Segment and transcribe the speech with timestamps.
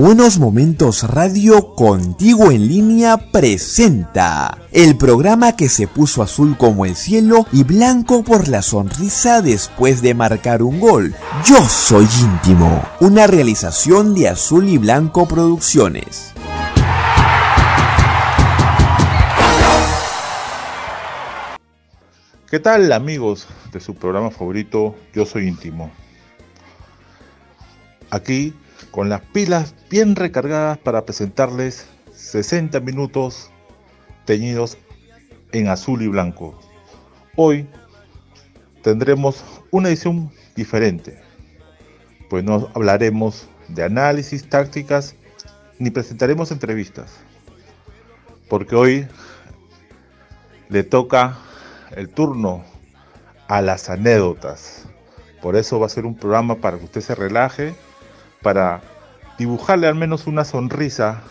[0.00, 6.96] Buenos Momentos Radio Contigo en línea presenta el programa que se puso azul como el
[6.96, 11.14] cielo y blanco por la sonrisa después de marcar un gol.
[11.44, 16.32] Yo soy íntimo, una realización de Azul y Blanco Producciones.
[22.50, 25.90] ¿Qué tal amigos de su programa favorito Yo Soy Íntimo?
[28.08, 28.54] Aquí
[28.90, 33.50] con las pilas bien recargadas para presentarles 60 minutos
[34.24, 34.78] teñidos
[35.52, 36.58] en azul y blanco.
[37.36, 37.68] Hoy
[38.82, 41.20] tendremos una edición diferente,
[42.28, 45.14] pues no hablaremos de análisis, tácticas,
[45.78, 47.12] ni presentaremos entrevistas,
[48.48, 49.08] porque hoy
[50.68, 51.38] le toca
[51.92, 52.64] el turno
[53.48, 54.84] a las anécdotas.
[55.40, 57.74] Por eso va a ser un programa para que usted se relaje
[58.42, 58.80] para
[59.38, 61.22] dibujarle al menos una sonrisa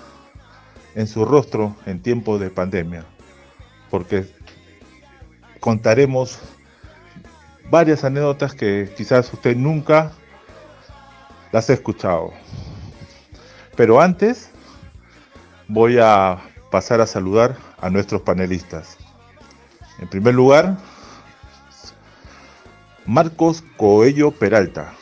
[0.96, 3.06] en su rostro en tiempos de pandemia,
[3.90, 4.28] porque
[5.60, 6.40] contaremos
[7.70, 10.12] varias anécdotas que quizás usted nunca
[11.52, 12.32] las ha escuchado.
[13.76, 14.50] Pero antes
[15.68, 16.40] voy a
[16.72, 18.98] pasar a saludar a nuestros panelistas.
[20.00, 20.78] En primer lugar,
[23.06, 24.94] Marcos Coello Peralta,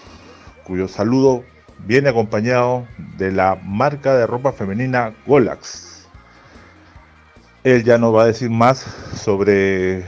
[0.63, 1.44] cuyo saludo
[1.86, 6.08] viene acompañado de la marca de ropa femenina Golax.
[7.64, 8.80] Él ya nos va a decir más
[9.16, 10.03] sobre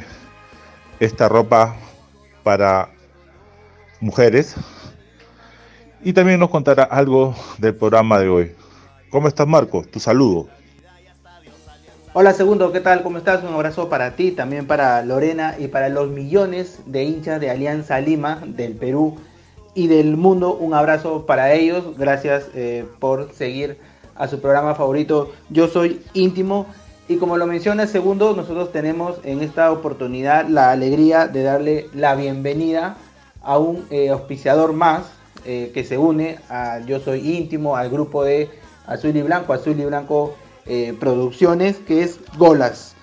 [1.00, 1.76] esta ropa
[2.44, 2.90] para
[4.00, 4.56] mujeres
[6.02, 8.56] y también nos contará algo del programa de hoy.
[9.10, 9.84] ¿Cómo estás Marco?
[9.84, 10.48] Tu saludo.
[12.14, 13.04] Hola Segundo, ¿qué tal?
[13.04, 13.44] ¿Cómo estás?
[13.44, 18.00] Un abrazo para ti, también para Lorena y para los millones de hinchas de Alianza
[18.00, 19.18] Lima del Perú
[19.80, 20.56] y del mundo.
[20.56, 21.98] Un abrazo para ellos.
[21.98, 23.78] Gracias eh, por seguir
[24.16, 25.32] a su programa favorito.
[25.50, 26.66] Yo soy íntimo.
[27.08, 31.90] Y como lo menciona el segundo, nosotros tenemos en esta oportunidad la alegría de darle
[31.94, 32.98] la bienvenida
[33.42, 35.12] a un eh, auspiciador más
[35.46, 38.50] eh, que se une a Yo Soy Íntimo, al grupo de
[38.86, 40.36] Azul y Blanco, Azul y Blanco
[41.00, 42.94] Producciones, que es Golas,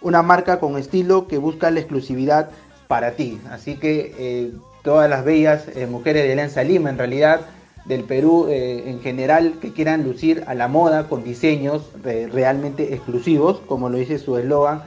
[0.00, 2.50] una marca con estilo que busca la exclusividad
[2.86, 3.40] para ti.
[3.50, 4.52] Así que
[4.86, 7.40] todas las bellas eh, mujeres de Alianza Lima, en realidad
[7.86, 12.94] del Perú eh, en general, que quieran lucir a la moda con diseños eh, realmente
[12.94, 14.82] exclusivos, como lo dice su eslogan,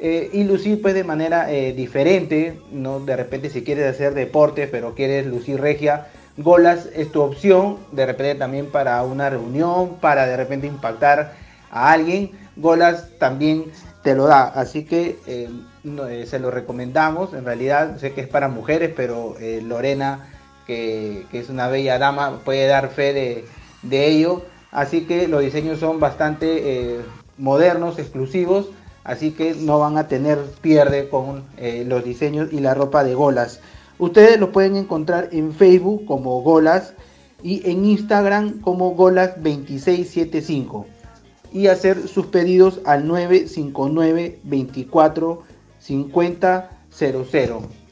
[0.00, 5.24] y lucir pues de manera diferente, no de repente si quieres hacer deporte, pero quieres
[5.24, 10.66] lucir regia, Golas es tu opción, de repente también para una reunión, para de repente
[10.66, 11.32] impactar
[11.70, 13.64] a alguien, Golas también
[14.04, 15.48] te lo da, así que eh,
[16.26, 17.32] se lo recomendamos.
[17.32, 20.28] En realidad sé que es para mujeres, pero eh, Lorena,
[20.66, 23.44] que, es una bella dama, puede dar fe
[23.82, 24.42] de, ello.
[24.70, 27.00] Así que los diseños son bastante eh,
[27.38, 28.68] modernos, exclusivos.
[29.04, 31.44] Así que no van a tener pierde con
[31.86, 33.60] los diseños y la ropa de Golas.
[33.98, 36.94] Ustedes lo pueden encontrar en Facebook como Golas
[37.42, 40.86] y en Instagram como Golas2675
[41.54, 45.42] y hacer sus pedidos al 959 24
[45.78, 46.36] 5000.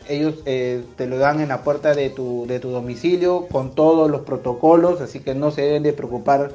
[0.09, 4.11] Ellos eh, te lo dan en la puerta de tu, de tu domicilio con todos
[4.11, 6.51] los protocolos, así que no se deben de preocupar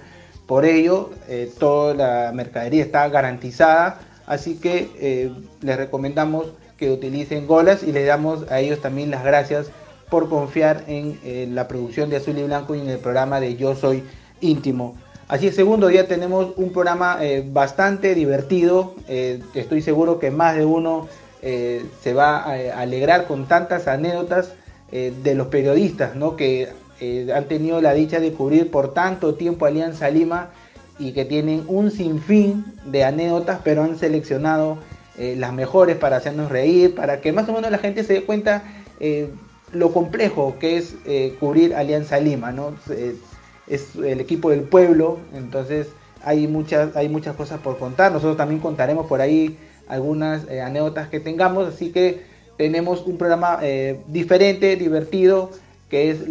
[0.47, 1.11] por ello.
[1.29, 5.31] Eh, toda la mercadería está garantizada, así que eh,
[5.61, 9.67] les recomendamos que utilicen Golas y les damos a ellos también las gracias
[10.09, 13.75] por confiar en la producción de Azul y Blanco y en el programa de Yo
[13.75, 14.03] Soy
[14.39, 14.95] Íntimo.
[15.27, 17.19] Así es, segundo día tenemos un programa
[17.51, 18.95] bastante divertido.
[19.07, 21.07] estoy seguro que más de uno
[21.41, 24.53] eh, se va a alegrar con tantas anécdotas
[24.91, 26.35] eh, de los periodistas ¿no?
[26.35, 30.49] que eh, han tenido la dicha de cubrir por tanto tiempo Alianza Lima
[30.97, 34.79] y que tienen un sinfín de anécdotas, pero han seleccionado
[35.17, 38.63] las mejores para hacernos reír, para que más o menos la gente se dé cuenta
[39.73, 40.95] lo complejo que es
[41.39, 42.51] cubrir Alianza Lima.
[42.51, 42.73] ¿no?
[43.67, 45.87] Es el equipo del pueblo, entonces
[46.23, 48.11] hay muchas, hay muchas cosas por contar.
[48.11, 52.23] Nosotros también contaremos por ahí algunas eh, anécdotas que tengamos, así que
[52.57, 55.51] tenemos un programa eh, diferente, divertido,
[55.89, 56.27] que es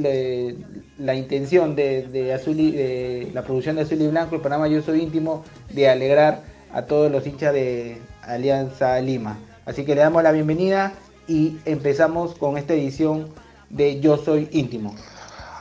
[0.99, 5.01] la intención de, Azul de la producción de Azul y Blanco, el programa Yo Soy
[5.01, 6.43] Íntimo, de alegrar
[6.73, 9.39] a todos los hinchas de Alianza Lima.
[9.65, 10.93] Así que le damos la bienvenida
[11.27, 13.29] y empezamos con esta edición
[13.71, 14.95] de Yo Soy Íntimo.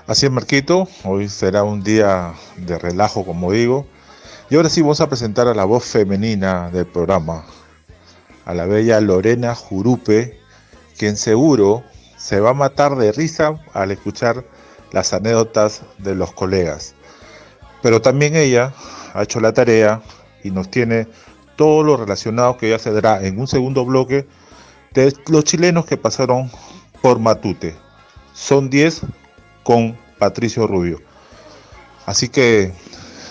[0.07, 3.87] Así es, Marquito, hoy será un día de relajo, como digo.
[4.51, 7.43] Y ahora sí vamos a presentar a la voz femenina del programa,
[8.45, 10.39] a la bella Lorena Jurupe,
[10.95, 11.83] quien seguro
[12.17, 14.45] se va a matar de risa al escuchar
[14.91, 16.93] las anécdotas de los colegas.
[17.81, 18.75] Pero también ella
[19.15, 20.03] ha hecho la tarea
[20.43, 21.07] y nos tiene
[21.55, 24.27] todo lo relacionado que ya se dará en un segundo bloque
[24.93, 26.51] de los chilenos que pasaron
[27.01, 27.75] por Matute.
[28.35, 29.01] Son 10
[29.65, 31.01] con Patricio Rubio.
[32.05, 32.71] Así que,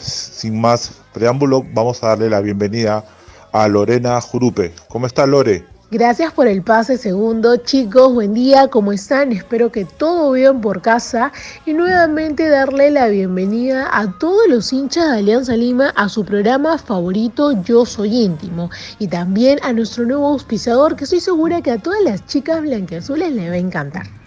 [0.03, 3.05] sin más preámbulo, vamos a darle la bienvenida
[3.53, 4.75] a Lorena Jurupe.
[4.89, 5.65] ¿Cómo está Lore?
[5.93, 8.13] Gracias por el pase segundo, chicos.
[8.13, 9.31] Buen día, ¿cómo están?
[9.31, 11.31] Espero que todo bien por casa
[11.67, 16.79] y nuevamente darle la bienvenida a todos los hinchas de Alianza Lima a su programa
[16.79, 21.79] favorito Yo Soy Íntimo y también a nuestro nuevo auspiciador que estoy segura que a
[21.79, 24.24] todas las chicas blanqueazules les va a encantar.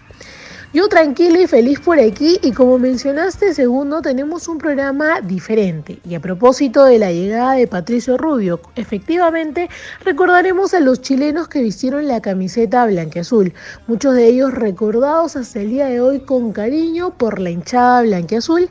[0.74, 5.98] Yo tranquila y feliz por aquí y como mencionaste segundo tenemos un programa diferente.
[6.06, 9.70] Y a propósito de la llegada de Patricio Rubio, efectivamente
[10.04, 13.54] recordaremos a los chilenos que vistieron la camiseta blanqueazul,
[13.86, 18.68] muchos de ellos recordados hasta el día de hoy con cariño por la hinchada blanqueazul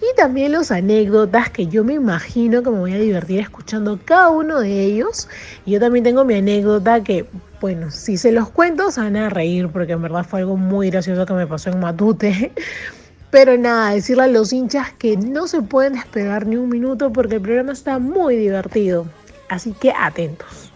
[0.00, 4.28] y también los anécdotas que yo me imagino que me voy a divertir escuchando cada
[4.28, 5.28] uno de ellos.
[5.66, 7.26] Y yo también tengo mi anécdota que
[7.60, 10.90] bueno, si se los cuento se van a reír porque en verdad fue algo muy
[10.90, 12.52] gracioso que me pasó en Matute.
[13.30, 17.36] Pero nada, decirle a los hinchas que no se pueden despegar ni un minuto porque
[17.36, 19.06] el programa está muy divertido.
[19.48, 20.72] Así que atentos.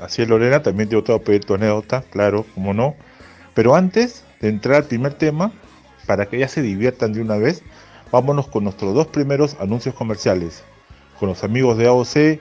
[0.00, 2.94] Así es, Lorena, también te voy a pedir tu anécdota, claro, como no.
[3.54, 5.52] Pero antes de entrar al primer tema,
[6.06, 7.62] para que ya se diviertan de una vez,
[8.10, 10.64] vámonos con nuestros dos primeros anuncios comerciales.
[11.18, 12.40] Con los amigos de AOC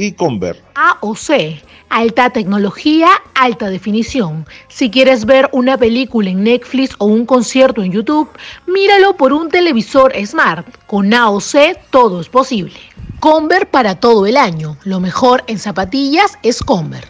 [0.00, 0.62] y Conver.
[0.76, 1.60] AOC,
[1.90, 4.46] alta tecnología, alta definición.
[4.68, 8.30] Si quieres ver una película en Netflix o un concierto en YouTube,
[8.66, 10.66] míralo por un televisor smart.
[10.86, 12.72] Con AOC todo es posible.
[13.20, 14.78] Conver para todo el año.
[14.84, 17.04] Lo mejor en zapatillas es Conver.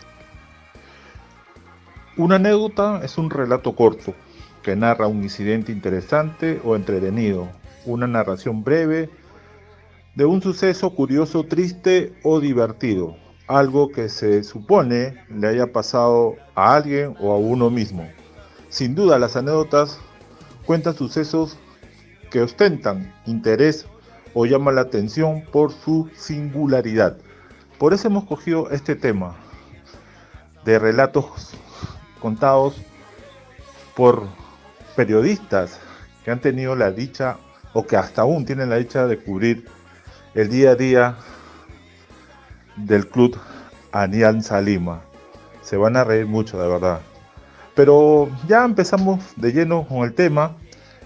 [2.17, 4.15] Una anécdota es un relato corto
[4.65, 7.49] que narra un incidente interesante o entretenido.
[7.87, 9.09] Una narración breve
[10.21, 16.75] de un suceso curioso, triste o divertido, algo que se supone le haya pasado a
[16.75, 18.07] alguien o a uno mismo.
[18.69, 19.99] Sin duda las anécdotas
[20.67, 21.57] cuentan sucesos
[22.31, 23.87] que ostentan interés
[24.35, 27.17] o llaman la atención por su singularidad.
[27.79, 29.37] Por eso hemos cogido este tema
[30.67, 31.53] de relatos
[32.21, 32.77] contados
[33.97, 34.25] por
[34.97, 35.81] periodistas
[36.27, 37.39] que han tenido la dicha
[37.73, 39.80] o que hasta aún tienen la dicha de cubrir
[40.35, 41.17] el día a día
[42.77, 43.37] del club
[43.93, 45.03] Alianza Lima.
[45.63, 47.01] Se van a reír mucho, de verdad.
[47.75, 50.57] Pero ya empezamos de lleno con el tema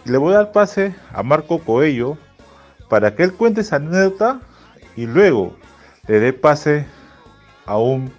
[0.05, 2.19] y le voy a dar pase a Marco Coello
[2.89, 4.41] para que él cuente esa anécdota
[4.97, 5.57] y luego
[6.07, 6.87] le dé pase
[7.67, 8.13] a un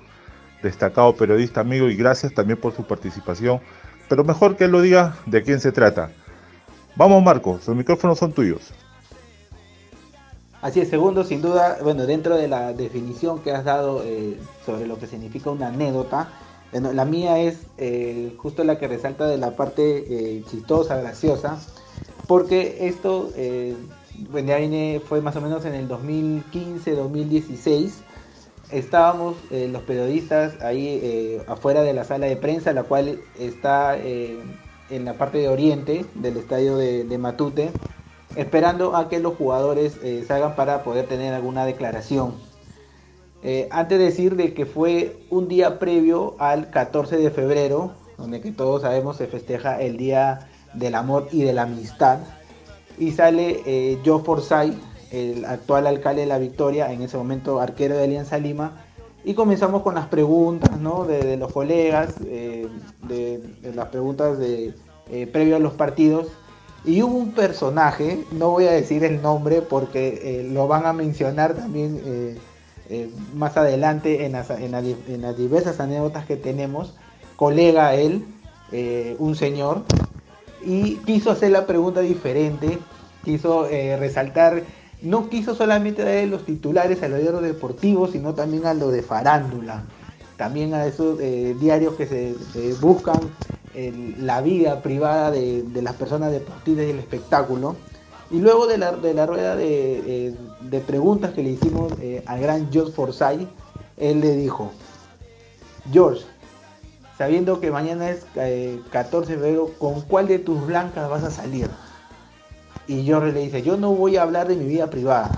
[0.64, 3.62] destacado periodista amigo y gracias también por su participación.
[4.10, 6.10] Pero mejor que él lo diga de quién se trata.
[6.96, 8.74] Vamos Marco, los micrófonos son tuyos.
[10.66, 14.88] Así es, segundo, sin duda, bueno, dentro de la definición que has dado eh, sobre
[14.88, 16.30] lo que significa una anécdota,
[16.72, 21.60] la mía es eh, justo la que resalta de la parte eh, chistosa, graciosa,
[22.28, 23.30] porque esto,
[24.32, 27.92] bueno, ya viene, fue más o menos en el 2015-2016,
[28.72, 35.14] estábamos los periodistas ahí afuera de la sala de prensa, la cual está en la
[35.14, 37.72] parte de oriente del estadio de Matute,
[38.36, 42.34] esperando a que los jugadores eh, salgan para poder tener alguna declaración.
[43.44, 48.42] Eh, antes de decir de que fue un día previo al 14 de febrero, donde
[48.42, 52.20] que todos sabemos se festeja el Día del Amor y de la Amistad,
[52.98, 54.76] y sale eh, Joe Forsyth,
[55.12, 58.82] el actual alcalde de La Victoria, en ese momento arquero de Alianza Lima,
[59.24, 61.06] y comenzamos con las preguntas ¿no?
[61.06, 62.70] de, los colegas, de,
[63.74, 64.74] las preguntas de,
[65.32, 66.28] previo a los partidos,
[66.86, 70.94] y hubo un personaje, no voy a decir el nombre porque eh, lo van a
[70.94, 72.38] mencionar también eh,
[72.90, 76.94] eh, más adelante en las, diversas anécdotas que tenemos,
[77.36, 78.26] colega él,
[79.20, 79.84] un señor,
[80.64, 82.78] y quiso hacer la pregunta diferente,
[83.24, 84.64] quiso resaltar,
[85.02, 89.02] no quiso solamente dar los titulares a los diarios deportivos, sino también a lo de
[89.02, 89.86] farándula,
[90.36, 91.18] también a esos
[91.60, 93.20] diarios que se buscan
[94.20, 97.76] la vida privada de, las personas deportivas y el espectáculo.
[98.32, 98.92] Y luego de la,
[99.26, 100.36] rueda de,
[100.88, 103.48] preguntas que le hicimos eh, al gran George Forsyth,
[103.98, 104.72] él le dijo,
[105.92, 106.26] George,
[107.18, 108.26] sabiendo que mañana es
[108.90, 111.70] 14 eh, de febrero, ¿con cuál de tus blancas vas a salir?
[112.88, 115.32] Y George le dice, yo no voy a hablar de mi vida privada.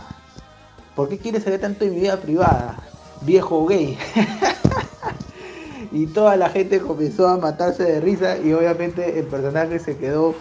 [0.96, 2.78] ¿Por qué quieres saber tanto de mi vida privada?
[3.22, 3.98] Viejo gay.
[5.98, 10.36] y toda la gente comenzó a matarse de risa y obviamente el personaje se quedó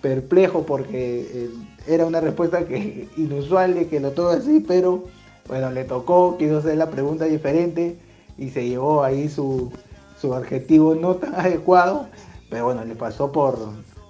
[0.00, 1.50] perplejo porque eh,
[1.86, 5.04] era una respuesta que inusual de que lo todo así, pero
[5.48, 7.98] bueno, le tocó, quiso hacer la pregunta diferente
[8.38, 9.70] y se llevó ahí su,
[10.18, 12.06] su adjetivo no tan adecuado,
[12.48, 13.58] pero bueno, le pasó por,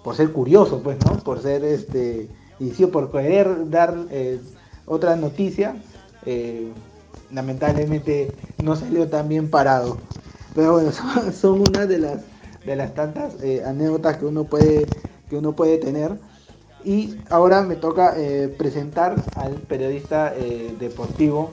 [0.05, 1.19] por ser curioso, pues, ¿no?
[1.25, 2.29] Por ser este,
[2.61, 4.41] y sí, por querer dar eh,
[4.87, 5.75] otra noticia,
[6.27, 6.71] eh,
[7.33, 8.31] lamentablemente
[8.61, 9.99] no salió tan bien parado.
[10.55, 10.91] Pero bueno,
[11.33, 12.21] son, una de las
[12.65, 14.87] de las tantas eh, anécdotas que uno puede
[15.29, 16.19] que uno puede tener.
[16.85, 21.53] Y ahora me toca eh, presentar al periodista eh, deportivo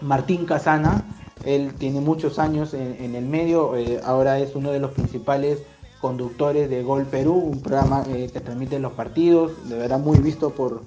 [0.00, 1.04] Martín Casana.
[1.44, 3.72] Él tiene muchos años en, el medio,
[4.04, 5.62] ahora es uno de los principales
[5.98, 10.82] conductores de Gol Perú, un programa que transmite los partidos, de verdad muy visto por,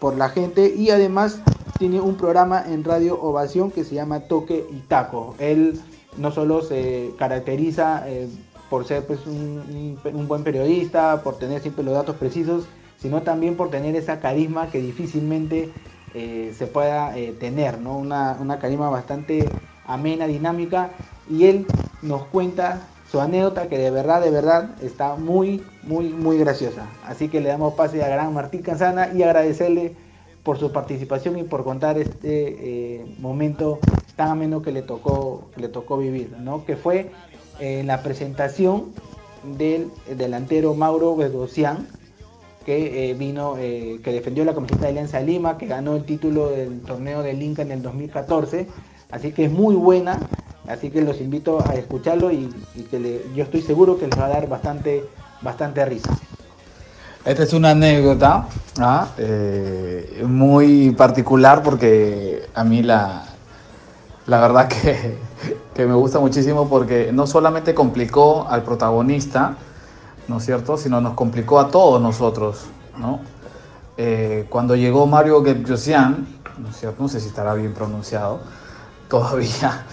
[0.00, 1.38] por la gente y además
[1.78, 5.36] tiene un programa en Radio Ovación que se llama Toque y Taco.
[5.38, 5.80] Él
[6.16, 8.28] no solo se caracteriza eh,
[8.70, 12.66] por ser pues, un, buen periodista, por tener siempre los datos precisos,
[12.98, 15.70] sino también por tener esa carisma que difícilmente
[16.14, 17.96] eh, se pueda eh, tener, ¿no?
[17.98, 19.48] Una, una carisma bastante
[19.86, 20.90] amena, dinámica,
[21.28, 21.66] y él
[22.02, 26.86] nos cuenta su anécdota que de verdad, de verdad está muy, muy, muy graciosa.
[27.04, 29.94] Así que le damos pase a gran Martín Canzana y agradecerle
[30.44, 33.80] por su participación y por contar este eh, momento
[34.14, 36.64] tan ameno que le tocó, le tocó vivir, ¿no?
[36.64, 37.10] que fue
[37.58, 38.92] en la presentación
[39.56, 41.88] del delantero Mauro Bedosian,
[42.64, 46.50] que eh, vino, eh, que defendió la camiseta de Alianza Lima, que ganó el título
[46.50, 48.66] del torneo del Inca en el 2014,
[49.10, 50.18] así que es muy buena,
[50.66, 52.50] así que los invito a escucharlo y,
[52.90, 55.04] que yo estoy seguro que les va a dar bastante,
[55.42, 56.18] bastante risa.
[57.24, 59.08] Esta es una anécdota ¿ah?
[59.16, 63.22] eh, muy particular porque a mí la,
[64.26, 65.16] la verdad que,
[65.86, 69.56] me gusta muchísimo porque no solamente complicó al protagonista,
[70.28, 72.66] ¿no es cierto?, sino nos complicó a todos nosotros,
[72.98, 73.20] ¿no?
[73.96, 76.26] Eh, cuando llegó Mario Gebrosian,
[76.58, 78.40] ¿no es cierto?, no sé si estará bien pronunciado,
[79.08, 79.86] todavía,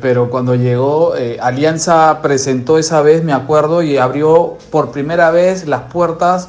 [0.00, 5.66] pero cuando llegó, eh, Alianza presentó esa vez, me acuerdo, y abrió por primera vez
[5.66, 6.48] las puertas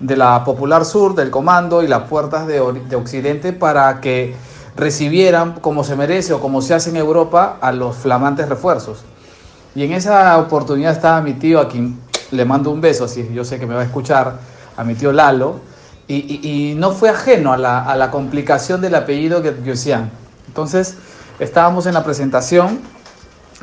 [0.00, 4.34] de la Popular Sur, del Comando y las puertas de, Occidente para que
[4.76, 9.04] recibieran como se merece o como se hace en Europa a los flamantes refuerzos.
[9.74, 11.98] Y en esa oportunidad estaba mi tío, a quien
[12.30, 14.38] le mando un beso, si yo sé que me va a escuchar,
[14.76, 15.60] a mi tío Lalo,
[16.06, 20.10] y, no fue ajeno a la, complicación del apellido que decían.
[20.48, 20.96] Entonces,
[21.38, 22.80] estábamos en la presentación,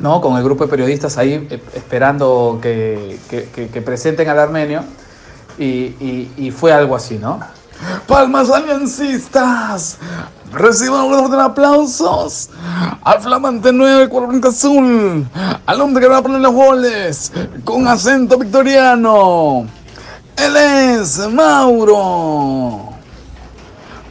[0.00, 0.20] ¿no?
[0.20, 4.82] con el grupo de periodistas ahí eh, esperando que, que presenten al armenio.
[5.58, 7.40] Y, fue algo así, ¿no?
[8.06, 9.98] Palmas aliancistas.
[10.52, 12.50] Reciban un de aplausos
[13.02, 15.26] al flamante 9 40 azul,
[15.64, 17.32] al hombre que va a poner los goles
[17.64, 19.66] con acento victoriano.
[20.36, 22.90] Él es Mauro.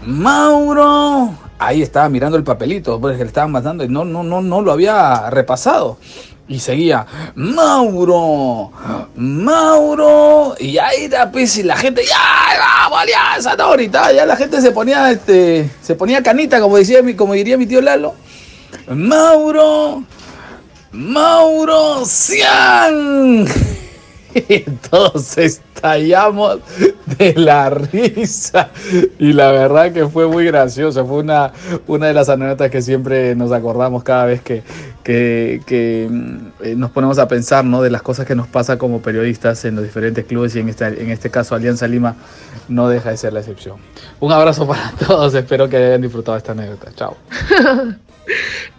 [0.04, 1.36] Mauro.
[1.60, 4.72] Ahí estaba mirando el papelito, porque le estaban mandando y no, no, no, no lo
[4.72, 5.98] había repasado.
[6.52, 7.06] Y seguía,
[7.36, 8.74] Mauro,
[9.16, 13.74] Mauro, y ahí era y la gente, ya, vamos, alianza, no,
[14.12, 17.80] ya la gente se ponía, este, se ponía canita, como decía, como diría mi tío
[17.80, 18.16] Lalo.
[18.90, 20.04] Mauro,
[20.92, 23.48] Mauro Cian.
[24.50, 26.60] Y todos estallamos
[27.18, 28.70] de la risa.
[29.20, 31.06] Y la verdad que fue muy gracioso.
[31.06, 31.52] Fue una,
[31.88, 34.64] una de las anécdotas que siempre nos acordamos cada vez que,
[35.04, 37.82] que, mm, eh, nos ponemos a pensar ¿no?
[37.82, 40.86] de las cosas que nos pasa como periodistas en los diferentes clubes y en este,
[40.86, 42.16] en este caso Alianza Lima
[42.68, 43.78] no deja de ser la excepción.
[44.20, 46.92] Un abrazo para todos, espero que hayan disfrutado esta anécdota.
[46.96, 47.18] Chao.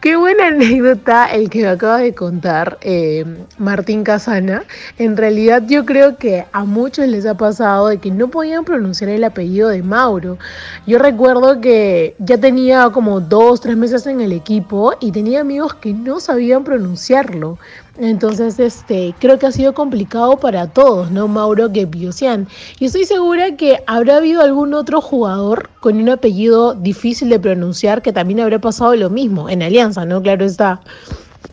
[0.00, 3.25] Qué buena anécdota el que me acaba de contar eh,
[3.58, 4.64] Martín Casana.
[4.99, 9.11] En realidad yo creo que a muchos les ha pasado de que no podían pronunciar
[9.11, 10.38] el apellido de Mauro.
[10.87, 15.75] Yo recuerdo que ya tenía como dos, tres meses en el equipo y tenía amigos
[15.75, 17.58] que no sabían pronunciarlo.
[17.99, 21.28] Entonces, este, creo que ha sido complicado para todos, ¿no?
[21.28, 22.49] Mauro Gepiosian.
[22.78, 28.00] Y estoy segura que habrá habido algún otro jugador con un apellido difícil de pronunciar
[28.00, 30.22] que también habrá pasado lo mismo, en Alianza, ¿no?
[30.22, 30.80] Claro está.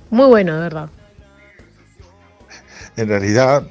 [0.10, 0.90] Muy bueno, de verdad.
[2.96, 3.64] En realidad,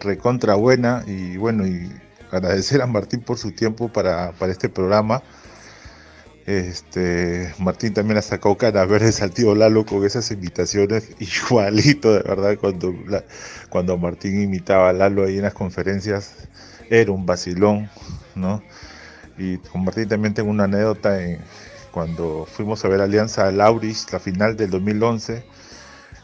[0.00, 1.90] recontra buena y bueno, y
[2.30, 5.22] agradecer a Martín por su tiempo para, para este programa
[6.46, 12.22] este, Martín también ha sacado cara verdes al tío Lalo con esas imitaciones, igualito, de
[12.22, 12.94] verdad, cuando,
[13.70, 16.48] cuando Martín imitaba a Lalo ahí en las conferencias,
[16.90, 17.88] era un vacilón,
[18.34, 18.62] ¿no?
[19.38, 21.18] Y con Martín también tengo una anécdota
[21.90, 25.44] cuando fuimos a ver Alianza Lauris, la final del 2011,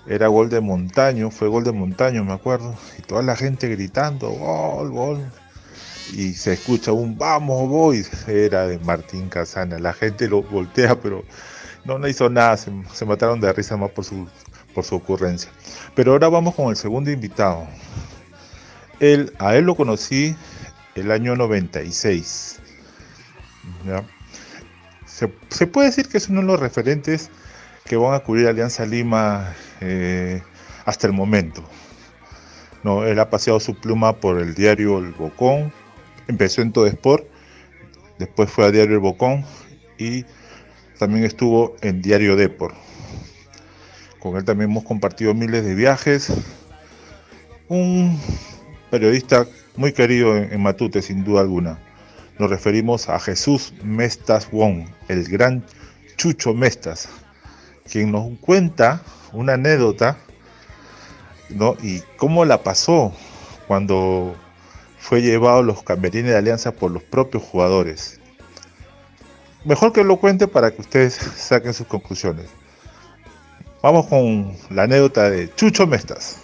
[0.07, 4.31] era gol de Montaño, fue gol de Montaño, me acuerdo, y toda la gente gritando,
[4.31, 5.33] gol, gol.
[6.13, 9.79] Y se escucha un vamos boys, era de Martín Casana.
[9.79, 11.25] La gente lo voltea, pero
[11.85, 14.29] no, no hizo nada, se, mataron de risa más por su,
[14.75, 15.51] por su ocurrencia.
[15.95, 17.67] Pero ahora vamos con el segundo invitado.
[18.99, 20.37] Él, a él lo conocí
[20.95, 22.61] el año 96.
[25.07, 27.31] Se, puede decir que es uno de los referentes
[27.85, 30.43] que van a cubrir Alianza Lima eh,
[30.85, 31.63] hasta el momento.
[32.83, 35.73] No, él ha paseado su pluma por el diario El Bocón,
[36.31, 37.27] empezó en Todo Sport,
[38.19, 39.45] después fue a Diario El Bocón
[39.99, 40.25] y
[40.99, 42.75] también estuvo en Diario Deport.
[44.19, 46.33] Con él también hemos compartido miles de viajes.
[47.69, 48.19] Un
[48.91, 49.47] periodista
[49.77, 51.79] muy querido en, Matute, sin duda alguna.
[52.39, 55.65] Nos referimos a Jesús Mestas Wong, el gran
[56.17, 57.09] Chucho Mestas,
[57.91, 60.19] quien nos cuenta una anécdota
[61.51, 61.77] ¿no?
[61.83, 63.13] Y cómo la pasó
[63.67, 64.35] cuando
[65.01, 68.21] fue llevado los camerines de Alianza por los propios jugadores.
[69.65, 72.47] Mejor que lo cuente para que ustedes saquen sus conclusiones.
[73.83, 76.37] Vamos con la anécdota de Chucho Mestas.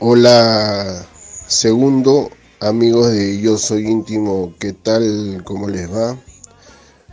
[0.00, 1.06] Hola,
[1.46, 2.30] segundo,
[2.60, 5.42] amigos de Yo Soy Íntimo, ¿qué tal?
[5.44, 6.16] ¿Cómo les va?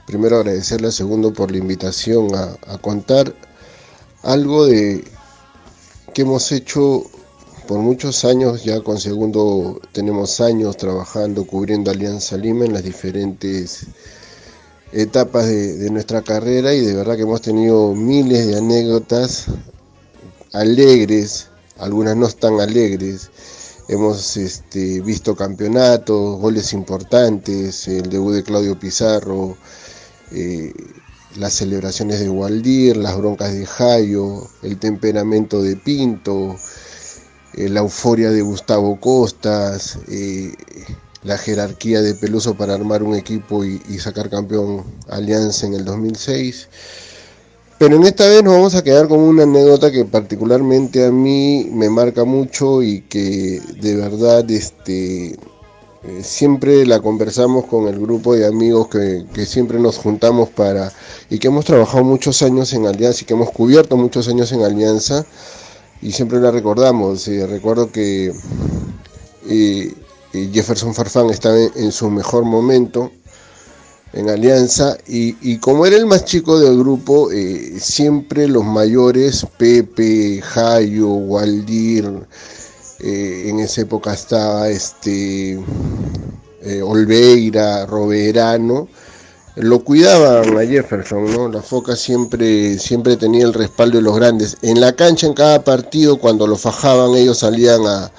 [0.07, 3.33] Primero agradecerle a Segundo por la invitación a, a contar
[4.23, 5.03] algo de
[6.13, 7.03] que hemos hecho
[7.67, 13.85] por muchos años, ya con segundo tenemos años trabajando, cubriendo Alianza Lima en las diferentes
[14.91, 19.45] etapas de, nuestra carrera y de verdad que hemos tenido miles de anécdotas
[20.51, 21.47] alegres,
[21.79, 23.29] algunas no tan alegres.
[23.87, 29.57] Hemos este, visto campeonatos, goles importantes, el debut de Claudio Pizarro,
[30.31, 30.73] eh,
[31.35, 36.55] las celebraciones de Waldir, las broncas de Jayo, el temperamento de Pinto,
[37.55, 40.53] eh, la euforia de Gustavo Costas, eh,
[41.23, 46.67] la jerarquía de Peluso para armar un equipo y, sacar campeón Alianza en el 2006.
[47.79, 51.69] Pero en esta vez nos vamos a quedar con una anécdota que particularmente a mí
[51.71, 55.35] me marca mucho y que de verdad este,
[56.05, 60.91] eh, siempre la conversamos con el grupo de amigos que, siempre nos juntamos para
[61.29, 64.63] y que hemos trabajado muchos años en Alianza y que hemos cubierto muchos años en
[64.63, 65.25] Alianza
[66.03, 67.27] y siempre la recordamos.
[67.27, 68.33] recuerdo que
[69.49, 69.93] eh,
[70.33, 73.11] eh, Jefferson Farfán estaba en, su mejor momento
[74.13, 77.29] en Alianza y, como era el más chico del grupo,
[77.79, 82.27] siempre los mayores, Pepe, Jayo, Waldir,
[83.03, 85.59] eh, en esa época estaba este
[86.61, 88.87] eh, Olveira, Roberano,
[89.55, 91.47] lo cuidaban a Jefferson, ¿no?
[91.47, 94.57] La Foca siempre, siempre tenía el respaldo de los grandes.
[94.61, 98.11] En la cancha, en cada partido, cuando lo fajaban, ellos salían a,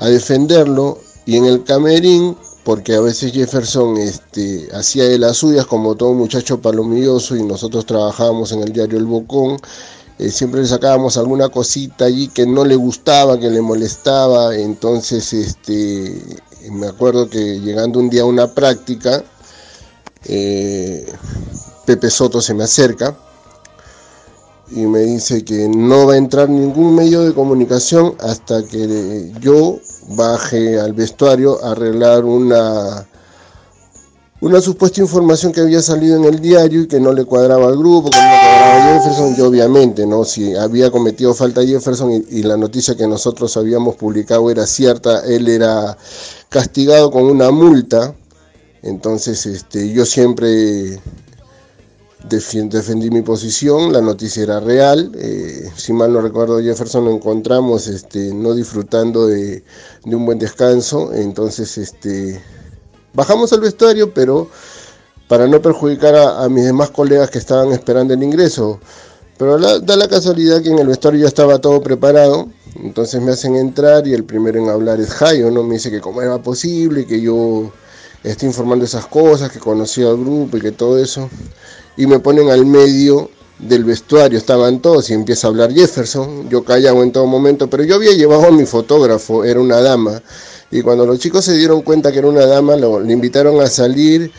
[0.00, 0.98] defenderlo.
[1.24, 6.12] Y en el camerín, porque a veces Jefferson este, hacía de las suyas, como todo
[6.14, 9.58] muchacho palomilloso, y nosotros trabajábamos en el diario El Bocón,
[10.18, 15.32] eh, siempre le sacábamos alguna cosita allí que no le gustaba, que le molestaba, entonces
[15.32, 19.22] este, me acuerdo que llegando un día a una práctica,
[20.28, 21.06] eh,
[21.84, 23.16] Pepe Soto se me acerca
[24.70, 29.78] y me dice que no va a entrar ningún medio de comunicación hasta que yo
[30.08, 33.06] baje al vestuario a arreglar una
[34.40, 37.78] una supuesta información que había salido en el diario y que no le cuadraba al
[37.78, 40.24] grupo, que no le cuadraba a Jefferson, y obviamente, ¿no?
[40.24, 45.48] Si había cometido falta Jefferson y, la noticia que nosotros habíamos publicado era cierta, él
[45.48, 45.96] era
[46.48, 48.14] castigado con una multa.
[48.82, 51.00] Entonces, este, yo siempre
[52.28, 57.86] defendí mi posición, la noticia era real, eh, si mal no recuerdo Jefferson lo encontramos
[57.86, 59.62] este, no disfrutando de,
[60.04, 62.42] de un buen descanso, entonces este,
[63.16, 64.46] Bajamos al vestuario, pero
[65.26, 68.78] para no perjudicar a, mis demás colegas que estaban esperando el ingreso.
[69.38, 73.56] Pero da la casualidad que en el vestuario ya estaba todo preparado, entonces me hacen
[73.56, 75.62] entrar y el primero en hablar es Jayo, ¿no?
[75.62, 77.72] Me dice que cómo era posible, que yo
[78.22, 81.28] esté informando esas cosas, que conocía al grupo y que todo eso.
[81.96, 86.62] Y me ponen al medio del vestuario, estaban todos y empieza a hablar Jefferson, yo
[86.62, 90.22] callaba en todo momento, pero yo había llevado a mi fotógrafo, era una dama,
[90.70, 93.66] y cuando los chicos se dieron cuenta que era una dama, lo, le invitaron a
[93.66, 94.30] salir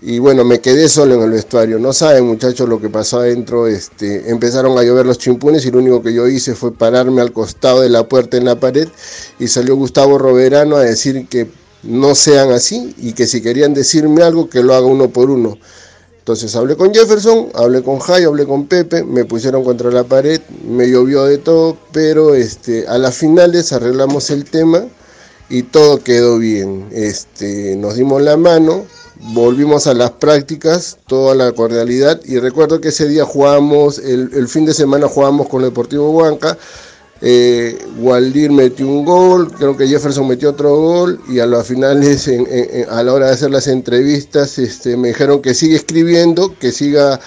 [0.00, 1.78] y bueno, me quedé solo en el vestuario.
[1.78, 5.78] No saben muchachos lo que pasó adentro, este, empezaron a llover los chimpunes y lo
[5.78, 8.88] único que yo hice fue pararme al costado de la puerta en la pared
[9.38, 11.48] y salió Gustavo Roverano a decir que
[11.86, 15.56] no sean así y que si querían decirme algo que lo haga uno por uno.
[16.18, 20.40] Entonces hablé con Jefferson, hablé con Jai, hablé con Pepe, me pusieron contra la pared,
[20.68, 24.86] me llovió de todo, pero este, a las finales arreglamos el tema
[25.48, 26.88] y todo quedó bien.
[26.90, 28.84] Este, nos dimos la mano,
[29.34, 34.64] volvimos a las prácticas, toda la cordialidad y recuerdo que ese día jugamos, el, fin
[34.64, 36.58] de semana jugamos con el Deportivo Huanca,
[37.22, 42.30] eh, Waldir metió un gol, creo que Jefferson metió otro gol y a las finales,
[42.90, 47.20] a la hora de hacer las entrevistas, este, me dijeron que siga escribiendo, que siga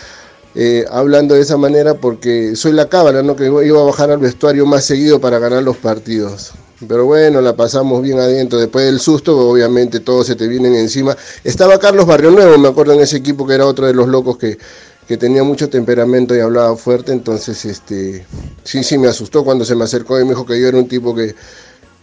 [0.56, 3.36] eh, hablando de esa manera porque soy la cábala, ¿no?
[3.36, 6.52] que iba a bajar al vestuario más seguido para ganar los partidos.
[6.88, 8.58] Pero bueno, la pasamos bien adentro.
[8.58, 11.16] Después del susto, obviamente todos se te vienen encima.
[11.44, 14.38] Estaba Carlos Barrio Nuevo, me acuerdo en ese equipo que era otro de los locos
[14.38, 14.58] que,
[15.10, 17.12] que tenía mucho temperamento y hablaba fuerte.
[17.12, 18.24] Entonces, este,
[18.64, 20.88] sí, sí, me asustó cuando se me acercó y me dijo que yo era un
[20.88, 21.34] tipo que,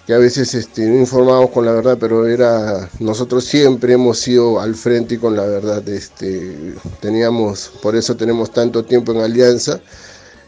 [0.08, 4.58] que a veces este, no informábamos con la verdad, pero era nosotros siempre hemos sido
[4.58, 5.88] al frente y con la verdad.
[5.88, 9.80] Este, teníamos, por eso tenemos tanto tiempo en alianza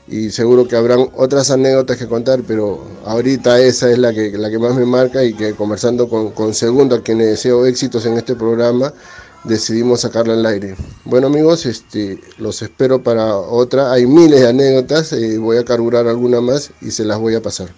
[0.08, 4.50] y seguro que habrán otras anécdotas que contar, pero ahorita esa es la que, la
[4.50, 8.04] que más me marca y que conversando con, con Segundo, a quien le deseo éxitos
[8.04, 8.92] en este programa,
[9.44, 10.76] decidimos sacarla al aire.
[11.04, 13.92] Bueno amigos, este, los espero para otra.
[13.92, 17.42] Hay miles de anécdotas, eh, voy a carburar alguna más y se las voy a
[17.42, 17.68] pasar.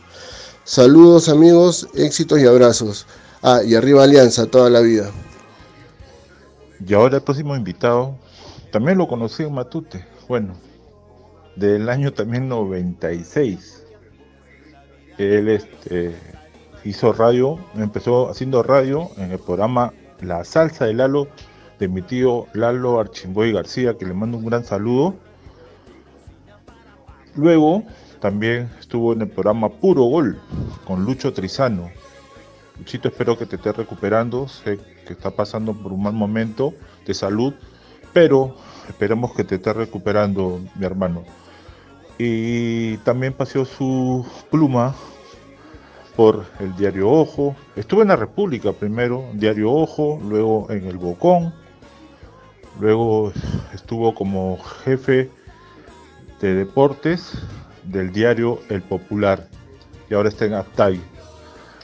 [0.64, 3.07] Saludos amigos, éxitos y abrazos.
[3.42, 5.11] Ah, y arriba Alianza toda la vida.
[6.87, 8.16] Y ahora el próximo invitado,
[8.70, 10.07] también lo conocí en Matute.
[10.29, 10.55] Bueno,
[11.57, 13.85] del año también 96.
[15.18, 16.14] Él este,
[16.85, 21.29] hizo radio, empezó haciendo radio en el programa La Salsa de Lalo
[21.81, 25.16] de mi tío Lalo Archimboy García, que le mando un gran saludo.
[27.35, 27.83] Luego
[28.21, 30.40] también estuvo en el programa Puro Gol
[30.87, 31.90] con Lucho Trizano.
[32.79, 34.47] Luchito, espero que te estés recuperando.
[34.47, 36.73] Sé que está pasando por un mal momento
[37.05, 37.55] de salud,
[38.12, 38.55] pero
[38.88, 41.25] esperemos que te estés recuperando, mi hermano
[42.23, 44.95] y también paseó su pluma
[46.16, 47.57] por el diario Ojo.
[47.77, 51.55] Estuvo en la República primero, diario Ojo, luego en el Bocón,
[52.81, 53.33] luego
[53.75, 55.31] estuvo como jefe
[56.40, 57.33] de deportes
[57.85, 59.47] del diario El Popular
[60.09, 61.01] y ahora está en Actay,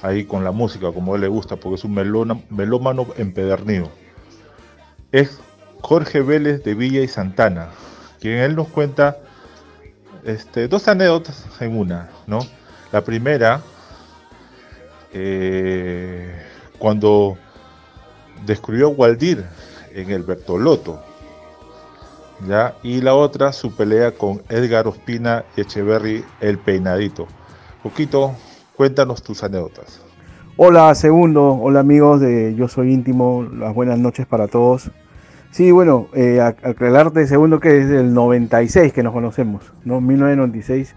[0.02, 1.94] ahí con la música como él le gusta, porque es un
[2.50, 3.90] melómano empedernido.
[5.12, 5.38] Es
[5.82, 7.68] Jorge Vélez de Villa y Santana,
[8.20, 9.18] quien él nos cuenta
[10.24, 12.40] este, dos anécdotas en una, ¿no?
[12.90, 13.60] La primera,
[15.12, 16.34] eh,
[16.78, 17.38] cuando
[18.44, 19.44] descubrió Waldir
[19.96, 21.00] en el Bertoloto,
[22.46, 22.74] ¿ya?
[22.82, 27.26] Y la otra, su pelea con Edgar Ospina y Echeverry, el peinadito.
[27.82, 28.32] Poquito,
[28.76, 30.02] cuéntanos tus anécdotas.
[30.58, 34.90] Hola, segundo, hola amigos de Yo Soy Íntimo, las buenas noches para todos.
[35.50, 40.02] Sí, bueno, eh, aclararte segundo que es del 96 que nos conocemos, ¿no?
[40.02, 40.94] 1996.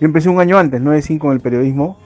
[0.00, 1.98] Yo empecé un año antes, 95 con el periodismo.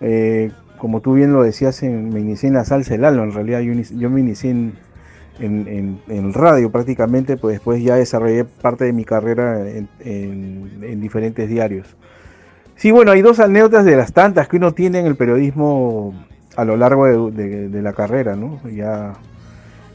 [0.00, 3.24] Eh, como tú bien lo decías, me inicié en la salsa del alma.
[3.24, 4.74] En realidad yo, me inicié en,
[5.40, 11.86] en, radio prácticamente, pues después ya desarrollé parte de mi carrera en, diferentes diarios.
[12.76, 16.14] Sí, bueno, hay dos anécdotas de las tantas que uno tiene en el periodismo
[16.56, 18.60] a lo largo de, la carrera, ¿no?
[18.68, 19.14] Ya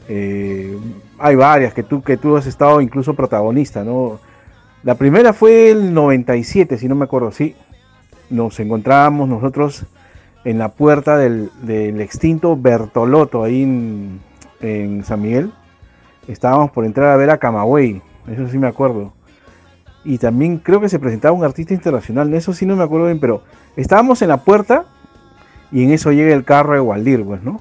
[0.08, 0.76] eh,
[1.18, 4.20] hay varias que tú, que tú has estado incluso protagonista, ¿no?
[4.82, 7.56] La primera fue el 97, si no me acuerdo, sí.
[8.28, 9.86] Nos encontrábamos nosotros
[10.44, 11.50] en la puerta del,
[12.00, 14.20] extinto Bertoloto, ahí en,
[14.60, 15.52] San Miguel.
[16.28, 19.12] Estábamos por entrar a ver a Camagüey, eso sí me acuerdo.
[20.04, 23.20] Y también creo que se presentaba un artista internacional, eso sí no me acuerdo bien,
[23.20, 23.42] pero
[23.76, 24.84] estábamos en la puerta
[25.70, 27.60] y en eso llega el carro de Waldir, pues, ¿no?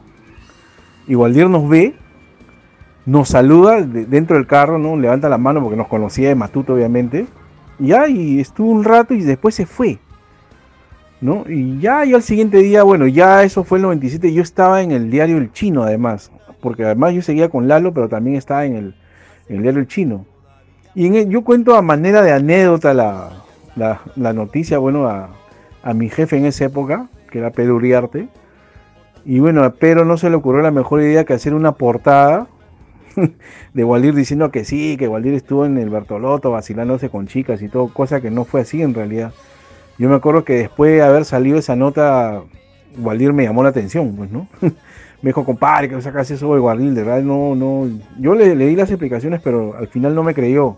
[1.08, 1.96] Y Waldir nos ve
[3.06, 4.96] nos saluda dentro del carro, ¿no?
[4.96, 7.26] Levanta la mano porque nos conocía de Matuto, obviamente.
[7.80, 10.00] Y ya, y estuvo un rato y después se fue.
[11.20, 11.44] ¿No?
[11.48, 14.92] Y ya, yo al siguiente día, bueno, ya eso fue el 97, yo estaba en
[14.92, 16.32] el diario El Chino además,
[16.64, 18.76] porque además yo seguía con Lalo, pero también estaba en
[19.48, 20.26] el, diario El Chino.
[20.96, 23.32] Y yo cuento a manera de anécdota la,
[23.76, 25.30] la, noticia, bueno, a,
[25.84, 28.30] a, mi jefe en esa época, que era Pedro Uriarte.
[29.26, 32.48] Y bueno, pero no se le ocurrió la mejor idea que hacer una portada
[33.74, 37.68] de Waldir diciendo que sí, que Waldir estuvo en el Bertoloto vacilándose con chicas y
[37.68, 39.34] todo, cosa que no fue así en realidad.
[39.98, 42.42] Yo me acuerdo que después de haber salido esa nota,
[42.98, 44.48] Waldir me llamó la atención, pues, ¿no?
[45.24, 47.90] me dijo, compadre, que sacas eso de Waldir, de verdad, no, no.
[48.20, 50.78] Yo le, di las explicaciones, pero al final no me creyó.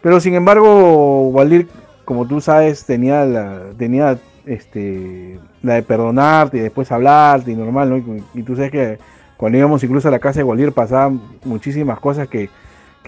[0.00, 1.68] Pero sin embargo, Waldir,
[2.04, 7.90] como tú sabes, tenía la, tenía este, la de perdonarte y después hablarte y normal,
[7.90, 8.16] ¿no?
[8.34, 8.98] y tú sabes que
[9.36, 12.48] cuando íbamos incluso a la casa de Gualier pasaban muchísimas cosas que,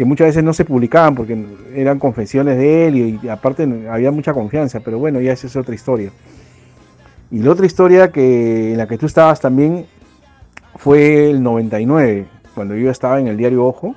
[0.05, 1.43] muchas veces no se publicaban porque
[1.75, 5.75] eran confesiones de él y, aparte había mucha confianza, pero bueno, ya esa es otra
[5.75, 6.11] historia.
[7.31, 9.87] Y la otra historia que, en la que tú estabas también
[10.77, 13.95] fue el 99, cuando yo estaba en el diario Ojo.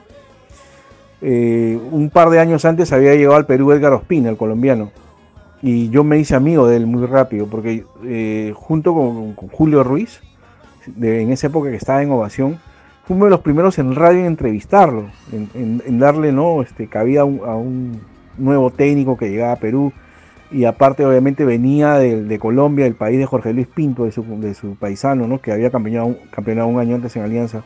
[1.22, 4.92] Eh, un par de años antes había llegado al Perú Edgar Ospina, el colombiano.
[5.62, 10.22] Y yo me hice amigo de él muy rápido, porque eh, junto con, Julio Ruiz,
[11.02, 12.60] en esa época que estaba en Ovación,
[13.06, 16.62] fue uno de los primeros en radio en entrevistarlo, en, darle ¿no?
[16.62, 18.00] este, cabida a un,
[18.38, 19.92] nuevo técnico que llegaba a Perú.
[20.52, 24.54] Y aparte, obviamente, venía de, Colombia, del país de Jorge Luis Pinto, de su, de
[24.56, 25.40] su paisano, ¿no?
[25.40, 27.64] que había campeonado, campeonado un año antes en Alianza.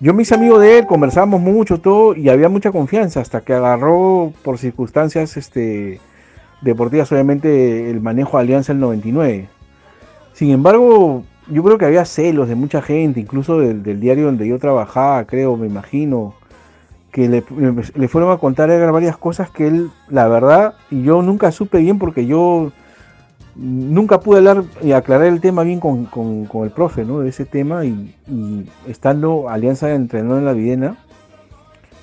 [0.00, 3.54] Yo me hice amigo de él, conversamos mucho, todo, y había mucha confianza, hasta que
[3.54, 6.00] agarró por circunstancias este,
[6.60, 9.48] deportivas, obviamente, el manejo de Alianza el 99.
[10.34, 14.58] Sin embargo, yo creo que había celos de mucha gente, incluso del, diario donde yo
[14.58, 16.34] trabajaba, creo, me imagino,
[17.16, 21.50] que le, fueron a contar a varias cosas que él, la verdad, y yo nunca
[21.50, 22.72] supe bien porque yo
[23.54, 27.20] nunca pude hablar y aclarar el tema bien con, el profe, ¿no?
[27.20, 28.14] De ese tema y,
[28.86, 30.98] estando Alianza entrenó en la Videna,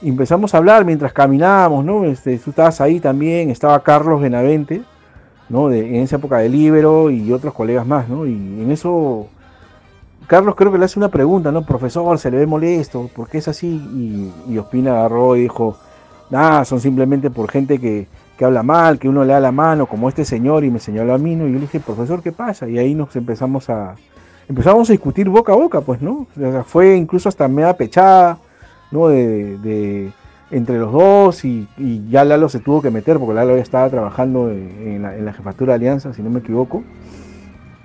[0.02, 2.06] empezamos a hablar mientras caminábamos, ¿no?
[2.06, 4.82] Este, tú estabas ahí también, estaba Carlos Benavente,
[5.48, 5.70] ¿no?
[5.70, 8.26] De, en esa época de Libero y otros colegas más, ¿no?
[8.26, 9.28] Y en eso,
[10.28, 11.66] Carlos creo que le hace una pregunta, ¿no?
[11.66, 13.68] Profesor, se le ve molesto, ¿por qué es así?
[13.68, 15.78] Y, y Ospina agarró y dijo,
[16.30, 18.08] nada, son simplemente por gente que
[18.38, 21.14] que habla mal, que uno le da la mano, como este señor, y me señaló
[21.14, 21.48] a mí, ¿no?
[21.48, 22.68] Y yo le dije, profesor, ¿qué pasa?
[22.68, 23.96] Y ahí nos empezamos a,
[24.50, 26.28] empezamos a discutir boca a boca, pues, ¿no?
[26.36, 28.40] O sea, fue incluso hasta media pechada,
[28.92, 29.08] ¿no?
[29.08, 30.12] De,
[30.50, 31.68] entre los dos, y,
[32.10, 35.76] ya Lalo se tuvo que meter, porque Lalo ya estaba trabajando en la, jefatura de
[35.76, 36.84] Alianza, si no me equivoco,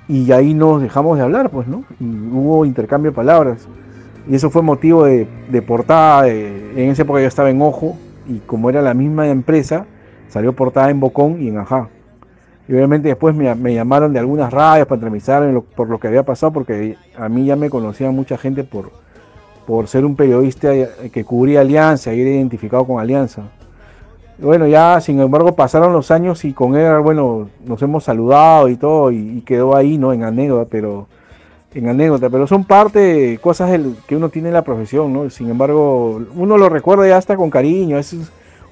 [0.08, 1.84] y ahí nos dejamos de hablar, pues, ¿no?
[2.00, 3.68] Y hubo intercambio de palabras,
[4.28, 5.26] y eso fue motivo de,
[5.66, 9.86] portada, en esa época yo estaba en Ojo, y como era la misma empresa,
[10.28, 11.88] Salió portada en Bocón y en Ajá.
[12.68, 16.52] Y obviamente después me, llamaron de algunas radios para entrevistarme por lo que había pasado,
[16.52, 18.90] porque a mí ya me conocía mucha gente por,
[19.66, 20.70] por ser un periodista
[21.10, 23.44] que cubría Alianza y era identificado con Alianza.
[24.38, 28.76] Bueno, ya sin embargo pasaron los años y con él, bueno, nos hemos saludado y
[28.76, 30.12] todo, y, quedó ahí, ¿no?
[30.12, 31.08] En anécdota, pero
[31.74, 35.28] en anécdota, pero son parte de cosas que uno tiene en la profesión, ¿no?
[35.30, 38.16] Sin embargo, uno lo recuerda ya hasta con cariño, es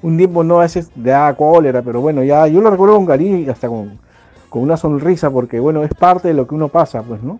[0.01, 3.05] un tiempo no a veces de da cólera, pero bueno, ya yo lo recuerdo con
[3.05, 3.99] cariño y hasta con,
[4.51, 7.39] una sonrisa, porque bueno, es parte de lo que uno pasa, pues, ¿no?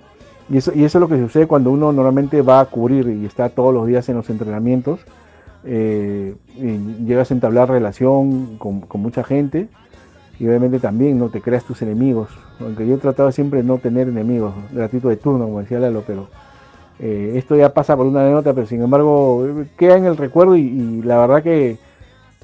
[0.49, 3.25] Y eso, y eso es lo que sucede cuando uno normalmente va a cubrir y
[3.25, 4.99] está todos los días en los entrenamientos.
[5.69, 6.35] Eh,
[7.05, 9.67] llegas a entablar relación con, mucha gente
[10.39, 12.29] y obviamente también no te creas tus enemigos.
[12.59, 16.03] Aunque yo he tratado siempre de no tener enemigos, gratuito de turno, como decía Lalo,
[16.07, 16.27] pero
[16.99, 19.45] eh, esto ya pasa por una anécdota, pero sin embargo
[19.77, 21.77] queda en el recuerdo y la verdad que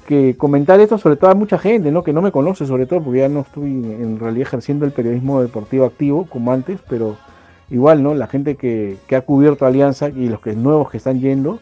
[0.04, 2.04] que comentar esto sobre todo a mucha gente, ¿no?
[2.04, 5.42] Que no me conoce sobre todo, porque ya no estoy en realidad ejerciendo el periodismo
[5.42, 7.16] deportivo activo como antes, pero
[7.70, 8.14] igual, ¿no?
[8.14, 11.60] La gente que, ha cubierto Alianza y los que nuevos que están yendo,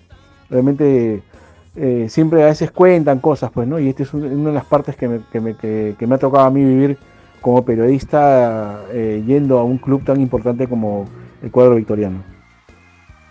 [0.50, 1.22] realmente
[1.74, 3.78] eh, siempre a veces cuentan cosas, pues, ¿no?
[3.78, 6.44] Y esta es una de las partes que me, que me, que, me ha tocado
[6.44, 6.98] a mí vivir
[7.40, 11.06] como periodista eh, yendo a un club tan importante como
[11.42, 12.22] el cuadro victoriano.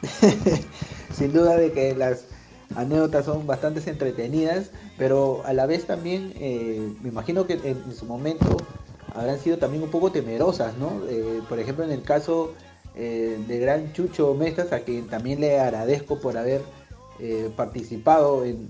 [1.14, 2.26] Sin duda de que las
[2.76, 8.06] anécdotas son bastante entretenidas, pero a la vez también eh, me imagino que en, su
[8.06, 8.58] momento
[9.14, 11.02] habrán sido también un poco temerosas, ¿no?
[11.08, 12.54] Eh, por ejemplo, en el caso
[12.94, 16.62] de Gran Chucho Mestas, a quien también le agradezco por haber
[17.56, 18.70] participado en,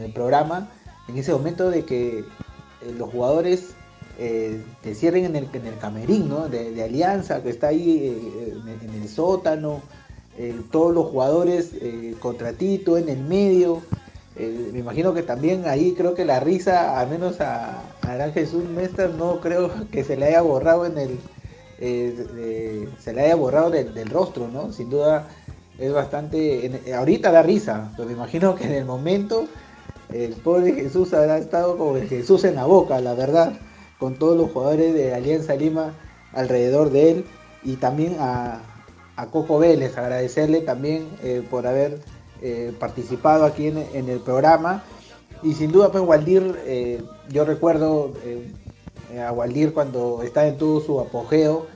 [0.00, 0.70] el programa,
[1.08, 2.24] en ese momento de que
[2.96, 3.74] los jugadores
[4.18, 6.32] te cierren en el, en camerín.
[6.50, 8.52] De, Alianza, que está ahí
[8.82, 9.82] en el sótano
[10.38, 13.82] eh, todos los jugadores eh, contra Tito en el medio.
[14.36, 18.64] Eh, me imagino que también ahí creo que la risa, al menos a, a Jesús
[18.64, 21.18] Mester, no creo que se le haya borrado en el
[21.82, 24.72] se le haya borrado del, rostro, ¿no?
[24.72, 25.26] Sin duda
[25.78, 26.92] es bastante.
[26.94, 29.46] ahorita da risa, pero me imagino que en el momento
[30.12, 33.54] el pobre Jesús habrá estado como el Jesús en la boca, la verdad,
[33.98, 35.94] con todos los jugadores de Alianza Lima
[36.32, 37.24] alrededor de él
[37.62, 38.60] y también a,
[39.16, 42.00] a Coco Vélez, agradecerle también eh, por haber
[42.40, 44.82] eh, participado aquí en, el programa.
[45.42, 48.12] Y sin duda, pues Waldir, eh, yo recuerdo
[49.20, 51.66] a Waldir cuando estaba en todo su apogeo,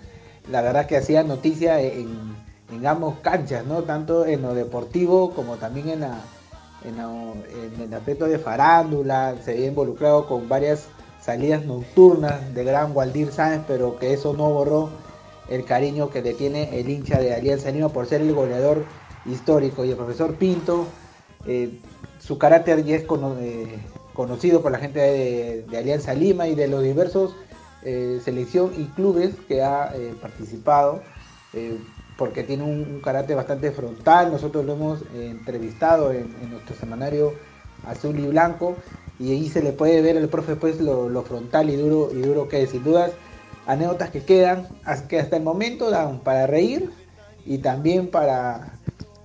[0.51, 2.36] la verdad que hacía noticia en,
[2.70, 3.83] en, ambos canchas, ¿no?
[3.83, 6.02] Tanto en lo deportivo como también en,
[6.85, 10.88] el aspecto de farándula, se había involucrado con varias
[11.20, 14.90] salidas nocturnas de gran Waldir Sáenz, pero que eso no borró
[15.48, 18.85] el cariño que le tiene el hincha de Alianza Lima por ser el goleador
[19.24, 19.85] histórico.
[19.85, 20.87] Y el profesor Pinto,
[21.46, 21.81] eh,
[22.18, 23.79] su carácter ya es eh,
[24.12, 27.37] conocido por la gente de, Alianza Lima y de los diversos
[27.83, 31.02] eh, selección y clubes que ha eh, participado,
[32.16, 34.33] porque tiene un, carácter bastante frontal.
[34.33, 37.35] Nosotros lo hemos entrevistado en, nuestro semanario
[37.87, 38.76] Azul y Blanco,
[39.18, 42.48] y ahí se le puede ver al profe pues lo, frontal y duro, y duro
[42.48, 42.70] que es.
[42.70, 43.12] Sin dudas,
[43.66, 44.66] anécdotas que quedan,
[45.09, 46.90] que hasta el momento dan para reír
[47.44, 48.72] y también para,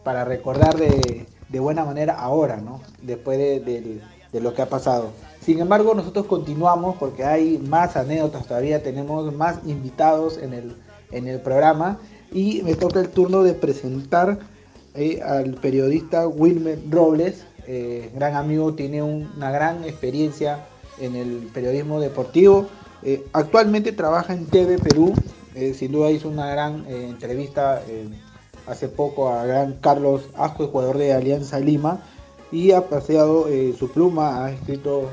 [0.03, 1.25] para recordar de,
[1.59, 2.81] buena manera ahora, ¿no?
[3.01, 4.01] Después de
[4.33, 5.11] lo que ha pasado.
[5.41, 10.75] Sin embargo, nosotros continuamos porque hay más anécdotas todavía, tenemos más invitados en el,
[11.11, 11.97] en el programa
[12.31, 14.39] y me toca el turno de presentar
[14.93, 20.65] eh, al periodista Wilmer Robles, eh, gran amigo, tiene una gran experiencia
[20.99, 22.67] en el periodismo deportivo.
[23.03, 25.13] Eh, actualmente trabaja en TV Perú,
[25.75, 27.81] sin duda hizo una gran entrevista
[28.67, 31.99] hace poco a gran Carlos Asco, jugador de Alianza Lima
[32.53, 35.09] y ha paseado su pluma, ha escrito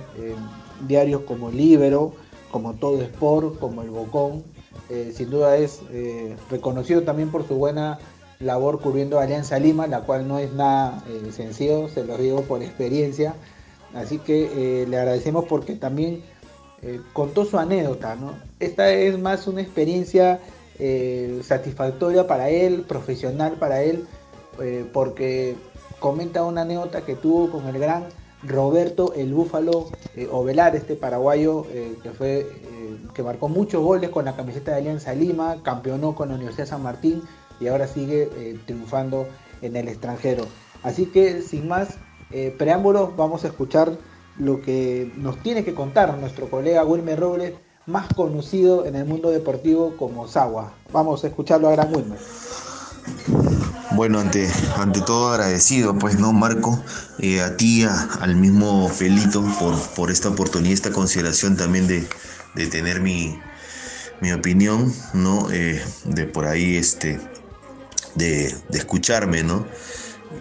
[0.87, 2.12] diarios como Libero,
[2.52, 4.44] como Todo Sport, como El Bocón.
[4.90, 7.98] Eh, sin duda es eh, reconocido también por su buena
[8.40, 11.02] labor cubriendo Alianza Lima, la cual no es nada
[11.33, 13.35] sencillo, se lo digo por experiencia.
[13.94, 16.22] Así que le agradecemos porque también
[17.12, 18.14] contó su anécdota.
[18.14, 18.35] ¿no?
[18.61, 20.38] Esta es más una experiencia
[21.42, 24.07] satisfactoria para él, profesional para él,
[24.92, 25.57] porque
[25.98, 28.04] comenta una anécdota que tuvo con el gran
[28.42, 32.77] Roberto el Búfalo eh, Ovelar, este paraguayo eh, que fue eh,
[33.18, 36.85] que marcó muchos goles con la camiseta de Alianza Lima, campeonó con la Universidad San
[36.85, 37.24] Martín
[37.59, 39.26] y ahora sigue triunfando
[39.61, 40.46] en el extranjero.
[40.85, 41.98] Así que sin más
[42.59, 43.98] preámbulos, vamos a escuchar
[44.38, 47.54] lo que nos tiene que contar nuestro colega Wilmer Robles,
[47.87, 50.74] más conocido en el mundo deportivo como Sagua.
[50.92, 52.18] Vamos a escucharlo a gran Wilmer.
[53.92, 56.78] Bueno, ante, ante todo agradecido, pues, ¿no, Marco?
[57.18, 57.85] Eh, a ti,
[58.20, 62.07] al mismo Felito, por, por esta oportunidad, esta consideración también de,
[62.66, 63.38] tener mi,
[64.35, 65.51] opinión, ¿no?
[65.51, 67.21] Eh, de por ahí, este,
[68.14, 69.66] de, escucharme, ¿no?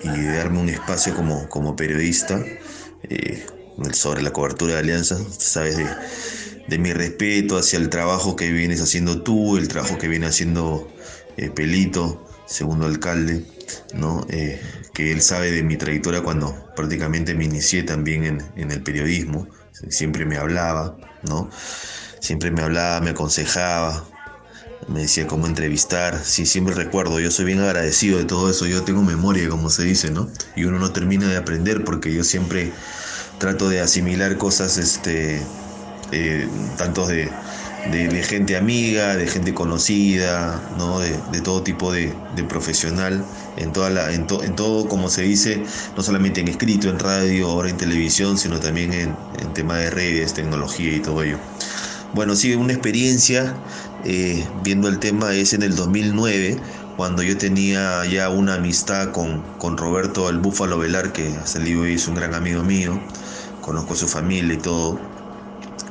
[0.04, 2.44] Y de darme un espacio como, como periodista
[3.04, 3.46] eh,
[3.94, 5.88] sobre la cobertura de Alianza, sabes, de,
[6.68, 10.92] de mi respeto hacia el trabajo que vienes haciendo tú, el trabajo que viene haciendo
[11.56, 13.46] Pelito segundo alcalde,
[13.94, 14.26] ¿no?
[14.30, 14.60] Eh,
[14.94, 19.48] que él sabe de mi trayectoria cuando prácticamente me inicié también en, el periodismo,
[19.90, 21.50] siempre me hablaba, ¿no?
[22.20, 24.04] Siempre me hablaba, me aconsejaba,
[24.88, 28.84] me decía cómo entrevistar, sí, siempre recuerdo, yo soy bien agradecido de todo eso, yo
[28.84, 30.30] tengo memoria, como se dice, ¿no?
[30.56, 32.72] Y uno no termina de aprender porque yo siempre
[33.38, 35.42] trato de asimilar cosas, este,
[36.12, 36.48] eh,
[37.08, 37.30] de
[37.92, 41.00] de, gente amiga, de gente conocida, ¿no?
[41.00, 42.14] de, todo tipo de,
[42.50, 43.24] profesional,
[43.58, 45.64] en, toda la, en, todo, como se dice,
[45.96, 49.90] no solamente en escrito, en radio, ahora en televisión, sino también en, en tema de
[49.90, 51.38] redes, tecnología y todo ello.
[52.14, 53.64] Bueno, sí, una experiencia
[54.04, 56.62] eh, viendo el tema es en el 2009,
[56.96, 61.66] cuando yo tenía ya una amistad con, con Roberto el Búfalo Velar, que hasta el
[61.66, 63.08] día es un gran amigo mío,
[63.62, 65.12] conozco su familia y todo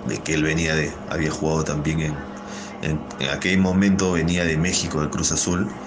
[0.05, 5.03] de que él venía de, había jugado también en, en, aquel momento venía de México,
[5.03, 5.81] de Cruz Azul,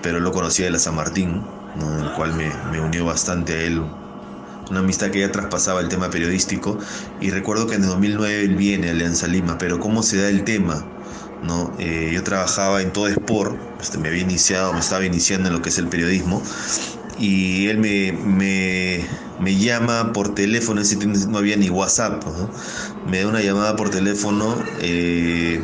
[0.00, 3.62] pero lo conocía de la San Martín, en el cual me, me, unió bastante a
[3.62, 3.82] él,
[4.72, 6.78] una amistad que ya traspasaba el tema periodístico,
[7.20, 10.30] y recuerdo que en el 2009 él viene a Alianza Lima, pero cómo se da
[10.30, 10.86] el tema,
[11.42, 11.76] ¿no?
[11.78, 15.60] Eh, yo trabajaba en todo Sport, este, me había iniciado, me estaba iniciando en lo
[15.62, 16.42] que es el periodismo,
[17.18, 19.04] y él me, me,
[19.38, 22.24] me llama por teléfono, ese no había ni WhatsApp,
[23.06, 25.62] me da una llamada por teléfono eh,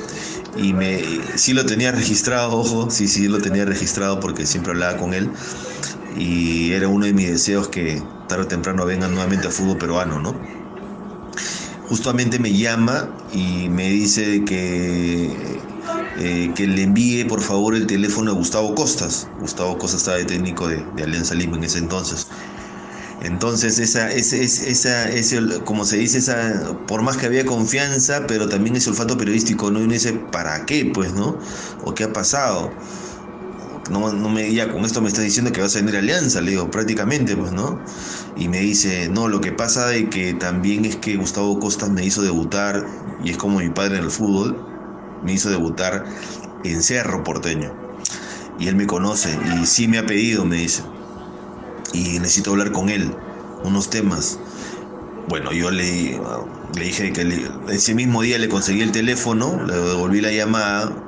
[0.55, 1.01] y me,
[1.37, 5.31] sí lo tenía registrado, ojo, sí, sí lo tenía registrado porque siempre hablaba con él
[6.19, 10.21] y era uno de mis deseos que tarde o temprano venga nuevamente a fútbol peruano,
[10.21, 10.39] ¿no?
[11.89, 15.59] Justamente me llama y me dice que
[16.21, 19.29] eh, que le envíe por favor el teléfono a Gustavo Costas.
[19.39, 22.27] Gustavo Costas estaba de técnico de, Alianza Lima en ese entonces.
[23.21, 28.49] Entonces, esa, ese, esa, ese, como se dice, esa, por más que había confianza, pero
[28.49, 29.81] también ese olfato periodístico, ¿no?
[29.81, 30.91] Y uno dice, ¿para qué?
[30.93, 31.39] Pues, ¿no?
[31.85, 32.73] ¿O qué ha pasado?
[33.91, 36.53] No, no me ya con esto me está diciendo que vas a venir Alianza, le
[36.53, 37.83] digo, prácticamente, pues, ¿no?
[38.37, 42.05] Y me dice, no, lo que pasa de que también es que Gustavo Costas me
[42.05, 42.85] hizo debutar,
[43.25, 44.67] y es como mi padre en el fútbol,
[45.23, 46.05] me hizo debutar
[46.65, 47.73] en Cerro Porteño.
[48.59, 50.83] Y él me conoce y sí me ha pedido, me dice.
[51.93, 53.17] Y necesito hablar con él,
[53.63, 54.39] unos temas.
[55.27, 56.21] Bueno, yo le,
[56.75, 57.27] le dije que
[57.69, 61.08] ese mismo día le conseguí el teléfono, le devolví la llamada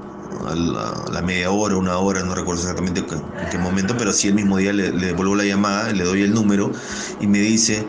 [0.54, 4.56] la, media hora, una hora, no recuerdo exactamente en qué momento, pero sí el mismo
[4.56, 6.72] día le, le devuelvo la llamada, le doy el número
[7.20, 7.86] y me dice,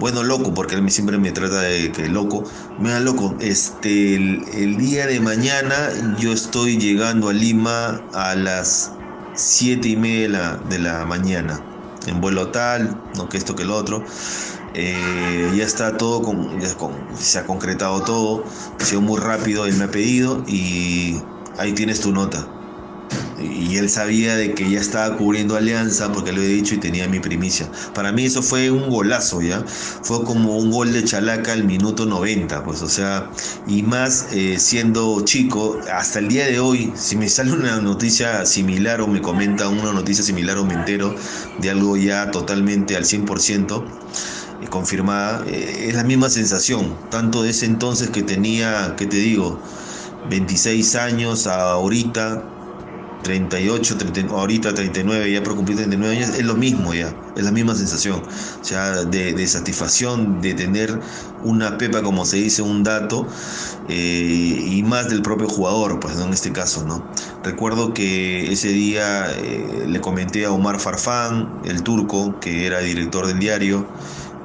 [0.00, 2.44] bueno, loco, porque él siempre me trata de que loco.
[2.78, 8.92] Mira, loco, este, el, día de mañana yo estoy llegando a Lima a las
[9.34, 11.60] 7 y media de la, mañana.
[12.06, 14.04] En vuelo tal, no que esto que el otro.
[14.74, 16.68] Eh, ya está todo, con, ya
[17.16, 18.44] se ha concretado todo.
[18.80, 21.22] Ha sido muy rápido, él me ha pedido y
[21.56, 22.50] ahí tienes tu nota
[23.36, 27.08] y él sabía de que ya estaba cubriendo Alianza porque lo he dicho y tenía
[27.08, 27.70] mi primicia.
[27.92, 29.64] Para mí eso fue un golazo, ¿ya?
[29.66, 33.30] Fue como un gol de Chalaca al minuto 90, pues, o sea,
[33.64, 38.46] y más eh, siendo chico, hasta el día de hoy, si me sale una noticia
[38.46, 41.14] similar o me comenta una noticia similar o me entero
[41.56, 43.86] de algo ya totalmente al 100%,
[44.60, 49.16] eh, confirmada, eh, es la misma sensación, tanto de ese entonces que tenía, ¿qué te
[49.16, 49.62] digo?
[50.28, 52.42] 26 años a ahorita
[53.24, 53.96] 38,
[54.30, 58.22] ahorita 39, ya por cumplir 39 años, es lo mismo ya, es la misma sensación,
[58.22, 61.00] o sea, de, satisfacción, de tener
[61.42, 63.26] una pepa, como se dice, un dato,
[63.88, 66.26] eh, y más del propio jugador, pues ¿no?
[66.26, 67.04] en este caso, ¿no?
[67.42, 73.26] Recuerdo que ese día eh, le comenté a Omar Farfán, el turco, que era director
[73.26, 73.86] del diario,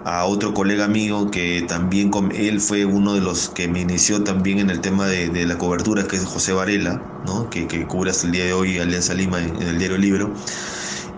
[0.09, 4.57] a otro colega mío que también él fue uno de los que me inició también
[4.57, 7.49] en el tema de, la cobertura, que es José Varela, ¿no?
[7.51, 10.33] que, que cubre el día de hoy Alianza Lima en, el diario Libro.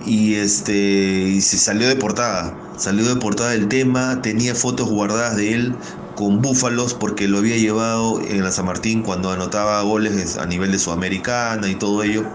[0.06, 5.54] Y, este, se salió de portada, salió de portada el tema, tenía fotos guardadas de
[5.54, 5.76] él
[6.16, 10.72] con búfalos porque lo había llevado en la San Martín cuando anotaba goles a nivel
[10.72, 12.26] de Sudamericana y todo ello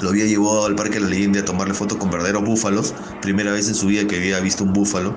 [0.00, 3.52] lo había llevado al Parque de la Leyenda a tomarle fotos con verdaderos búfalos, primera
[3.52, 5.14] vez en su vida que había visto un búfalo,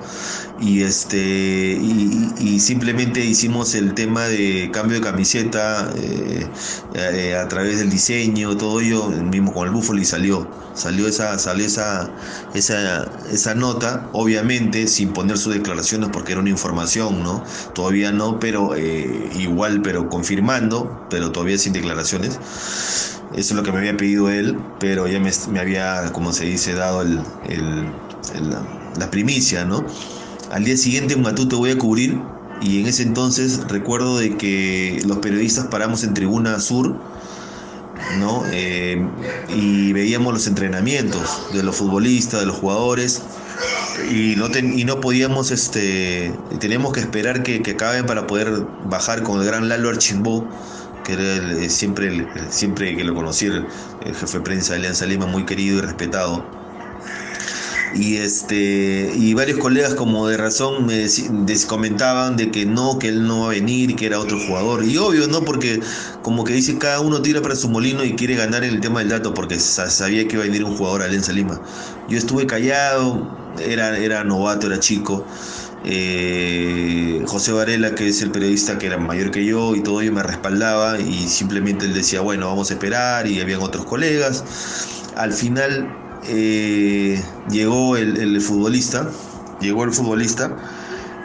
[0.60, 6.46] y este y, simplemente hicimos el tema de cambio de camiseta eh,
[6.94, 11.38] eh, a través del diseño, todo ello, mismo con el búfalo y salió, salió esa,
[11.38, 12.10] salió esa,
[12.54, 17.42] esa, esa nota, obviamente sin poner sus declaraciones porque era una información, ¿no?
[17.74, 22.38] Todavía no, pero eh, igual, pero confirmando, pero todavía sin declaraciones.
[23.34, 26.74] Eso es lo que me había pedido él, pero ya me, había, como se dice,
[26.74, 27.22] dado el,
[28.98, 29.86] la, primicia, ¿no?
[30.50, 32.20] Al día siguiente en Matú te voy a cubrir
[32.60, 36.94] y en ese entonces recuerdo de que los periodistas paramos en Tribuna Sur,
[38.18, 38.44] ¿no?
[38.52, 39.02] Eh,
[39.56, 43.22] y veíamos los entrenamientos de los futbolistas, de los jugadores
[44.10, 49.22] y no, y no podíamos, este, teníamos que esperar que, que acaben para poder bajar
[49.22, 50.46] con el gran Lalo Archimbó
[51.04, 53.66] que era eh, siempre, siempre que lo conocí, el,
[54.04, 56.44] jefe de prensa de Alianza Lima, muy querido y respetado.
[57.94, 61.06] Y, este, y varios colegas como de razón me
[61.66, 64.84] comentaban de que no, que él no va a venir que era otro jugador.
[64.84, 65.42] Y obvio, ¿no?
[65.42, 65.80] Porque
[66.22, 69.00] como que dice, cada uno tira para su molino y quiere ganar en el tema
[69.00, 71.60] del dato porque sabía que iba a venir un jugador a Alianza Lima.
[72.08, 73.28] Yo estuve callado,
[73.60, 75.26] era, era novato, era chico.
[75.84, 80.12] Eh, José Varela, que es el periodista que era mayor que yo y todo ello
[80.12, 84.44] me respaldaba y simplemente él decía, bueno, vamos a esperar y habían otros colegas.
[85.16, 89.10] Al final eh, llegó el, futbolista,
[89.60, 90.56] llegó el futbolista,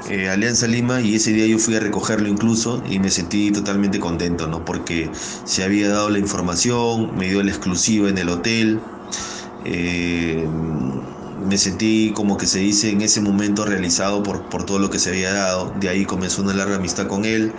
[0.10, 4.00] eh, Alianza Lima, y ese día yo fui a recogerlo incluso y me sentí totalmente
[4.00, 4.66] contento, ¿no?
[4.66, 5.10] Porque
[5.46, 8.80] se había dado la información, me dio la exclusiva en el hotel
[11.46, 15.00] me sentí como que se dice en ese momento realizado por, por todo lo que
[15.00, 15.74] se había dado.
[15.80, 17.54] De ahí comenzó una larga amistad con él,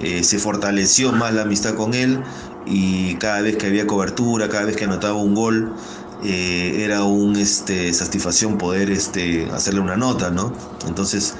[0.00, 2.20] eh, se fortaleció más la amistad con él
[2.66, 5.72] y cada vez que había cobertura, cada vez que anotaba un gol,
[6.24, 10.52] eh, era un este, satisfacción poder este, hacerle una nota, ¿no?
[10.86, 11.34] Entonces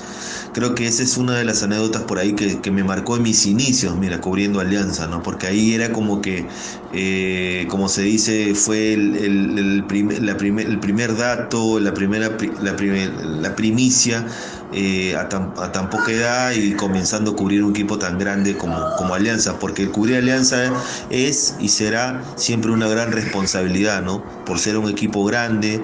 [0.54, 3.44] creo que esa es una de las anécdotas por ahí que, me marcó en mis
[3.44, 5.22] inicios, mira, cubriendo Alianza, ¿no?
[5.22, 6.46] Porque ahí era como que,
[6.92, 12.30] eh, como se dice, fue el, primer, la el primer dato, la primera
[12.60, 14.26] la, la primicia
[14.72, 18.56] eh, a, tan, a, tan, poca edad y comenzando a cubrir un equipo tan grande
[18.56, 20.72] como, como Alianza, porque el cubrir Alianza
[21.10, 24.24] es y será siempre una gran responsabilidad, ¿no?
[24.44, 25.82] Por ser un equipo grande,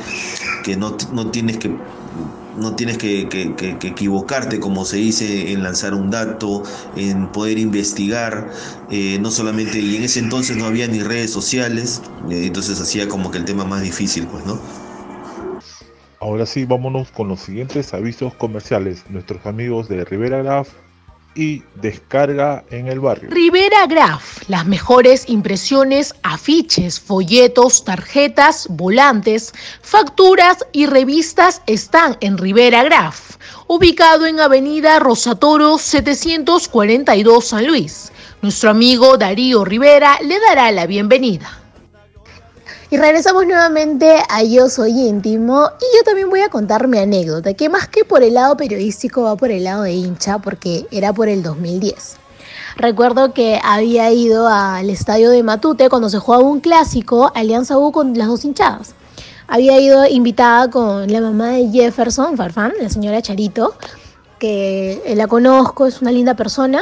[0.64, 1.70] que no, no tienes que
[2.60, 3.22] no tienes que,
[3.82, 6.62] equivocarte, como se dice, en lanzar un dato,
[6.96, 8.50] en poder investigar,
[8.90, 13.30] eh, no solamente, y en ese entonces no había ni redes sociales, entonces hacía como
[13.30, 14.58] que el tema más difícil, pues, ¿no?
[16.20, 19.04] Ahora sí, vámonos con los siguientes avisos comerciales.
[19.08, 20.68] Nuestros amigos de Rivera Graf
[21.34, 23.30] y descarga en el barrio.
[23.30, 29.52] Rivera Graph, las mejores impresiones, afiches, folletos, tarjetas, volantes,
[29.82, 38.12] facturas y revistas están en Rivera Graph, ubicado en Avenida Rosatoro 742 San Luis.
[38.42, 41.60] Nuestro amigo Darío Rivera le dará la bienvenida.
[42.92, 47.54] Y regresamos nuevamente a Yo Soy Íntimo y yo también voy a contar mi anécdota,
[47.54, 51.12] que más que por el lado periodístico va por el lado de hincha, porque era
[51.12, 52.16] por el 2010.
[52.74, 57.92] Recuerdo que había ido al estadio de Matute cuando se jugaba un clásico, Alianza U
[57.92, 58.96] con las dos hinchadas.
[59.46, 63.72] Había ido invitada con la mamá de Jefferson Farfán, la señora Charito,
[64.40, 66.80] que la conozco, es una linda persona.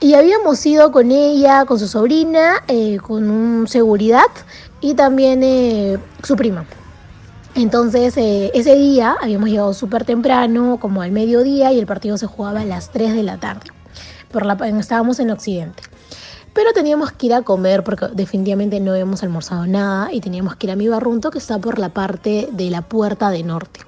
[0.00, 4.24] Y habíamos ido con ella, con su sobrina, eh, con un seguridad
[4.80, 6.64] y también eh, su prima.
[7.54, 12.26] Entonces, eh, ese día habíamos llegado súper temprano, como al mediodía, y el partido se
[12.26, 13.66] jugaba a las 3 de la tarde.
[14.30, 15.82] Por la, estábamos en Occidente.
[16.52, 20.66] Pero teníamos que ir a comer porque definitivamente no habíamos almorzado nada y teníamos que
[20.66, 23.80] ir a mi barrunto que está por la parte de la puerta de norte.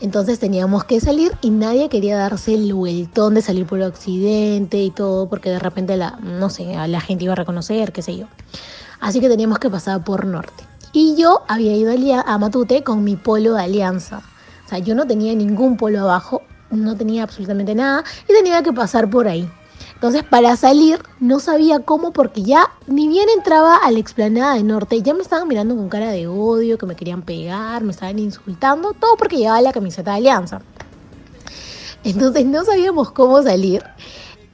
[0.00, 4.90] Entonces teníamos que salir y nadie quería darse el vueltón de salir por Occidente y
[4.90, 8.26] todo porque de repente la, no sé, la gente iba a reconocer, qué sé yo.
[9.04, 10.64] Así que teníamos que pasar por norte.
[10.94, 11.92] Y yo había ido
[12.24, 14.22] a Matute con mi polo de alianza.
[14.64, 16.40] O sea, yo no tenía ningún polo abajo,
[16.70, 19.46] no tenía absolutamente nada y tenía que pasar por ahí.
[19.92, 24.62] Entonces, para salir, no sabía cómo porque ya ni bien entraba a la explanada de
[24.62, 28.18] norte, ya me estaban mirando con cara de odio, que me querían pegar, me estaban
[28.18, 30.62] insultando, todo porque llevaba la camiseta de alianza.
[32.04, 33.84] Entonces, no sabíamos cómo salir.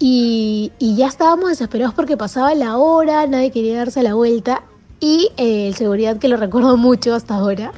[0.03, 4.63] Y, ya estábamos desesperados porque pasaba la hora, nadie quería darse la vuelta
[4.99, 7.73] y eh, el seguridad que lo recuerdo mucho hasta ahora,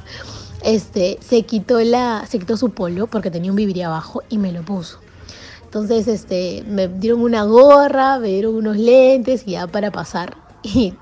[0.63, 4.53] este, se quitó la, se quitó su polo porque tenía un vivir abajo y me
[4.53, 5.01] lo puso.
[5.65, 10.95] Entonces, este, me dieron una gorra, me dieron unos lentes y ya para pasar y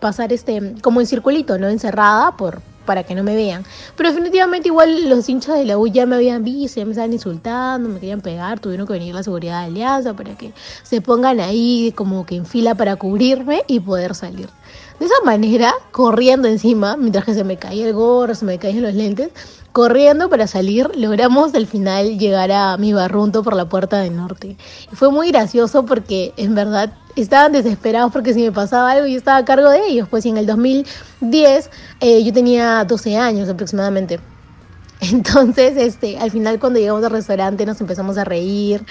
[0.00, 3.64] pasar este, como en circulito, no encerrada por, para que no me vean.
[3.96, 7.12] Pero definitivamente igual los hinchas de la U ya me habían visto, ya me estaban
[7.12, 11.40] insultando, me querían pegar, tuvieron que venir la seguridad de Alianza para que se pongan
[11.40, 14.48] ahí como que en fila para cubrirme y poder salir.
[14.98, 18.82] De esa manera, corriendo encima, mientras que se me caía el gorro, se me caían
[18.82, 19.30] los lentes,
[19.72, 24.56] corriendo para salir, logramos al final llegar a mi barrunto por la puerta del norte.
[24.90, 29.16] Y fue muy gracioso porque en verdad estaban desesperados porque si me pasaba algo yo
[29.16, 30.08] estaba a cargo de ellos.
[30.08, 34.20] Pues en el 2010 eh, yo tenía 12 años aproximadamente.
[35.00, 38.84] Entonces, este, al final cuando llegamos al restaurante nos empezamos a reír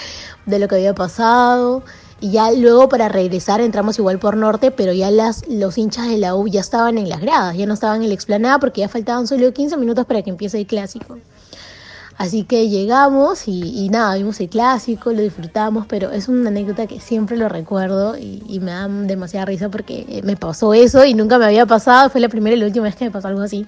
[0.45, 1.84] de lo que había pasado.
[2.21, 6.17] Y ya luego para regresar entramos igual por norte, pero ya las, los hinchas de
[6.17, 8.89] la U ya estaban en las gradas, ya no estaban en la explanada porque ya
[8.89, 11.17] faltaban solo 15 minutos para que empiece el clásico.
[12.18, 17.01] Así que llegamos y, nada, vimos el clásico, lo disfrutamos, pero es una anécdota que
[17.01, 21.45] siempre lo recuerdo y, me da demasiada risa porque me pasó eso y nunca me
[21.45, 23.68] había pasado, fue la primera y la última vez que me pasó algo así.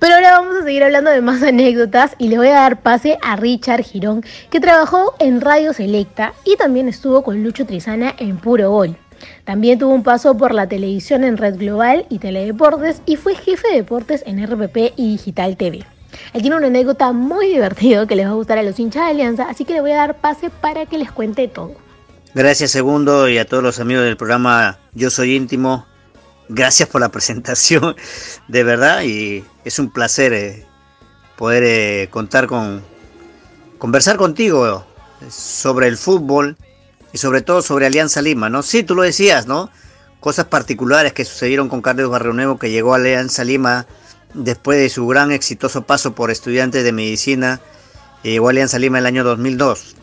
[0.00, 3.16] Pero ahora vamos a seguir hablando de más anécdotas y les voy a dar pase
[3.22, 8.38] a Richard Girón, que trabajó en Radio Selecta y también estuvo con Lucho Trizana en
[8.38, 8.96] Puro Gol.
[9.44, 13.68] También tuvo un paso por la televisión en Red Global y Teledeportes y fue jefe
[13.68, 15.95] de deportes en RPP y Digital TV.
[16.32, 19.10] Él tiene una anécdota muy divertida que les va a gustar a los hinchas de
[19.10, 21.74] Alianza, así que le voy a dar pase para que les cuente todo.
[22.34, 25.86] Gracias Segundo y a todos los amigos del programa Yo Soy Íntimo.
[26.48, 27.96] Gracias por la presentación,
[28.48, 30.66] de verdad, y es un placer eh,
[31.36, 32.82] poder eh, contar con,
[33.78, 34.84] conversar contigo
[35.30, 36.56] sobre el fútbol
[37.12, 38.62] y sobre todo sobre Alianza Lima, ¿no?
[38.62, 39.70] Sí, tú lo decías, ¿no?
[40.20, 43.86] Cosas particulares que sucedieron con Carlos Barrio Nuevo que llegó a Alianza Lima
[44.36, 47.60] después de su gran exitoso paso por estudiantes de medicina,
[48.22, 49.96] llegó a Alianza Lima en el año 2002.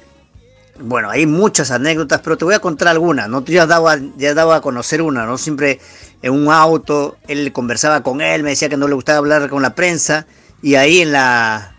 [0.79, 3.43] Bueno, hay muchas anécdotas, pero te voy a contar algunas, ¿no?
[3.43, 5.37] Tú ya daba, ya daba a conocer una, ¿no?
[5.37, 5.79] Siempre
[6.23, 9.61] en un auto, él conversaba con él, me decía que no le gustaba hablar con
[9.61, 10.25] la prensa,
[10.63, 11.75] y ahí en la,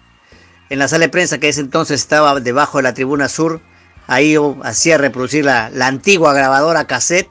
[0.70, 3.60] en la sala de prensa, que ese entonces estaba debajo de la tribuna sur,
[4.06, 7.28] ahí hacía reproducir la, antigua grabadora cassette,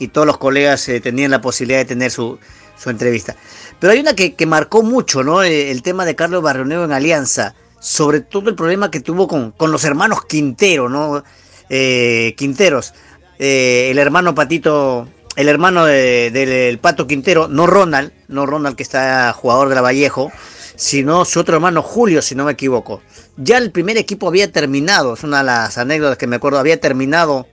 [0.00, 2.38] y todos los colegas eh, tenían la posibilidad de tener su,
[2.76, 3.36] su entrevista.
[3.80, 5.42] Pero hay una que, marcó mucho, ¿no?
[5.42, 9.52] Eh, el, tema de Carlos Barrioneo en Alianza, sobre todo el problema que tuvo con,
[9.52, 11.22] con los hermanos Quintero, ¿no?
[11.68, 12.94] Eh, Quinteros,
[13.38, 19.32] eh, el hermano Patito, el hermano del Pato Quintero, no Ronald, no Ronald que está
[19.32, 20.32] jugador de la Vallejo,
[20.74, 23.02] sino su otro hermano Julio, si no me equivoco.
[23.36, 26.80] Ya el primer equipo había terminado, es una de las anécdotas que me acuerdo, había
[26.80, 27.46] terminado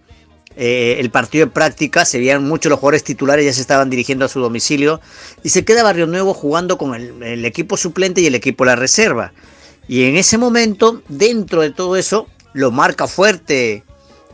[0.58, 4.24] eh, el partido de práctica, se veían muchos los jugadores titulares, ya se estaban dirigiendo
[4.24, 5.01] a su domicilio,
[5.43, 8.76] y se queda Barrio Nuevo jugando con el, equipo suplente y el equipo de la
[8.78, 9.34] reserva.
[9.88, 13.84] Y en ese momento, dentro de todo eso, lo marca fuerte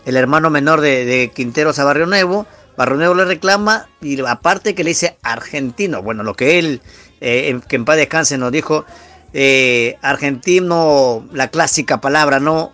[0.05, 2.45] el hermano menor de, Quinteros a Barrio Nuevo.
[2.77, 6.81] Barrio Nuevo le reclama y aparte que le dice argentino, bueno, lo que él,
[7.19, 8.85] eh, que en paz descanse, nos dijo,
[9.33, 12.71] eh, argentino, la clásica palabra, ¿no?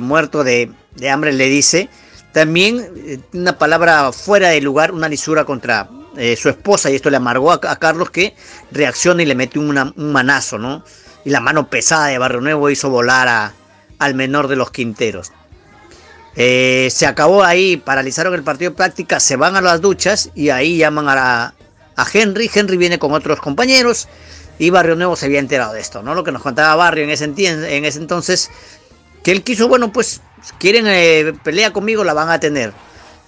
[0.00, 1.88] muerto de, de hambre le dice,
[2.32, 7.10] también eh, una palabra fuera de lugar, una lisura contra eh, su esposa, y esto
[7.10, 8.34] le amargó a, Carlos, que
[8.70, 10.84] reacciona y le metió un manazo, ¿no?
[11.24, 13.54] Y la mano pesada de Barrio Nuevo hizo volar a,
[13.98, 15.32] al menor de los Quinteros.
[16.36, 20.50] Eh, se acabó ahí, paralizaron el partido de práctica, se van a las duchas y
[20.50, 21.54] ahí llaman a,
[21.96, 22.50] a Henry.
[22.52, 24.08] Henry viene con otros compañeros
[24.58, 26.14] y Barrio Nuevo se había enterado de esto, ¿no?
[26.14, 28.50] Lo que nos contaba Barrio en ese, en ese entonces,
[29.22, 30.20] que él quiso, bueno, pues
[30.58, 32.72] quieren eh, pelea conmigo, la van a tener.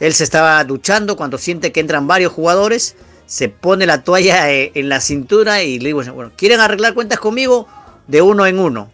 [0.00, 2.96] Él se estaba duchando cuando siente que entran varios jugadores,
[3.26, 7.20] se pone la toalla eh, en la cintura y le digo, bueno, ¿quieren arreglar cuentas
[7.20, 7.68] conmigo?
[8.08, 8.90] De uno en uno.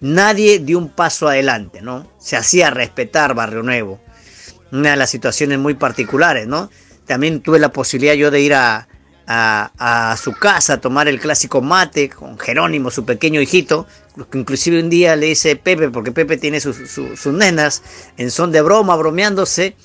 [0.00, 2.10] Nadie dio un paso adelante, ¿no?
[2.18, 4.00] Se hacía respetar Barrio Nuevo.
[4.70, 6.70] Una de las situaciones muy particulares, ¿no?
[7.06, 8.88] También tuve la posibilidad yo de ir a,
[9.32, 13.86] a, su casa a tomar el clásico mate con Jerónimo, su pequeño hijito,
[14.30, 17.82] que inclusive un día le dice Pepe, porque Pepe tiene sus, sus, nenas,
[18.16, 19.76] en son de broma, bromeándose,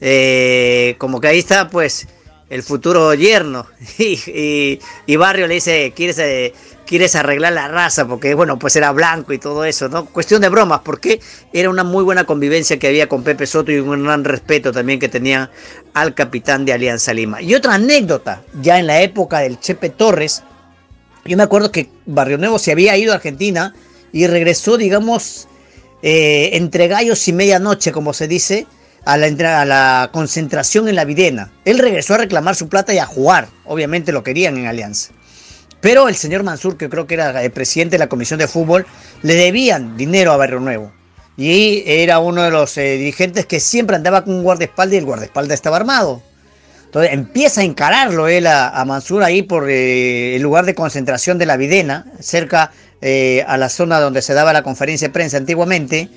[0.00, 2.06] eh, como que ahí está pues
[2.48, 3.66] el futuro yerno,
[3.98, 6.54] y, y, Barrio le dice, ¿quieres, eh,
[6.86, 10.06] quieres arreglar la raza, porque bueno, pues era blanco y todo eso, ¿no?
[10.06, 11.20] Cuestión de bromas, porque
[11.52, 14.98] era una muy buena convivencia que había con Pepe Soto y un gran respeto también
[14.98, 15.50] que tenía
[15.92, 17.42] al capitán de Alianza Lima.
[17.42, 20.42] Y otra anécdota, ya en la época del Chepe Torres,
[21.24, 23.74] yo me acuerdo que Barrio Nuevo se había ido a Argentina
[24.12, 25.48] y regresó, digamos,
[26.02, 28.66] eh, entre gallos y medianoche, como se dice,
[29.04, 29.26] a la,
[29.60, 31.50] a la concentración en la Videna.
[31.64, 33.48] Él regresó a reclamar su plata y a jugar.
[33.64, 35.12] Obviamente lo querían en Alianza.
[35.86, 38.84] Pero el señor Mansur, que creo que era el presidente de la Comisión de Fútbol,
[39.22, 40.92] le debían dinero a Barrio Nuevo.
[41.36, 45.04] Y era uno de los eh, dirigentes que siempre andaba con un guardaespaldas y el
[45.04, 46.24] guardaespaldas estaba armado.
[46.86, 51.46] Entonces empieza a encararlo él a, Mansur ahí por eh, el lugar de concentración de
[51.46, 56.08] la Videna, cerca eh, a la zona donde se daba la conferencia de prensa antiguamente.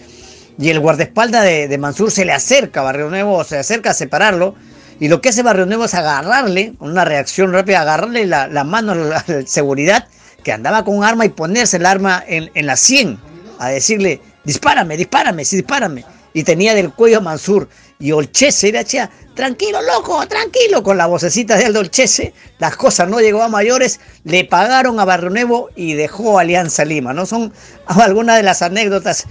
[0.57, 3.93] Y el guardaespaldas de, de Mansur se le acerca a Barrio Nuevo, se acerca a
[3.93, 4.55] separarlo
[4.99, 8.95] y lo que hace Barrio Nuevo es agarrarle, una reacción rápida, agarrarle la, mano a
[8.95, 10.07] la, seguridad
[10.43, 13.17] que andaba con un arma y ponerse el arma en, la sien,
[13.59, 16.03] a decirle, dispárame, dispárame, sí, dispárame.
[16.33, 17.69] Y tenía del cuello a Mansur.
[17.97, 22.33] Y Olchese era decía, tranquilo, loco, tranquilo, con la vocecita de Aldo Olchese.
[22.59, 27.13] Las cosas no llegó a mayores, le pagaron a Barrio Nuevo y dejó Alianza Lima.
[27.13, 27.25] ¿no?
[27.25, 27.51] Son
[27.87, 29.25] algunas de las anécdotas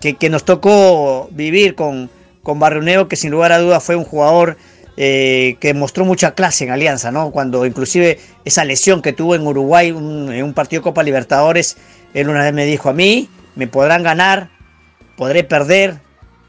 [0.00, 2.10] que, que nos tocó vivir con,
[2.42, 4.56] con Barrio Nuevo, que sin lugar a dudas fue un jugador
[4.96, 7.30] eh, que mostró mucha clase en Alianza, ¿no?
[7.30, 11.76] Cuando inclusive esa lesión que tuvo en Uruguay en un partido Copa Libertadores,
[12.14, 14.50] él una vez me dijo, a mí me podrán ganar,
[15.16, 15.96] podré perder,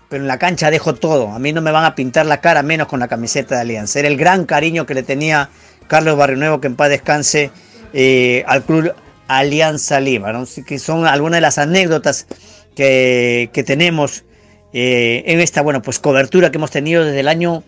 [0.10, 1.30] pero en la cancha dejo todo.
[1.30, 4.00] A mí no me van a pintar la cara menos con la camiseta de Alianza.
[4.00, 5.50] Era el gran cariño que le tenía
[5.88, 7.52] Carlos Barrio que en paz descanse,
[7.94, 8.94] eh, al club
[9.28, 10.46] Alianza Lima, ¿no?
[10.66, 12.28] que son algunas de las anécdotas
[12.76, 14.24] que, tenemos
[14.74, 17.64] eh, en esta, bueno, pues cobertura que hemos tenido desde el año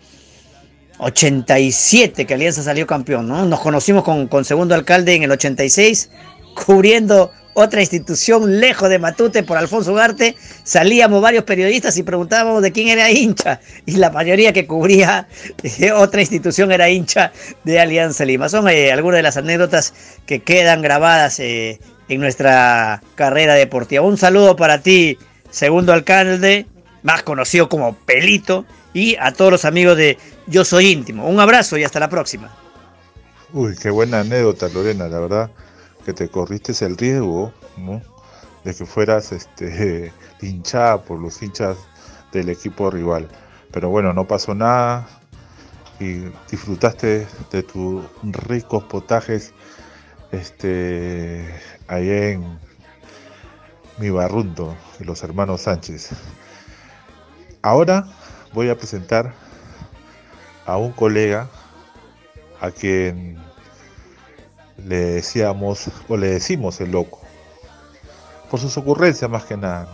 [0.98, 3.44] 87 que Alianza salió campeón, ¿no?
[3.46, 6.10] Nos conocimos con, segundo alcalde en el 86,
[6.66, 12.70] cubriendo otra institución lejos de Matute por Alfonso Ugarte, salíamos varios periodistas y preguntábamos de
[12.70, 15.26] quién era hincha, y la mayoría que cubría
[15.62, 17.32] eh, otra institución era hincha
[17.64, 18.48] de Alianza Lima.
[18.48, 19.92] Son eh, algunas de las anécdotas
[20.24, 24.02] que quedan grabadas eh, en nuestra carrera deportiva.
[24.02, 25.18] Un saludo para ti,
[25.50, 26.66] segundo alcalde,
[27.02, 31.28] más conocido como Pelito, y a todos los amigos de Yo Soy Íntimo.
[31.28, 32.50] Un abrazo y hasta la próxima.
[33.52, 35.50] Uy, qué buena anécdota, Lorena, la verdad
[36.04, 37.52] que te corriste el riesgo.
[38.64, 40.12] De que fueras este
[40.42, 41.76] hinchada por los hinchas
[42.32, 43.28] del equipo rival.
[43.72, 45.06] Pero bueno, no pasó nada
[46.00, 49.52] y disfrutaste de tus ricos potajes
[50.32, 51.44] este
[51.88, 52.58] ahí en
[53.98, 56.10] mi barrunto y los hermanos Sánchez.
[57.62, 58.06] Ahora
[58.52, 59.32] voy a presentar
[60.66, 61.48] a un colega
[62.60, 63.38] a quien
[64.76, 67.20] le decíamos o le decimos el loco
[68.50, 69.88] por sus ocurrencias más que nada.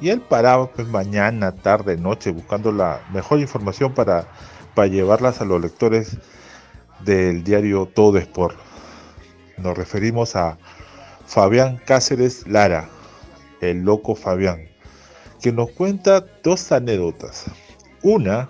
[0.00, 4.26] Y él paraba pues mañana tarde noche buscando la mejor información para
[4.76, 6.18] para llevarlas a los lectores
[7.00, 8.58] del diario Todo Sport.
[9.56, 10.58] Nos referimos a
[11.26, 12.90] Fabián Cáceres Lara
[13.62, 14.68] el loco Fabián
[15.40, 17.46] que nos cuenta dos anécdotas
[18.06, 18.48] una,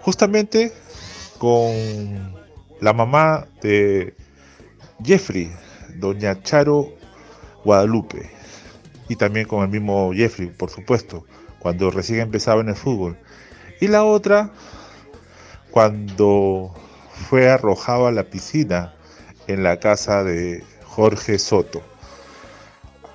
[0.00, 0.72] justamente
[1.38, 1.70] con
[2.80, 4.14] la mamá de
[5.04, 5.52] Jeffrey,
[5.96, 6.94] doña Charo
[7.64, 8.30] Guadalupe,
[9.08, 11.26] y también con el mismo Jeffrey, por supuesto,
[11.58, 13.18] cuando recién empezaba en el fútbol.
[13.80, 14.50] Y la otra,
[15.70, 16.74] cuando
[17.28, 18.94] fue arrojado a la piscina
[19.46, 21.82] en la casa de Jorge Soto.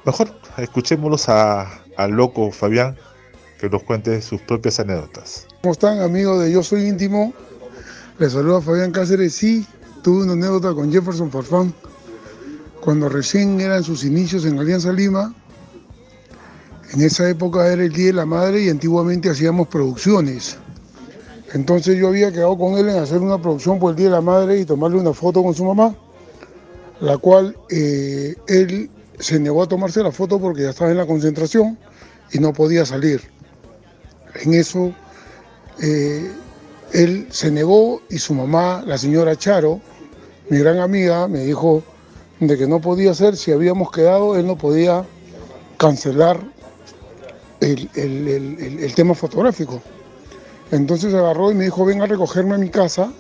[0.06, 2.98] Mejor escuchémoslos al loco Fabián
[3.60, 5.48] que nos cuente sus propias anécdotas.
[5.62, 7.34] ¿Cómo están amigos de Yo Soy Íntimo?
[8.20, 9.34] Le saluda Fabián Cáceres.
[9.34, 9.66] Sí,
[10.04, 11.74] tuve una anécdota con Jefferson Farfán.
[12.82, 15.34] Cuando recién eran sus inicios en Alianza Lima,
[16.94, 20.58] en esa época era el Día de la Madre y antiguamente hacíamos producciones.
[21.54, 24.22] Entonces yo había quedado con él en hacer una producción por el Día de la
[24.22, 25.96] Madre y tomarle una foto con su mamá,
[27.00, 28.90] la cual eh, él
[29.20, 31.78] se negó a tomarse la foto porque ya estaba en la concentración
[32.32, 33.33] y no podía salir.
[34.42, 34.94] En eso
[35.82, 36.32] eh,
[36.92, 39.80] él se negó y su mamá, la señora Charo,
[40.50, 41.84] mi gran amiga, me dijo
[42.40, 45.06] de que no podía ser, si habíamos quedado, él no podía
[45.78, 46.40] cancelar
[47.62, 49.82] el, el tema fotográfico.
[50.72, 53.12] Entonces agarró y me dijo, ven a recogerme a mi casa.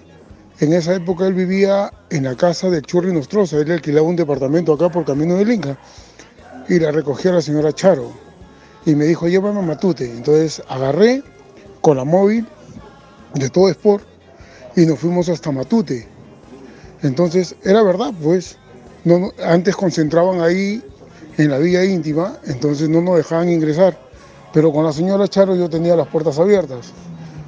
[0.59, 4.74] En esa época él vivía en la casa del Churri Nostroza, él alquilaba un departamento
[4.74, 5.78] acá por Camino del Inca.
[6.70, 8.11] Y la recogía la señora Charo.
[8.86, 10.06] Y me dijo, llévame a Matute.
[10.06, 11.24] Entonces agarré
[11.82, 12.46] con la móvil
[13.34, 14.06] de todo Sport
[14.76, 16.08] y nos fuimos hasta Matute.
[17.02, 18.58] Entonces era verdad, pues.
[19.46, 20.82] Antes concentraban ahí
[21.38, 24.00] en la vía íntima, entonces no nos dejaban ingresar.
[24.54, 26.94] Pero con la señora Charo yo tenía las puertas abiertas.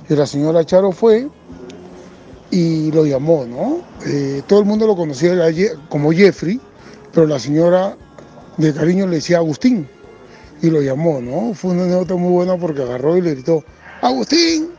[0.09, 1.29] Y la señora Charo fue
[2.51, 3.79] y lo llamó, ¿no?
[4.05, 5.33] Eh, todo el mundo lo conocía
[5.89, 6.59] como Jeffrey,
[7.13, 7.95] pero la señora
[8.57, 9.87] de cariño le decía Agustín
[10.61, 11.53] y lo llamó, ¿no?
[11.53, 13.63] Fue una anécdota muy buena porque agarró y le gritó,
[14.01, 14.69] Agustín,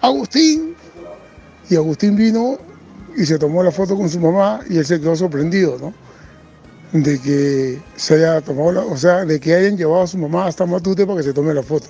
[0.00, 0.74] Agustín.
[1.68, 2.58] Y Agustín vino
[3.16, 5.94] y se tomó la foto con su mamá y él se quedó sorprendido, ¿no?
[6.92, 10.66] De que se haya tomado, o sea, de que hayan llevado a su mamá hasta
[10.66, 11.88] Matute para que se tome la foto.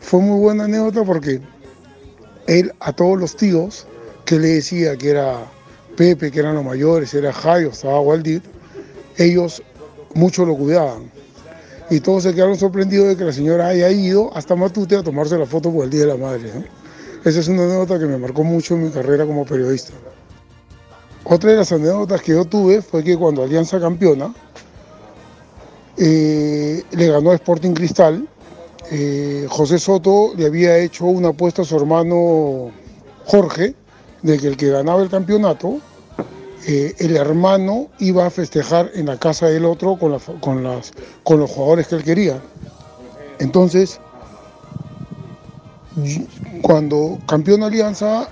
[0.00, 1.40] Fue muy buena anécdota porque
[2.46, 3.86] él a todos los tíos
[4.24, 5.44] que le decía que era
[5.96, 8.42] Pepe, que eran los mayores, era Jairo, estaba Waldir,
[9.16, 9.62] ellos
[10.14, 11.10] mucho lo cuidaban.
[11.90, 15.38] Y todos se quedaron sorprendidos de que la señora haya ido hasta Matute a tomarse
[15.38, 16.50] la foto por el Día de la Madre.
[17.24, 19.92] Esa es una anécdota que me marcó mucho en mi carrera como periodista.
[21.24, 24.32] Otra de las anécdotas que yo tuve fue que cuando Alianza Campeona
[25.96, 28.28] eh, le ganó a Sporting Cristal,
[28.90, 32.70] eh, José Soto le había hecho una apuesta a su hermano
[33.24, 33.74] Jorge
[34.22, 35.78] de que el que ganaba el campeonato,
[36.68, 40.92] eh, el hermano iba a festejar en la casa del otro con, con, las,
[41.22, 42.42] con los jugadores que él quería.
[43.38, 44.00] Entonces,
[46.62, 48.28] cuando campeón Alianza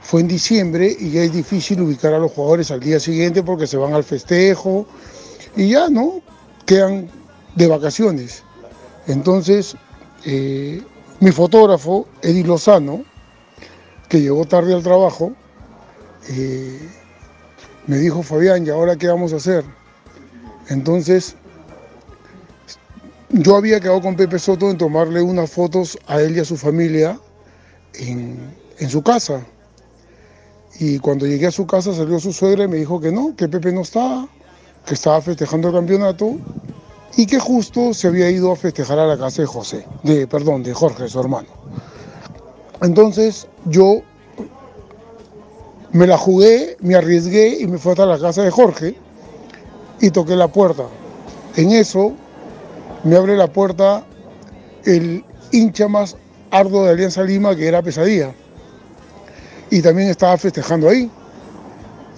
[0.00, 3.66] fue en diciembre y ya es difícil ubicar a los jugadores al día siguiente porque
[3.66, 4.86] se van al festejo
[5.56, 6.20] y ya, ¿no?
[6.66, 7.10] Quedan
[7.56, 8.44] de vacaciones.
[9.08, 9.76] Entonces,
[10.24, 10.80] eh,
[11.18, 13.04] mi fotógrafo, Eddie Lozano,
[14.08, 15.32] que llegó tarde al trabajo,
[16.28, 17.01] eh,
[17.86, 19.64] me dijo, Fabián, ¿y ahora qué vamos a hacer?
[20.68, 21.34] Entonces,
[23.30, 26.56] yo había quedado con Pepe Soto en tomarle unas fotos a él y a su
[26.56, 27.18] familia
[27.94, 29.44] en, en su casa.
[30.78, 33.48] Y cuando llegué a su casa salió su suegra y me dijo que no, que
[33.48, 34.28] Pepe no estaba,
[34.86, 36.36] que estaba festejando el campeonato
[37.16, 40.62] y que justo se había ido a festejar a la casa de José, de, perdón,
[40.62, 41.48] de Jorge, su hermano.
[42.80, 44.02] Entonces yo
[45.92, 48.96] me la jugué, me arriesgué y me fui hasta la casa de Jorge
[50.00, 50.84] y toqué la puerta.
[51.56, 52.12] En eso
[53.04, 54.04] me abre la puerta
[54.84, 56.16] el hincha más
[56.50, 58.34] arduo de Alianza Lima, que era Pesadilla.
[59.70, 61.10] Y también estaba festejando ahí.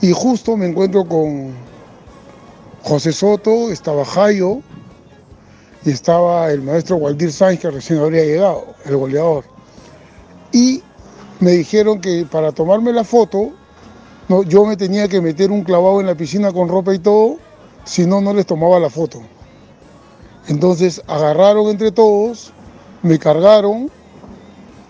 [0.00, 1.52] Y justo me encuentro con
[2.82, 4.60] José Soto, estaba Jayo,
[5.84, 9.44] y estaba el maestro Waldir Sánchez, que recién habría llegado, el goleador.
[10.52, 10.82] Y
[11.40, 13.52] me dijeron que para tomarme la foto,
[14.28, 17.36] no, yo me tenía que meter un clavado en la piscina con ropa y todo,
[17.84, 19.20] si no, no les tomaba la foto.
[20.48, 22.52] Entonces agarraron entre todos,
[23.02, 23.90] me cargaron,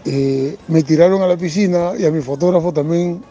[0.05, 3.25] eh, me tiraron a la piscina y a mi fotógrafo también,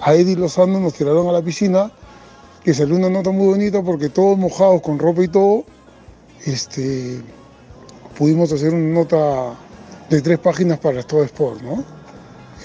[0.00, 1.90] a Eddie Lozano, nos tiraron a la piscina,
[2.62, 5.64] que salió una nota muy bonita porque todos mojados con ropa y todo,
[6.44, 7.22] este,
[8.16, 9.54] pudimos hacer una nota
[10.10, 11.62] de tres páginas para Estado Sport.
[11.62, 11.84] ¿no?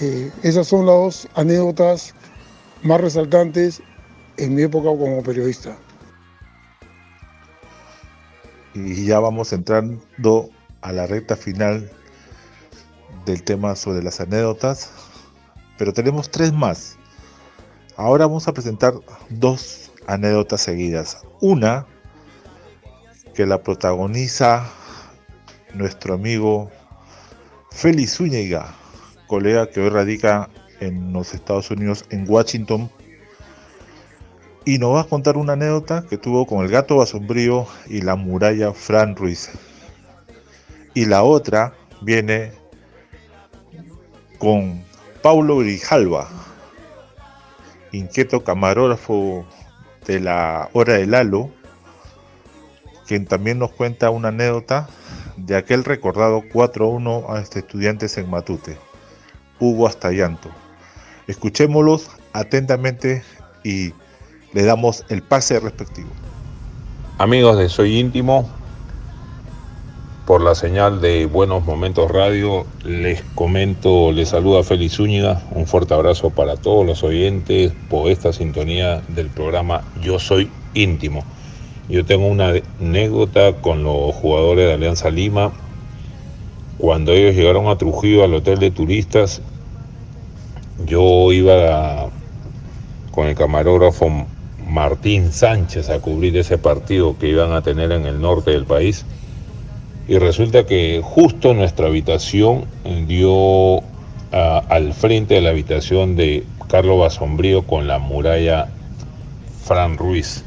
[0.00, 2.14] Eh, esas son las dos anécdotas
[2.86, 3.82] más resaltantes
[4.36, 5.76] en mi época como periodista.
[8.74, 10.50] Y ya vamos entrando
[10.82, 11.90] a la recta final
[13.24, 14.90] del tema sobre las anécdotas,
[15.78, 16.96] pero tenemos tres más.
[17.96, 18.94] Ahora vamos a presentar
[19.30, 21.22] dos anécdotas seguidas.
[21.40, 21.86] Una
[23.34, 24.70] que la protagoniza
[25.74, 26.70] nuestro amigo
[27.70, 28.74] Félix Zúñiga,
[29.26, 30.48] colega que hoy radica
[30.80, 32.90] en los Estados Unidos, en Washington,
[34.64, 38.16] y nos va a contar una anécdota que tuvo con el gato basombrío y la
[38.16, 39.50] muralla Fran Ruiz.
[40.92, 42.52] Y la otra viene
[44.38, 44.82] con
[45.22, 46.28] Paulo Grijalva,
[47.92, 49.46] inquieto camarógrafo
[50.06, 51.50] de la hora del Lalo,
[53.06, 54.88] quien también nos cuenta una anécdota
[55.36, 58.76] de aquel recordado 4-1 a este estudiantes en Matute.
[59.60, 60.50] Hugo hasta llanto.
[61.26, 63.22] Escuchémoslos atentamente
[63.64, 63.92] y
[64.52, 66.10] le damos el pase respectivo.
[67.18, 68.48] Amigos de Soy Íntimo,
[70.26, 75.94] por la señal de Buenos Momentos Radio, les comento, les saluda Félix Zúñiga, un fuerte
[75.94, 81.24] abrazo para todos los oyentes por esta sintonía del programa Yo Soy Íntimo.
[81.88, 85.52] Yo tengo una anécdota con los jugadores de Alianza Lima.
[86.78, 89.40] Cuando ellos llegaron a Trujillo al hotel de turistas,
[90.84, 92.10] yo iba
[93.10, 94.26] con el camarógrafo
[94.66, 99.04] Martín Sánchez a cubrir ese partido que iban a tener en el norte del país.
[100.08, 102.66] Y resulta que justo nuestra habitación
[103.06, 103.82] dio
[104.30, 108.68] al frente de la habitación de Carlos Basombrío con la muralla
[109.64, 110.44] Fran Ruiz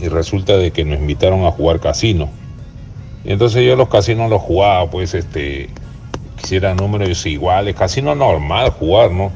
[0.00, 2.28] y resulta de que nos invitaron a jugar casino.
[3.24, 5.68] Y entonces yo los casinos los jugaba, pues este,
[6.46, 9.32] quisiera números iguales, casino normal jugar, ¿no?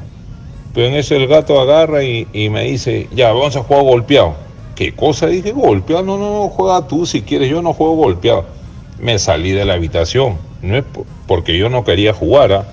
[0.73, 4.35] Pero en eso el gato agarra y, me dice, ya, vamos a jugar golpeado.
[4.75, 5.27] ¿Qué cosa?
[5.27, 8.45] Dije, golpeado, no, no, no, juega tú si quieres, yo no juego golpeado.
[8.97, 10.85] Me salí de la habitación, no es
[11.27, 12.65] porque yo no quería jugar, ¿ah?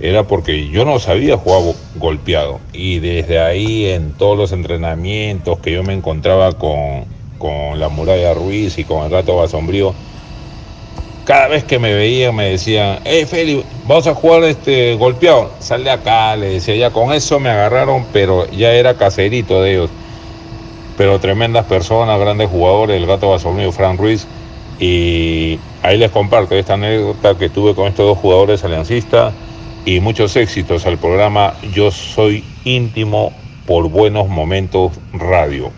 [0.00, 2.58] era porque yo no sabía jugar golpeado.
[2.72, 7.04] Y desde ahí en todos los entrenamientos que yo me encontraba con,
[7.38, 9.94] con la muralla Ruiz y con el gato Basombrío,
[11.24, 15.84] cada vez que me veían me decían, hey Feli, vamos a jugar este golpeado, sal
[15.84, 19.90] de acá, le decía, ya con eso me agarraron, pero ya era caserito de ellos.
[20.96, 24.26] Pero tremendas personas, grandes jugadores, el gato Basombrío, Fran Ruiz,
[24.78, 29.32] y ahí les comparto esta anécdota que tuve con estos dos jugadores aliancistas
[29.84, 33.32] y muchos éxitos al programa Yo Soy Íntimo
[33.66, 35.70] por Buenos Momentos Radio.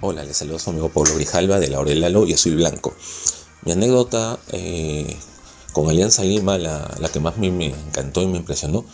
[0.00, 2.94] Hola, les saludo a su amigo Pablo Grijalva de la Orelalo y Azul Blanco.
[3.64, 5.16] Mi anécdota eh,
[5.72, 8.84] con Alianza Lima, la, que más me, encantó y me impresionó,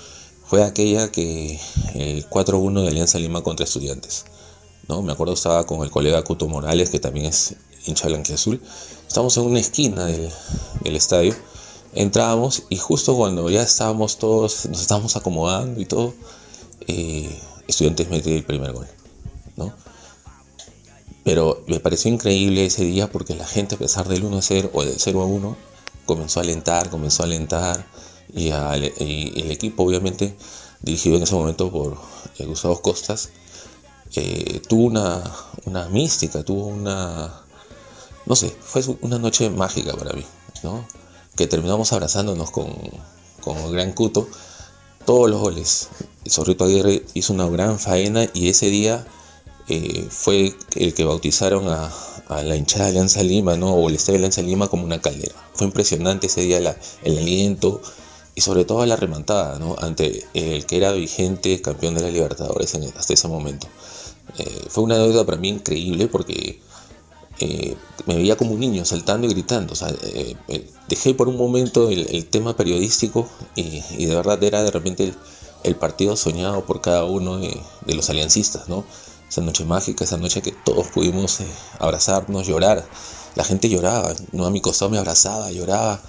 [0.45, 1.59] fue aquella que
[1.95, 4.27] el 4-1 de Alianza Lima contra Estudiantes.
[4.87, 5.03] ¿no?
[5.03, 7.57] Me acuerdo estaba con el colega Cuto Morales, que también es
[7.87, 8.61] hincha blanquiazul.
[9.07, 10.31] Estamos en una esquina del,
[10.97, 11.35] estadio
[11.95, 16.15] entrábamos y justo cuando ya estábamos todos, nos estábamos acomodando y todo,
[16.87, 18.87] eh, estudiantes metió el primer gol,
[19.57, 19.73] ¿no?
[21.29, 24.83] Pero me pareció increíble ese día porque la gente a pesar del 1 0 o
[24.83, 25.57] del 0 1
[26.07, 27.87] comenzó a alentar, comenzó a alentar
[28.35, 30.35] y, el equipo obviamente
[30.81, 31.99] dirigido en ese momento por
[32.39, 33.29] eh, Gustavo Costas
[34.15, 35.23] eh, tuvo una,
[35.67, 37.43] una mística, tuvo una,
[38.25, 40.25] no sé, fue una noche mágica para mí,
[40.63, 40.87] ¿no?
[41.37, 42.73] que terminamos abrazándonos con,
[43.43, 44.27] con el gran Cuto,
[45.05, 45.91] todos los goles.
[46.25, 49.07] El Zorrito Aguirre hizo una gran faena y ese día
[49.69, 51.93] eh, fue el que bautizaron a,
[52.43, 53.73] la hinchada de Alianza Lima, ¿no?
[53.75, 55.35] o el Estadio de Alianza Lima como una caldera.
[55.55, 57.81] Fue impresionante ese día el aliento
[58.35, 63.15] y sobre todo la remontada ante el que era vigente campeón de la Libertadores hasta
[63.15, 63.67] ese momento.
[64.39, 66.61] Eh, fue una deuda para mí increíble porque
[67.41, 69.75] eh, me veía como un niño saltando y gritando.
[70.03, 75.13] Eh, eh, dejé por un momento el, tema periodístico y, de verdad era de repente
[75.63, 77.61] el, partido soñado por cada uno de,
[77.95, 78.85] los aliancistas, ¿no?
[79.29, 81.39] Esa noche mágica, esa noche que todos pudimos
[81.79, 82.87] abrazarnos, llorar.
[83.35, 84.47] La gente lloraba, ¿no?
[84.47, 86.01] A mi costado me abrazaba, lloraba.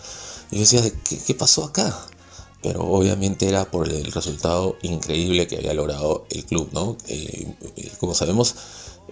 [0.52, 1.96] Y yo decía, ¿qué, qué pasó acá?
[2.62, 6.98] pero obviamente era por el resultado increíble que había logrado el club, ¿no?
[8.00, 8.56] como sabemos,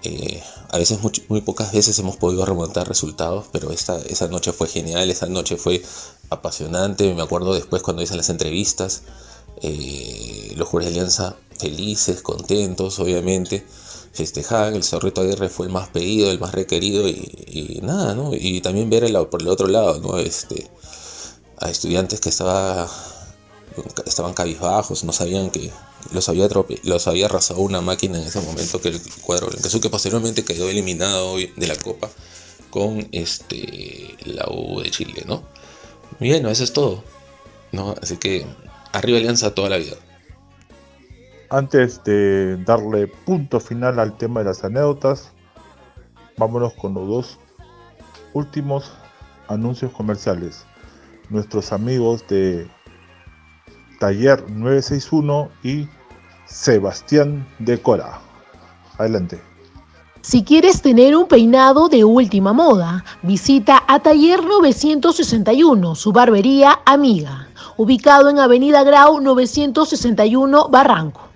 [0.03, 0.99] eh, a veces,
[1.29, 5.57] muy, pocas veces hemos podido remontar resultados, pero esta, esa noche fue genial, esa noche
[5.57, 5.81] fue
[6.29, 7.13] apasionante.
[7.13, 9.03] Me acuerdo después cuando hice las entrevistas,
[9.61, 13.65] eh, los jugadores de Alianza felices, contentos, obviamente.
[14.17, 18.31] Festejaban, el Zorrito Aguirre fue el más pedido, el más requerido y, nada, ¿no?
[18.33, 20.17] Y también ver el, por el otro lado, ¿no?
[20.17, 20.67] Este,
[21.59, 22.89] a estudiantes que estaba,
[24.07, 25.71] estaban cabizbajos, no sabían que,
[26.11, 26.49] los había,
[26.83, 30.67] los había arrasado una máquina en ese momento que el cuadro blanco que posteriormente quedó
[30.67, 32.09] eliminado de la Copa
[32.71, 35.43] con este la U de Chile, ¿no?
[36.19, 37.03] Bien, eso es todo,
[37.71, 37.93] ¿no?
[38.01, 38.47] Así que
[38.93, 39.95] arriba Alianza toda la vida.
[41.49, 45.31] Antes de darle punto final al tema de las anécdotas,
[46.37, 47.39] vámonos con los dos
[48.33, 48.91] últimos
[49.47, 50.65] anuncios comerciales.
[51.29, 52.67] Nuestros amigos de
[53.99, 55.87] Taller 961 y
[56.45, 58.19] Sebastián Decora.
[58.97, 59.39] Adelante.
[60.21, 67.47] Si quieres tener un peinado de última moda, visita a Taller 961, su barbería amiga,
[67.77, 71.26] ubicado en Avenida Grau 961 Barranco.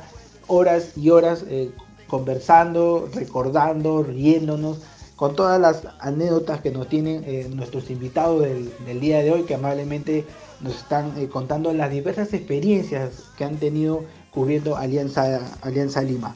[0.47, 1.71] horas y horas eh,
[2.07, 4.79] conversando, recordando, riéndonos
[5.17, 9.55] con todas las anécdotas que nos tienen eh, nuestros invitados del, día de hoy, que
[9.55, 10.25] amablemente
[10.61, 16.35] nos están eh, contando las diversas experiencias que han tenido cubriendo Alianza, Alianza Lima.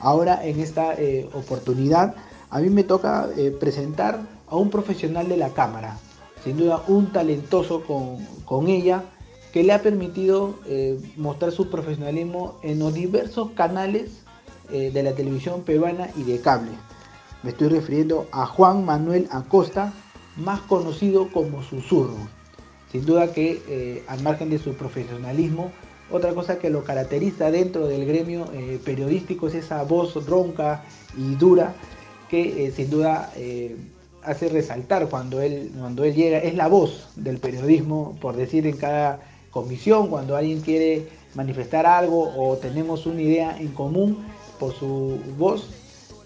[0.00, 2.14] Ahora en esta eh, oportunidad
[2.50, 5.98] a mí me toca eh, presentar a un profesional de la cámara,
[6.44, 9.04] sin duda un talentoso con, con ella,
[9.52, 10.56] que le ha permitido
[11.16, 14.10] mostrar su profesionalismo en los diversos canales
[14.68, 16.70] de la televisión peruana y de cable.
[17.42, 19.94] Me estoy refiriendo a Juan Manuel Acosta,
[20.36, 22.37] más conocido como Susurro.
[22.90, 25.72] Sin duda que eh, al margen de su profesionalismo,
[26.10, 30.84] otra cosa que lo caracteriza dentro del gremio eh, periodístico es esa voz ronca
[31.16, 31.74] y dura
[32.30, 33.30] que eh, sin duda
[34.22, 36.38] hace resaltar cuando él, cuando él llega.
[36.38, 39.20] Es la voz del periodismo, por decir en cada
[39.50, 44.18] comisión, cuando alguien quiere manifestar algo o tenemos una idea en común
[44.58, 45.68] por su voz,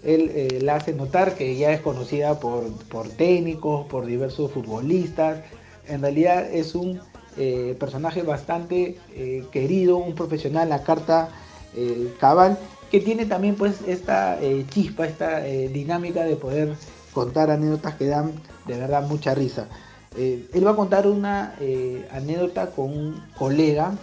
[0.03, 5.39] él la hace notar que ya es conocida por, por técnicos, por diversos futbolistas.
[5.87, 6.99] En realidad es un
[7.37, 11.29] eh, personaje bastante eh, querido, un profesional, la carta
[11.75, 12.57] eh, cabal,
[12.91, 14.37] que tiene también pues esta
[14.69, 16.75] chispa, esta dinámica de poder
[17.11, 18.33] contar anécdotas que dan
[18.67, 19.67] de verdad mucha risa.
[20.15, 21.55] Él va a contar una
[22.11, 23.97] anécdota con un colega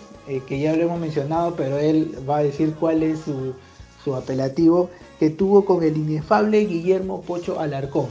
[0.48, 3.54] que ya lo hemos mencionado, pero él va a decir cuál es su,
[4.02, 8.08] su apelativo que tuvo con el inefable Guillermo Pocho Alarcón,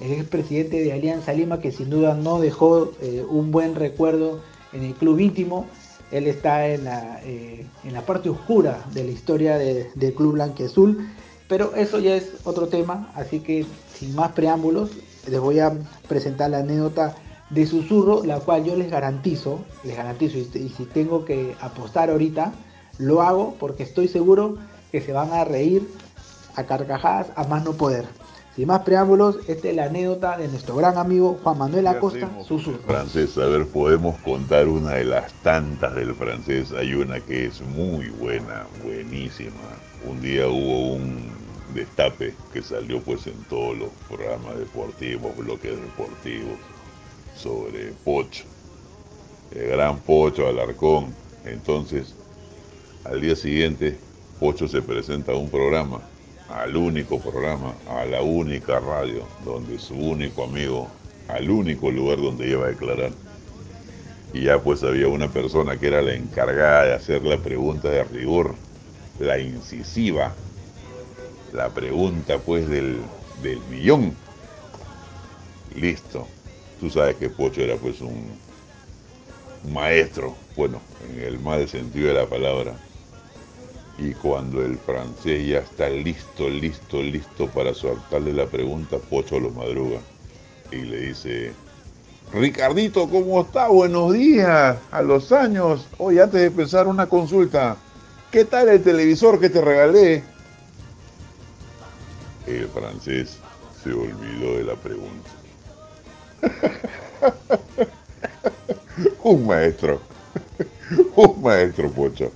[0.00, 4.40] el expresidente de Alianza Lima, que sin duda no dejó eh, un buen recuerdo
[4.72, 5.66] en el club íntimo.
[6.12, 10.34] Él está en la, eh, en la parte oscura de la historia de- del club
[10.34, 11.08] blanquiazul,
[11.48, 13.66] pero eso ya es otro tema, así que
[13.98, 14.90] sin más preámbulos,
[15.28, 15.72] les voy a
[16.08, 17.16] presentar la anécdota
[17.50, 22.10] de susurro, la cual yo les garantizo, les garantizo, y, y si tengo que apostar
[22.10, 22.52] ahorita,
[22.98, 24.58] lo hago porque estoy seguro
[24.92, 25.88] que se van a reír
[26.54, 28.06] a carcajadas a más no poder.
[28.56, 32.78] Sin más preámbulos, esta es la anécdota de nuestro gran amigo Juan Manuel Acosta, Susurro.
[32.86, 36.72] Francés, a ver, podemos contar una de las tantas del francés.
[36.72, 39.50] Hay una que es muy buena, buenísima.
[40.08, 41.26] Un día hubo un
[41.74, 46.58] destape que salió pues en todos los programas deportivos, bloques deportivos,
[47.36, 48.44] sobre Pocho,
[49.50, 51.14] el gran Pocho Alarcón.
[51.44, 52.14] Entonces,
[53.04, 53.98] al día siguiente,
[54.40, 56.00] Pocho se presenta a un programa,
[56.48, 60.88] al único programa, a la única radio, donde su único amigo,
[61.28, 63.10] al único lugar donde iba a declarar.
[64.32, 68.04] Y ya pues había una persona que era la encargada de hacer la pregunta de
[68.04, 68.54] rigor,
[69.18, 70.34] la incisiva,
[71.52, 72.98] la pregunta pues del,
[73.42, 74.14] del millón.
[75.74, 76.26] Listo.
[76.80, 78.36] Tú sabes que Pocho era pues un,
[79.72, 82.74] maestro, bueno, en el mal sentido de la palabra.
[83.98, 89.50] Y cuando el francés ya está listo, listo, listo para soltarle la pregunta, Pocho lo
[89.50, 89.98] madruga
[90.70, 91.52] y le dice,
[92.32, 93.68] Ricardito, ¿cómo está?
[93.68, 95.86] Buenos días, a los años.
[95.96, 97.76] Oye, antes de empezar una consulta,
[98.30, 100.22] ¿qué tal el televisor que te regalé?
[102.46, 103.38] El francés
[103.82, 105.30] se olvidó de la pregunta.
[109.22, 110.00] Un maestro,
[111.16, 112.30] un maestro, Pocho.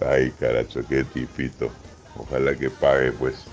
[0.00, 1.70] Ay, caracho, qué tipito.
[2.16, 3.44] Ojalá que pague, pues.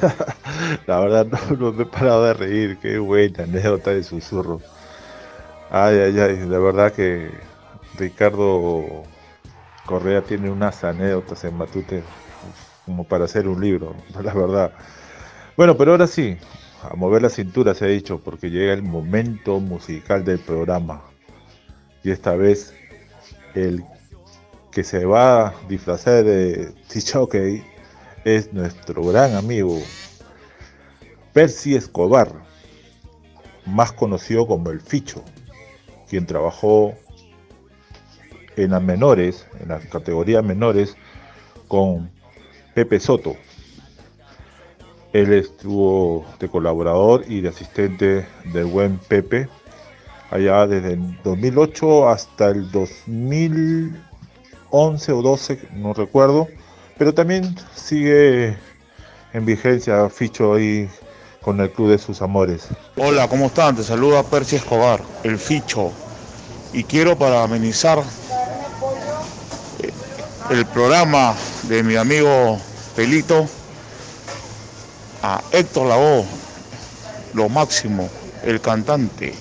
[0.86, 1.26] La verdad
[1.58, 4.60] no, me he parado de reír, qué buena anécdota de susurro.
[5.70, 7.30] Ay, ay, ay, de verdad que
[7.98, 9.04] Ricardo
[9.86, 12.02] Correa tiene unas anécdotas en Matute
[12.86, 14.72] como para hacer un libro, la verdad.
[15.56, 16.36] Bueno, pero ahora sí,
[16.82, 21.02] a mover la cintura se ha dicho, porque llega el momento musical del programa.
[22.02, 22.73] Y esta vez
[23.54, 23.84] el
[24.72, 27.64] que se va a disfrazar de Tichoque
[28.24, 29.78] es nuestro gran amigo
[31.32, 32.32] Percy Escobar,
[33.66, 35.24] más conocido como el Ficho,
[36.08, 36.94] quien trabajó
[38.56, 40.96] en las menores, en las categorías menores,
[41.68, 42.10] con
[42.74, 43.36] Pepe Soto.
[45.12, 49.48] Él estuvo de colaborador y de asistente del buen Pepe
[50.30, 56.48] allá desde el 2008 hasta el 2011 o 12, no recuerdo,
[56.98, 58.56] pero también sigue
[59.32, 60.88] en vigencia Ficho ahí
[61.40, 62.68] con el Club de sus Amores.
[62.96, 63.76] Hola, ¿cómo están?
[63.76, 65.92] Te saluda Percy Escobar, el Ficho.
[66.72, 67.98] Y quiero para amenizar
[69.80, 69.92] eh,
[70.50, 72.58] el programa de mi amigo
[72.96, 73.46] Pelito
[75.22, 76.24] a Héctor Lavoe,
[77.34, 78.08] lo máximo,
[78.42, 79.34] el cantante.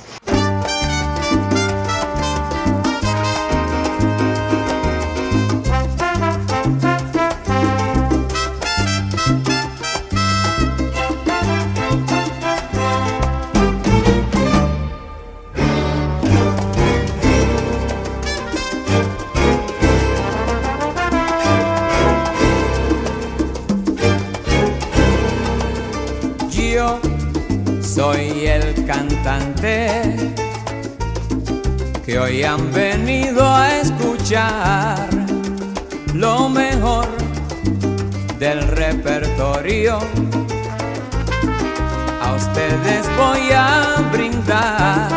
[42.22, 45.08] A ustedes voy a brindar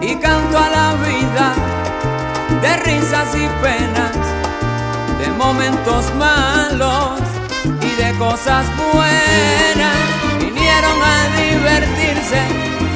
[0.00, 1.54] y canto a la vida
[2.60, 4.16] de risas y penas,
[5.20, 7.20] de momentos malos
[7.80, 9.96] y de cosas buenas.
[10.40, 12.42] Vinieron a divertirse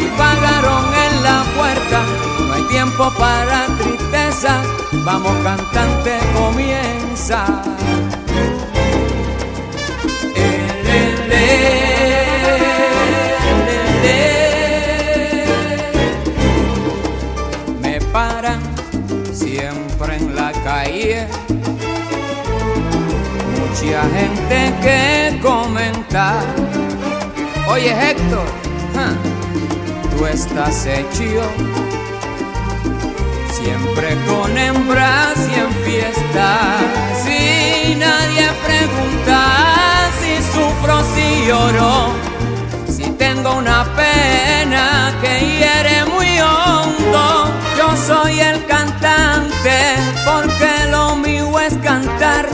[0.00, 2.02] y pagaron en la puerta.
[2.40, 4.62] No hay tiempo para tristeza,
[5.04, 7.62] vamos cantante, comienza.
[23.74, 26.34] Mucha gente que comenta.
[27.68, 28.46] Oye Héctor,
[30.16, 31.42] tú estás hecho
[33.50, 37.26] siempre con hembras y en fiestas.
[37.26, 42.12] Y nadie pregunta si sufro, si lloro,
[42.86, 47.50] si tengo una pena que hiere muy hondo.
[47.76, 52.53] Yo soy el cantante porque lo mío es cantar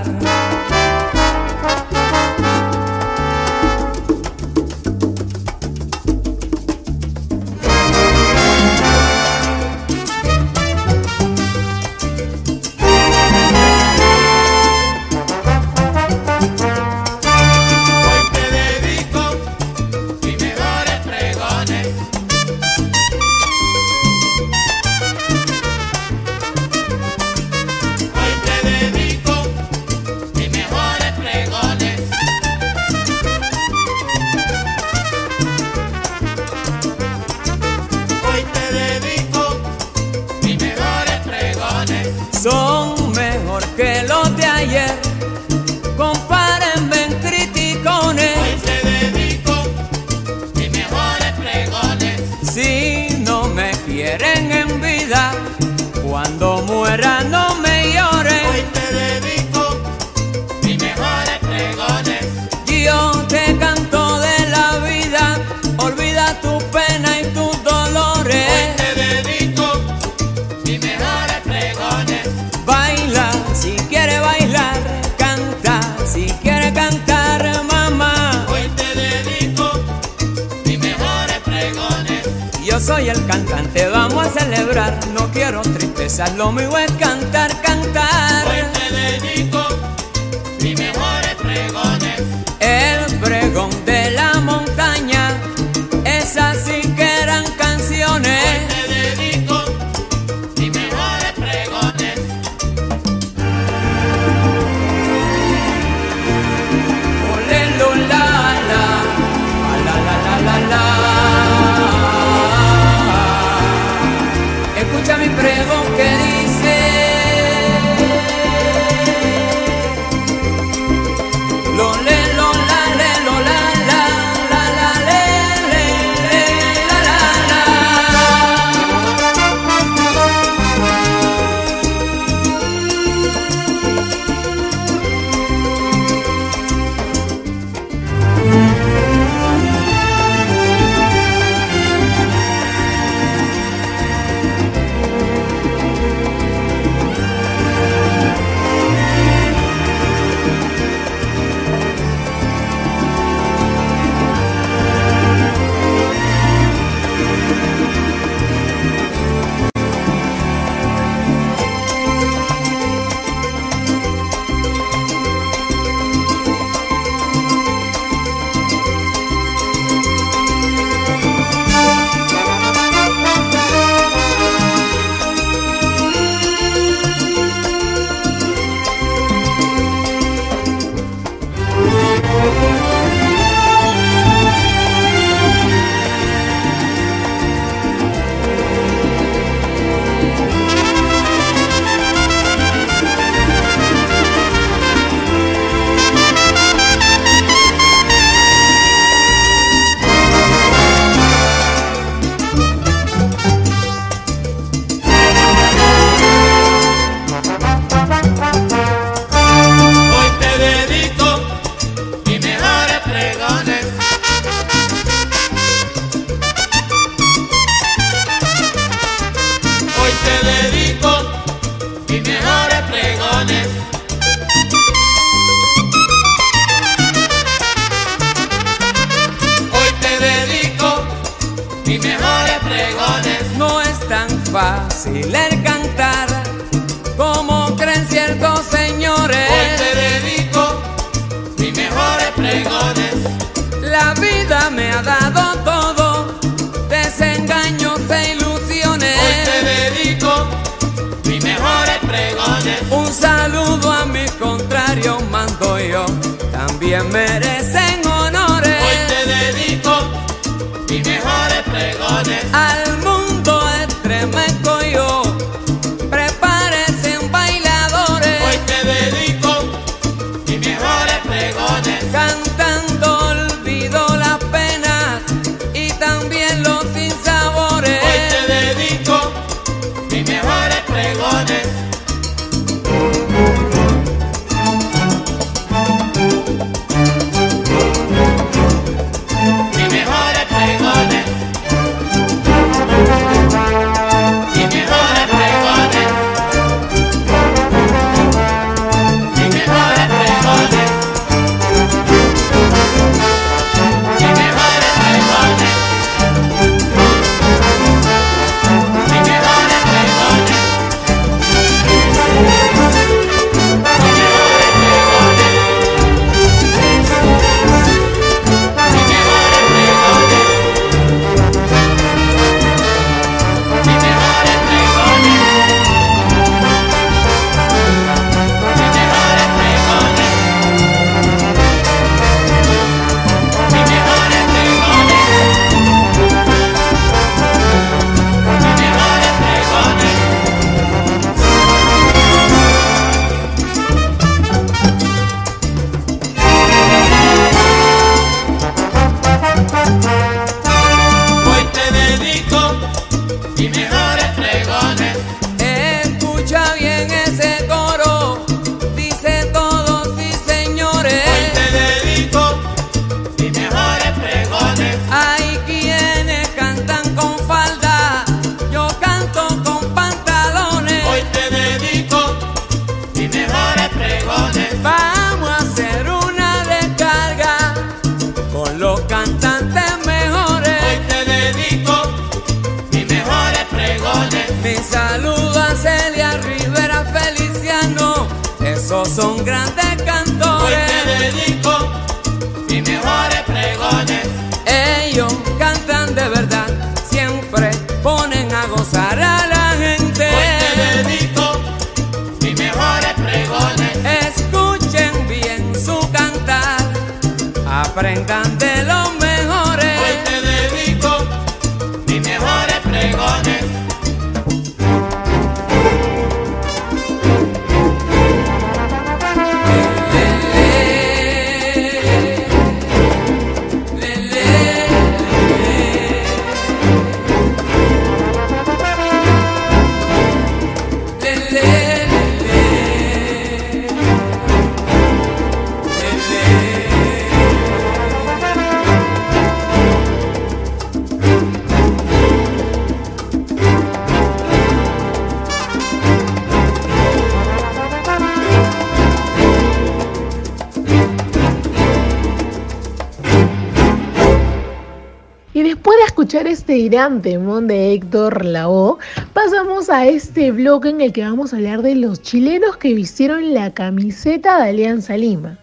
[456.91, 458.97] Gran de Héctor Lavoe,
[459.31, 463.53] pasamos a este bloque en el que vamos a hablar de los chilenos que vistieron
[463.53, 465.57] la camiseta de Alianza Lima.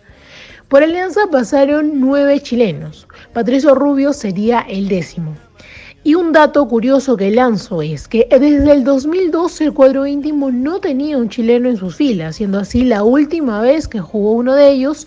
[0.69, 3.07] Por Alianza pasaron nueve chilenos.
[3.35, 5.37] Patricio Rubio sería el décimo.
[6.03, 10.81] Y un dato curioso que lanzo es que desde el 2012 el cuadro íntimo no
[10.81, 14.71] tenía un chileno en sus filas, siendo así la última vez que jugó uno de
[14.71, 15.07] ellos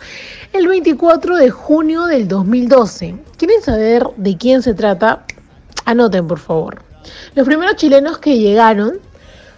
[0.54, 3.16] el 24 de junio del 2012.
[3.38, 5.26] ¿Quieren saber de quién se trata?
[5.86, 6.82] Anoten por favor.
[7.36, 9.00] Los primeros chilenos que llegaron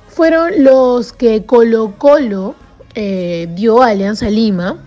[0.07, 2.55] fueron los que Colo Colo
[2.95, 4.77] eh, dio a Alianza Lima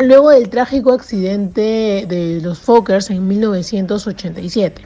[0.00, 4.82] luego del trágico accidente de los Fokkers en 1987.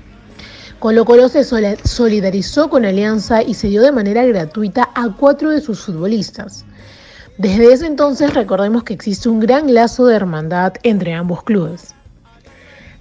[0.78, 5.60] Colo Colo se solidarizó con Alianza y se dio de manera gratuita a cuatro de
[5.60, 6.64] sus futbolistas.
[7.38, 11.91] Desde ese entonces recordemos que existe un gran lazo de hermandad entre ambos clubes.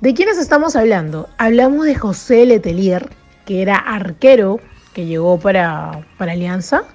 [0.02, 1.30] ¿De quiénes estamos hablando?
[1.38, 3.08] Hablamos de José Letelier,
[3.46, 4.60] que era arquero
[4.96, 6.86] que llegó para, para Alianza.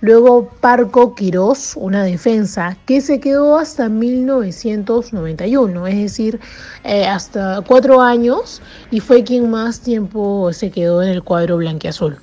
[0.00, 6.40] Luego Parco Quirós, una defensa que se quedó hasta 1991, es decir,
[6.84, 12.16] eh, hasta cuatro años y fue quien más tiempo se quedó en el cuadro blanquiazul.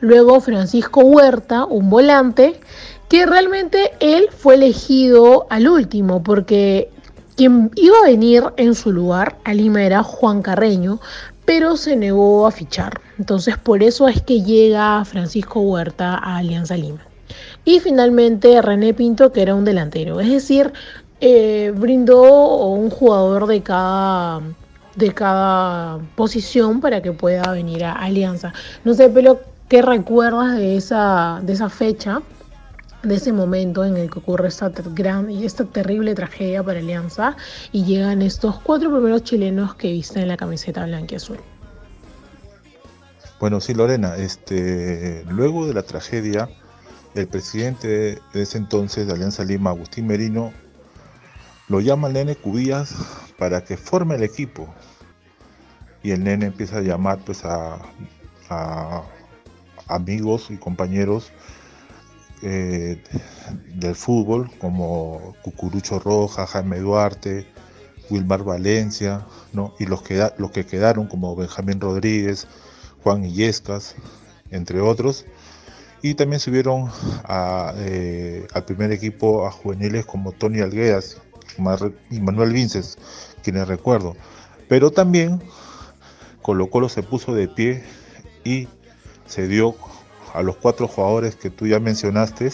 [0.00, 2.58] Luego Francisco Huerta, un volante,
[3.10, 6.90] que realmente él fue elegido al último porque
[7.36, 11.00] quien iba a venir en su lugar a Lima era Juan Carreño,
[11.44, 13.00] pero se negó a fichar.
[13.18, 17.00] Entonces por eso es que llega Francisco Huerta a Alianza Lima.
[17.64, 20.20] Y finalmente René Pinto, que era un delantero.
[20.20, 20.72] Es decir,
[21.20, 24.40] eh, brindó un jugador de cada,
[24.94, 28.52] de cada posición para que pueda venir a Alianza.
[28.84, 32.22] No sé, pero ¿qué recuerdas de esa, de esa fecha?
[33.06, 37.36] De ese momento en el que ocurre esta gran y esta terrible tragedia para Alianza
[37.72, 41.38] y llegan estos cuatro primeros chilenos que visten la camiseta blanca y azul.
[43.38, 46.48] Bueno, sí, Lorena, este, luego de la tragedia,
[47.14, 50.52] el presidente de ese entonces de Alianza Lima, Agustín Merino,
[51.68, 52.94] lo llama al nene Cubías
[53.38, 54.72] para que forme el equipo.
[56.02, 57.78] Y el nene empieza a llamar pues a
[59.88, 61.32] amigos y compañeros
[62.42, 63.02] eh,
[63.74, 67.46] del fútbol como Cucurucho Roja, Jaime Duarte,
[68.10, 69.74] Wilmar Valencia, ¿no?
[69.78, 72.46] y los que, los que quedaron como Benjamín Rodríguez,
[73.02, 73.94] Juan Illescas,
[74.50, 75.24] entre otros.
[76.02, 76.90] Y también subieron
[77.78, 81.20] eh, al primer equipo a juveniles como Tony Alguedas
[82.10, 82.98] y Manuel Vinces,
[83.42, 84.14] quienes recuerdo.
[84.68, 85.40] Pero también
[86.42, 87.82] Colo Colo se puso de pie
[88.44, 88.68] y
[89.26, 89.74] se dio
[90.36, 92.50] a los cuatro jugadores que tú ya mencionaste,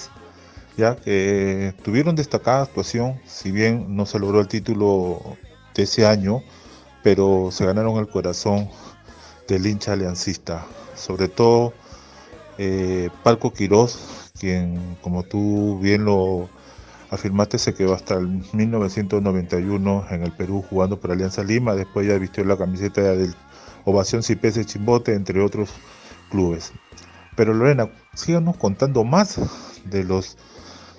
[0.77, 5.21] ya que tuvieron destacada actuación, si bien no se logró el título
[5.75, 6.43] de ese año,
[7.03, 8.69] pero se ganaron el corazón
[9.49, 10.65] del hincha aliancista,
[10.95, 11.73] sobre todo
[12.57, 16.49] eh, Palco Quirós, quien como tú bien lo
[17.11, 22.17] afirmaste se quedó hasta el 1991 en el Perú jugando por Alianza Lima, después ya
[22.17, 23.35] vistió la camiseta del
[23.85, 25.71] Ovación Cipese Chimbote, entre otros
[26.31, 26.73] clubes.
[27.35, 29.41] Pero Lorena, síganos contando más
[29.85, 30.37] de los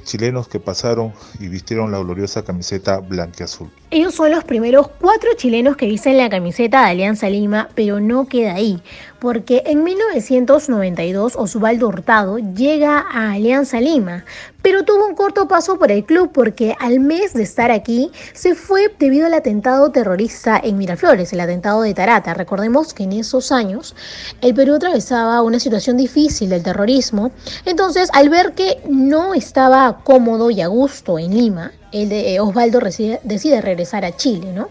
[0.03, 3.69] chilenos que pasaron y vistieron la gloriosa camiseta blanqueazul.
[3.89, 8.27] Ellos son los primeros cuatro chilenos que visten la camiseta de Alianza Lima, pero no
[8.27, 8.81] queda ahí,
[9.23, 14.25] porque en 1992 Osvaldo Hurtado llega a Alianza Lima,
[14.61, 18.53] pero tuvo un corto paso por el club porque al mes de estar aquí se
[18.53, 22.33] fue debido al atentado terrorista en Miraflores, el atentado de Tarata.
[22.33, 23.95] Recordemos que en esos años
[24.41, 27.31] el Perú atravesaba una situación difícil del terrorismo,
[27.63, 32.81] entonces al ver que no estaba cómodo y a gusto en Lima, el de Osvaldo
[32.81, 34.67] decide regresar a Chile, ¿no?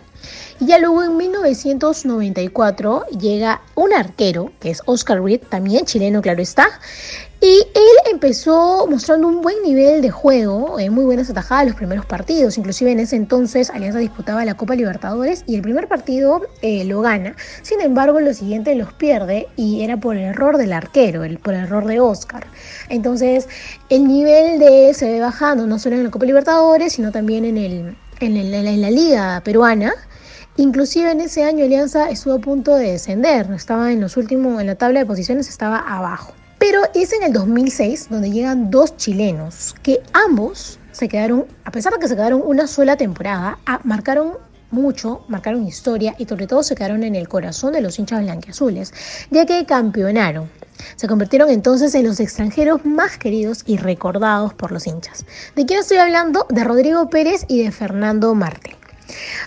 [0.61, 6.43] Y ya luego en 1994 llega un arquero, que es Oscar Reed, también chileno, claro
[6.43, 6.69] está.
[7.45, 11.77] Y él empezó mostrando un buen nivel de juego, eh, muy buenas atajadas en los
[11.77, 12.57] primeros partidos.
[12.57, 17.01] Inclusive en ese entonces Alianza disputaba la Copa Libertadores y el primer partido eh, lo
[17.01, 17.35] gana.
[17.63, 21.55] Sin embargo, lo siguiente los pierde y era por el error del arquero, el, por
[21.55, 22.47] el error de Oscar.
[22.89, 23.49] Entonces,
[23.89, 27.59] el nivel de se ve bajando, no solo en la Copa Libertadores, sino también en,
[27.59, 29.93] el, en la Liga Peruana.
[30.57, 34.67] Inclusive en ese año Alianza estuvo a punto de descender, estaba en los últimos, en
[34.67, 36.35] la tabla de posiciones estaba abajo.
[36.59, 41.95] Pero es en el 2006 donde llegan dos chilenos que ambos se quedaron, a pesar
[41.95, 44.35] de que se quedaron una sola temporada, ah, marcaron
[44.71, 48.93] mucho, marcaron historia y sobre todo se quedaron en el corazón de los hinchas blanquiazules,
[49.31, 50.51] ya que campeonaron.
[50.97, 55.25] Se convirtieron entonces en los extranjeros más queridos y recordados por los hinchas.
[55.57, 56.47] ¿De quién estoy hablando?
[56.51, 58.77] De Rodrigo Pérez y de Fernando Martel.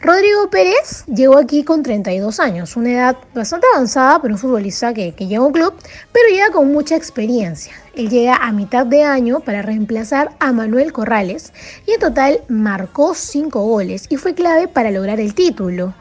[0.01, 5.13] Rodrigo Pérez llegó aquí con 32 años, una edad bastante avanzada para un futbolista que,
[5.13, 5.73] que llega a un club,
[6.11, 7.73] pero llega con mucha experiencia.
[7.95, 11.53] Él llega a mitad de año para reemplazar a Manuel Corrales
[11.87, 15.93] y en total marcó 5 goles y fue clave para lograr el título.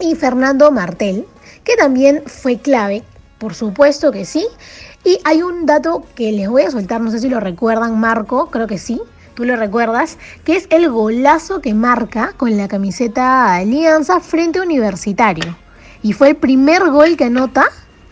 [0.00, 1.26] Y Fernando Martel,
[1.64, 3.02] que también fue clave,
[3.38, 4.46] por supuesto que sí.
[5.04, 8.50] Y hay un dato que les voy a soltar, no sé si lo recuerdan, Marco,
[8.50, 9.00] creo que sí
[9.34, 15.56] tú lo recuerdas, que es el golazo que marca con la camiseta Alianza frente Universitario.
[16.02, 17.66] Y fue el primer gol que anota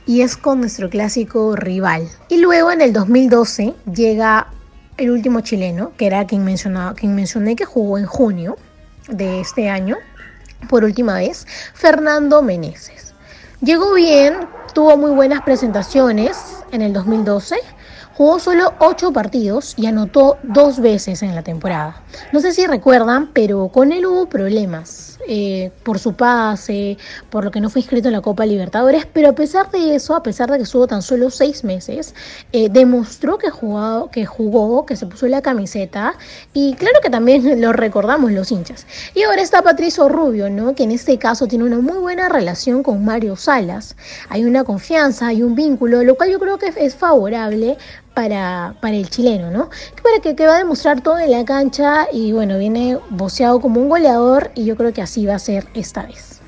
[0.07, 2.09] y es con nuestro clásico rival.
[2.29, 4.49] Y luego en el 2012 llega
[4.97, 8.57] el último chileno, que era quien, mencionaba, quien mencioné que jugó en junio
[9.09, 9.97] de este año,
[10.69, 13.15] por última vez, Fernando Meneses.
[13.61, 14.35] Llegó bien,
[14.75, 16.37] tuvo muy buenas presentaciones
[16.73, 17.57] en el 2012
[18.19, 22.03] Jugó solo 8 partidos y anotó dos veces en la temporada.
[22.33, 26.99] No sé si recuerdan, pero con él hubo problemas eh, por su pase,
[27.31, 30.17] por lo que no fue inscrito en la Copa Libertadores, pero a pesar de eso,
[30.17, 32.13] a pesar de que estuvo tan solo 6 meses,
[32.51, 36.15] eh, demostró que jugó, que jugó, que se puso la camiseta
[36.53, 38.85] y claro que también lo recordamos los hinchas.
[39.15, 40.75] Y ahora está Patricio Rubio, ¿no?
[40.75, 43.95] que en este caso tiene una muy buena relación con Mario Salas.
[44.29, 47.77] Hay una confianza, hay un vínculo, lo cual yo creo que es favorable
[48.19, 49.71] para, para el chileno, ¿no?
[50.03, 53.81] Para que, que, va a demostrar todo en la cancha y bueno, viene boceado como
[53.81, 56.41] un goleador y yo creo que así va a ser esta vez.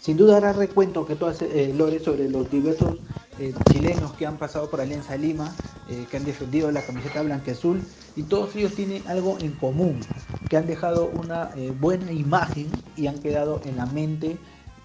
[0.00, 3.00] Sin duda hará recuento que tú haces, eh, Lore, sobre los diversos
[3.38, 5.54] eh, chilenos que han pasado por Alianza Lima,
[5.90, 7.82] eh, que han defendido la camiseta blanqueazul
[8.16, 10.00] y todos ellos tienen algo en común,
[10.48, 14.38] que han dejado una eh, buena imagen y han quedado en la mente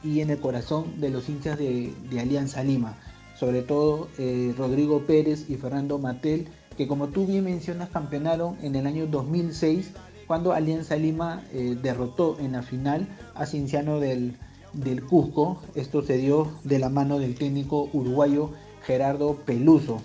[0.03, 2.97] y en el corazón de los hinchas de, de Alianza Lima,
[3.39, 6.47] sobre todo eh, Rodrigo Pérez y Fernando Matel,
[6.77, 9.91] que como tú bien mencionas campeonaron en el año 2006
[10.27, 14.35] cuando Alianza Lima eh, derrotó en la final a Cinciano del,
[14.73, 15.61] del Cusco.
[15.73, 18.51] Esto se dio de la mano del técnico uruguayo
[18.85, 20.01] Gerardo Peluso.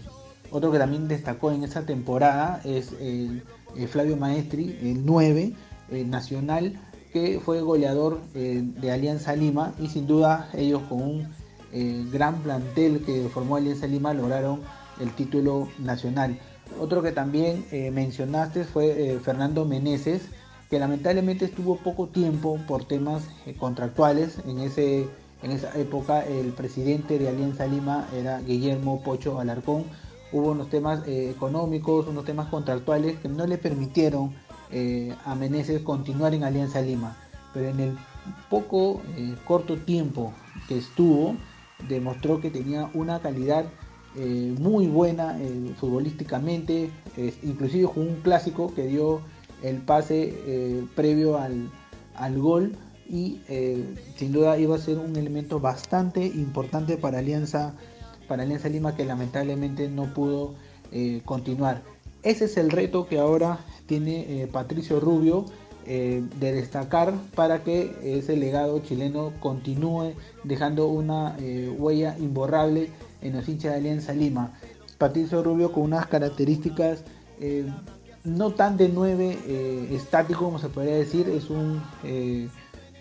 [0.50, 3.42] Otro que también destacó en esa temporada es el,
[3.76, 5.52] el Flavio Maestri, el 9
[5.90, 6.80] el nacional,
[7.12, 11.28] que fue goleador eh, de Alianza Lima y sin duda ellos con un
[11.74, 14.60] eh, gran plantel que formó Alianza Lima lograron
[15.00, 16.38] el título nacional.
[16.80, 20.22] Otro que también eh, mencionaste fue Fernando Meneses,
[20.70, 23.24] que lamentablemente estuvo poco tiempo por temas
[23.58, 24.38] contractuales.
[24.46, 25.06] En, ese,
[25.42, 29.84] en esa época el presidente de Alianza Lima era Guillermo Pocho Alarcón
[30.34, 34.34] hubo unos temas eh, económicos, unos temas contractuales que no le permitieron
[34.72, 37.16] eh, a Meneses continuar en Alianza Lima.
[37.54, 37.96] Pero en el
[38.50, 40.32] poco eh, corto tiempo
[40.66, 41.36] que estuvo,
[41.88, 43.66] demostró que tenía una calidad
[44.16, 45.36] eh, muy buena
[45.78, 46.90] futbolísticamente,
[47.42, 49.20] inclusive jugó un clásico que dio
[49.62, 51.70] el pase previo al,
[52.14, 52.76] al, gol
[53.08, 53.40] y
[54.16, 57.74] sin duda iba a ser un elemento bastante importante para Alianza
[58.26, 60.54] para Alianza Lima que lamentablemente no pudo
[60.92, 61.82] eh, continuar.
[62.22, 65.44] Ese es el reto que ahora tiene eh, Patricio Rubio
[65.86, 71.36] eh, de destacar para que ese legado chileno continúe dejando una
[71.78, 72.90] huella imborrable
[73.22, 74.52] en los hinchas de Alianza Lima.
[74.98, 77.04] Patricio Rubio con unas características
[78.24, 81.82] no tan de 9 estático como se podría decir, es un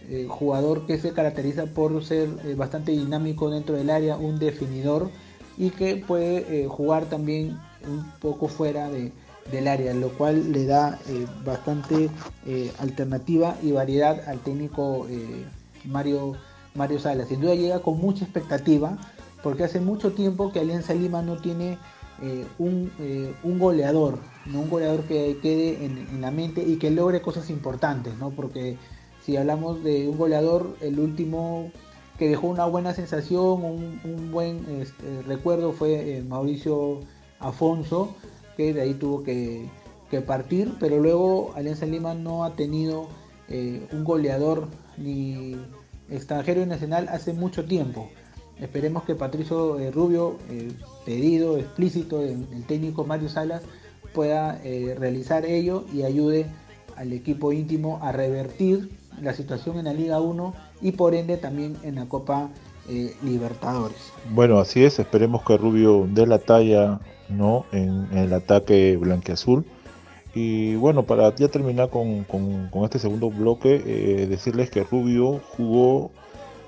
[0.10, 5.10] eh, jugador que se caracteriza por ser eh, bastante dinámico dentro del área, un definidor
[5.58, 7.58] y que puede eh, jugar también
[7.88, 9.14] un poco fuera de,
[9.52, 11.00] del área, lo cual le da
[11.46, 12.10] bastante
[12.80, 15.08] alternativa y variedad al técnico
[15.86, 16.34] Mario,
[16.76, 17.28] Mario Salas.
[17.28, 18.98] Sin duda llega con mucha expectativa
[19.44, 21.78] porque hace mucho tiempo que Alianza Lima no tiene
[22.58, 22.92] un,
[23.44, 24.62] un, goleador, ¿no?
[24.62, 28.32] un goleador que quede en, la mente y que logre cosas importantes, ¿no?
[28.32, 28.78] porque
[29.26, 31.72] si hablamos de un goleador, el último
[32.18, 37.02] que dejó una buena sensación, un, buen este, recuerdo fue eh, Mauricio
[37.40, 38.16] Afonso,
[38.58, 39.70] que de ahí tuvo que,
[40.28, 43.08] partir, pero luego Alianza Lima no ha tenido
[43.50, 45.56] eh, un goleador ni
[46.08, 48.10] extranjero y nacional hace mucho tiempo.
[48.60, 50.38] Esperemos que Patricio eh, Rubio,
[51.04, 53.64] pedido explícito del, técnico Mario Salas,
[54.14, 54.62] pueda
[55.00, 56.46] realizar ello y ayude
[56.96, 61.76] al equipo íntimo a revertir la situación en la Liga 1 y por ende también
[61.84, 62.52] en la Copa
[62.90, 64.12] eh, Libertadores.
[64.30, 67.00] Bueno, así es, esperemos que Rubio dé la talla
[67.30, 67.66] ¿no?
[67.72, 69.66] en, el ataque blanqueazul.
[70.36, 72.26] Y bueno, para ya terminar con,
[72.84, 76.12] este segundo bloque, eh, decirles que Rubio jugó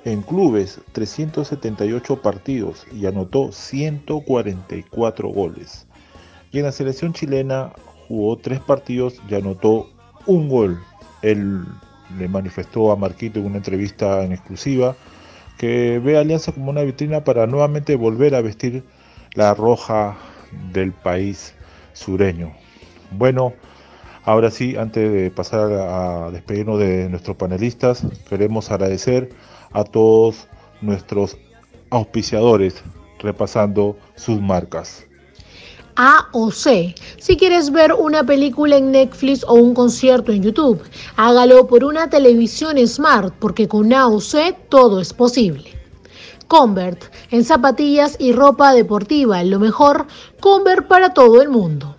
[0.04, 5.88] en clubes 378 partidos y anotó 144 goles.
[6.52, 7.74] Y en la selección chilena
[8.08, 9.90] jugó tres partidos y anotó
[10.28, 10.80] un gol.
[11.24, 11.66] El
[12.18, 14.96] le manifestó a Marquito en una entrevista en exclusiva
[15.58, 18.84] que ve a Alianza como una vitrina para nuevamente volver a vestir
[19.34, 20.18] la roja
[20.72, 21.54] del país
[21.94, 22.54] sureño.
[23.12, 23.54] Bueno,
[24.24, 29.30] ahora sí, antes de pasar a despedirnos de nuestros panelistas, queremos agradecer
[29.72, 30.48] a todos
[30.82, 31.38] nuestros
[31.90, 32.84] auspiciadores
[33.20, 35.06] repasando sus marcas.
[35.98, 36.94] A o C.
[37.18, 40.82] Si quieres ver una película en Netflix o un concierto en YouTube,
[41.16, 45.72] hágalo por una televisión smart porque con A o C todo es posible.
[46.48, 50.06] Convert, en zapatillas y ropa deportiva, lo mejor,
[50.42, 51.96] Convert para todo el mundo.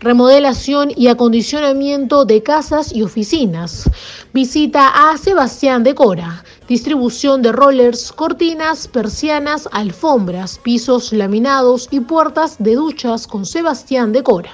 [0.00, 3.90] remodelación y acondicionamiento de casas y oficinas.
[4.32, 6.44] Visita a Sebastián Decora.
[6.68, 14.50] Distribución de rollers, cortinas, persianas, alfombras, pisos laminados y puertas de duchas con Sebastián Decora.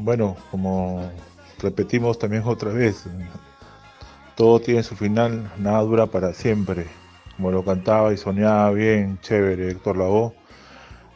[0.00, 1.02] Bueno, como
[1.58, 3.04] repetimos también otra vez,
[4.36, 6.86] todo tiene su final, nada dura para siempre.
[7.36, 10.32] Como lo cantaba y soñaba bien, chévere Héctor Lavoe,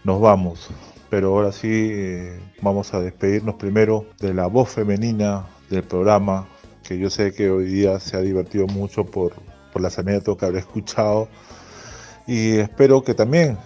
[0.03, 0.69] nos vamos.
[1.11, 6.49] Pero ahora sí eh, vamos a despedirnos primero de la voz femenina del programa,
[6.83, 9.33] que yo sé que hoy día se ha divertido mucho por,
[9.73, 11.29] por las anécdotas que habré escuchado.
[12.27, 13.59] Y espero que también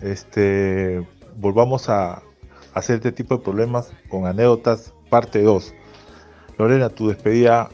[0.00, 1.06] este,
[1.36, 2.22] volvamos a,
[2.78, 5.74] hacer este tipo de problemas con anécdotas parte 2.
[6.58, 7.68] Lorena, tu despedida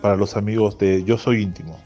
[0.00, 1.78] para los amigos de Yo Soy Íntimo.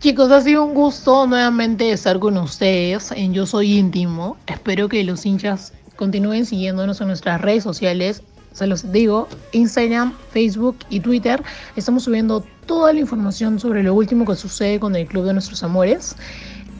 [0.00, 4.36] Chicos, ha sido un gusto nuevamente estar con ustedes en Yo Soy Íntimo.
[4.46, 8.22] Espero que los hinchas continúen siguiéndonos en nuestras redes sociales.
[8.52, 11.42] Se los digo, Instagram, Facebook y Twitter.
[11.76, 15.62] Estamos subiendo toda la información sobre lo último que sucede con el Club de Nuestros
[15.62, 16.16] Amores.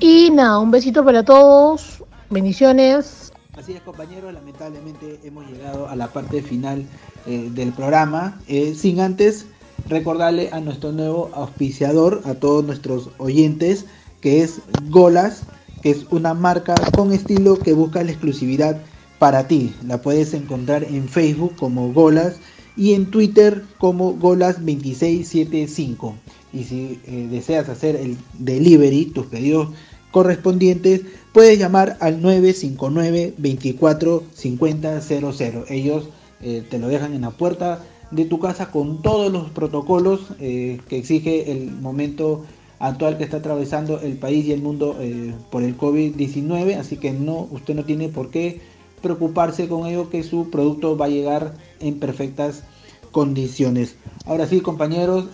[0.00, 2.02] Y nada, un besito para todos.
[2.30, 3.19] Bendiciones.
[3.60, 6.86] Así es, compañeros, lamentablemente hemos llegado a la parte final
[7.26, 8.40] eh, del programa.
[8.48, 9.44] Eh, sin antes
[9.86, 13.84] recordarle a nuestro nuevo auspiciador, a todos nuestros oyentes,
[14.22, 15.42] que es Golas,
[15.82, 18.80] que es una marca con estilo que busca la exclusividad
[19.18, 19.74] para ti.
[19.86, 22.36] La puedes encontrar en Facebook como Golas
[22.78, 26.14] y en Twitter como Golas2675.
[26.54, 29.68] Y si eh, deseas hacer el delivery, tus pedidos
[30.12, 35.64] correspondientes, puedes llamar al 959 24 50 00.
[35.68, 36.08] Ellos
[36.42, 37.80] eh, te lo dejan en la puerta
[38.10, 42.44] de tu casa con todos los protocolos eh, que exige el momento
[42.80, 46.76] actual que está atravesando el país y el mundo eh, por el COVID-19.
[46.76, 48.60] Así que no, usted no tiene por qué
[49.02, 52.64] preocuparse con ello que su producto va a llegar en perfectas
[53.12, 53.96] condiciones.
[54.26, 55.28] Ahora sí, compañeros,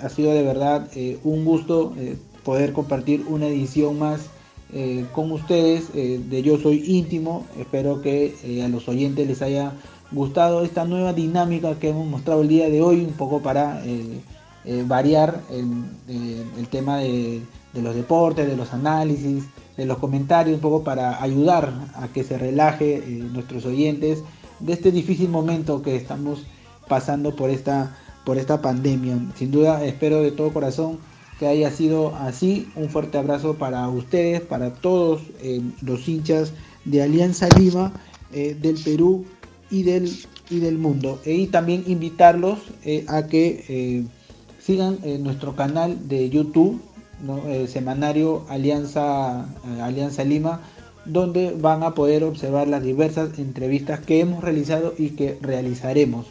[0.00, 0.88] ha sido de verdad
[1.24, 1.94] un gusto
[2.44, 4.28] poder compartir una edición más
[4.76, 7.46] eh, con ustedes eh, de Yo Soy Íntimo.
[7.60, 9.72] Espero que eh, a los oyentes les haya
[10.10, 13.82] gustado esta nueva dinámica que hemos mostrado el día de hoy, un poco para
[14.86, 17.42] variar el, tema de,
[17.72, 19.44] de, los deportes, de los análisis,
[19.76, 23.02] de los comentarios, un poco para ayudar a que se relaje
[23.32, 24.24] nuestros oyentes
[24.58, 26.44] de este difícil momento que estamos
[26.88, 29.18] pasando por esta, por esta pandemia.
[29.36, 30.98] Sin duda espero de todo corazón
[31.38, 32.68] que haya sido así.
[32.76, 36.52] Un fuerte abrazo para ustedes, para todos eh, los hinchas
[36.84, 37.92] de Alianza Lima,
[38.32, 39.24] eh, del Perú
[39.70, 40.10] y del,
[40.50, 41.20] y del mundo.
[41.24, 44.04] E, y también invitarlos eh, a que
[44.60, 46.80] sigan nuestro canal de YouTube,
[47.68, 49.46] semanario Alianza,
[49.82, 50.62] Alianza Lima,
[51.04, 56.26] donde van a poder observar las diversas entrevistas que hemos realizado y que realizaremos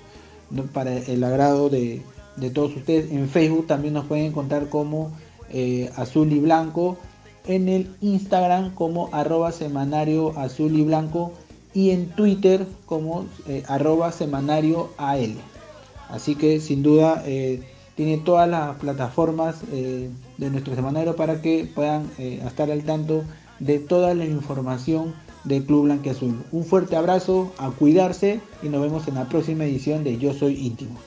[0.74, 2.02] para el agrado de,
[2.38, 3.12] de todos ustedes.
[3.12, 5.12] En Facebook también nos pueden encontrar como
[5.50, 6.98] eh, azul y blanco.
[7.46, 11.34] En el Instagram como arroba semanario azul y blanco.
[11.74, 15.36] Y en Twitter como eh, arroba semanario AL.
[16.10, 17.62] Así que sin duda eh,
[17.96, 23.24] tiene todas las plataformas de nuestro semanario para que puedan estar al tanto
[23.60, 29.08] de toda la información del Club Azul Un fuerte abrazo, a cuidarse y nos vemos
[29.08, 30.98] en la próxima edición de Yo Soy Íntimo.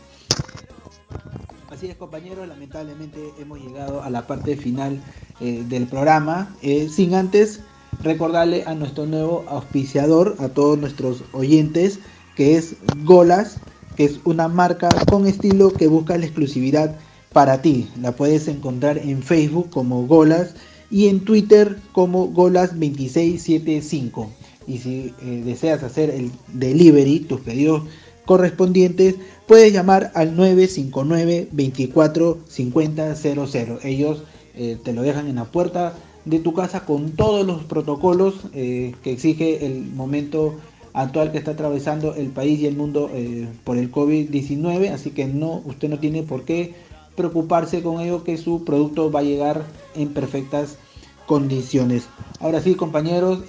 [1.77, 4.98] Así es, compañeros, lamentablemente hemos llegado a la parte final
[5.43, 6.57] eh, del programa.
[6.62, 7.61] Eh, sin antes
[8.03, 11.98] recordarle a nuestro nuevo auspiciador, a todos nuestros oyentes,
[12.35, 13.59] que es Golas,
[13.94, 16.97] que es una marca con estilo que busca la exclusividad
[17.35, 17.90] para ti.
[18.01, 20.55] La puedes encontrar en Facebook como Golas
[20.90, 24.28] y en Twitter como Golas2675.
[24.66, 27.82] Y si eh, deseas hacer el delivery, tus pedidos
[28.27, 29.15] correspondientes,
[29.47, 33.78] puedes llamar al 959 24 50 00.
[33.85, 34.23] Ellos
[34.55, 35.94] eh, te lo dejan en la puerta
[36.24, 40.57] de tu casa con todos los protocolos eh, que exige el momento
[40.93, 45.27] actual que está atravesando el país y el mundo eh, por el COVID-19, así que
[45.27, 46.74] no, usted no tiene por qué
[47.15, 49.62] preocuparse con ello que su producto va a llegar
[49.94, 50.78] en perfectas
[51.27, 52.09] condiciones.
[52.40, 53.40] Ahora sí, compañeros,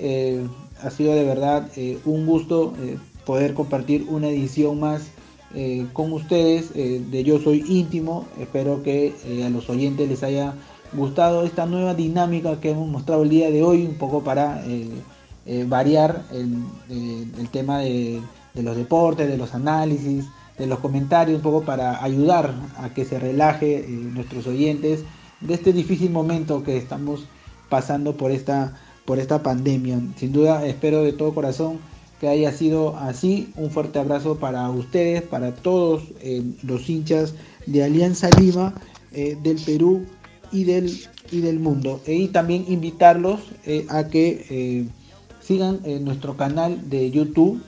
[0.82, 1.70] ha sido de verdad
[2.06, 2.74] un gusto
[3.28, 5.10] poder compartir una edición más
[5.94, 8.26] con ustedes de Yo Soy Íntimo.
[8.40, 9.14] Espero que
[9.46, 10.56] a los oyentes les haya
[10.94, 14.90] gustado esta nueva dinámica que hemos mostrado el día de hoy, un poco para eh,
[15.46, 18.22] eh, variar el, eh, tema de,
[18.56, 20.26] los deportes, de los análisis,
[20.58, 25.04] de los comentarios, un poco para ayudar a que se relaje nuestros oyentes
[25.42, 27.26] de este difícil momento que estamos
[27.70, 28.76] pasando por esta,
[29.06, 30.00] por esta pandemia.
[30.16, 31.80] Sin duda espero de todo corazón
[32.20, 33.52] que haya sido así.
[33.56, 36.04] Un fuerte abrazo para ustedes, para todos
[36.64, 37.34] los hinchas
[37.66, 38.74] de Alianza Lima
[39.12, 40.06] del Perú
[40.52, 40.92] y del,
[41.32, 42.02] y del mundo.
[42.06, 44.86] Y también invitarlos eh, a que eh,
[45.42, 47.62] sigan nuestro canal de YouTube,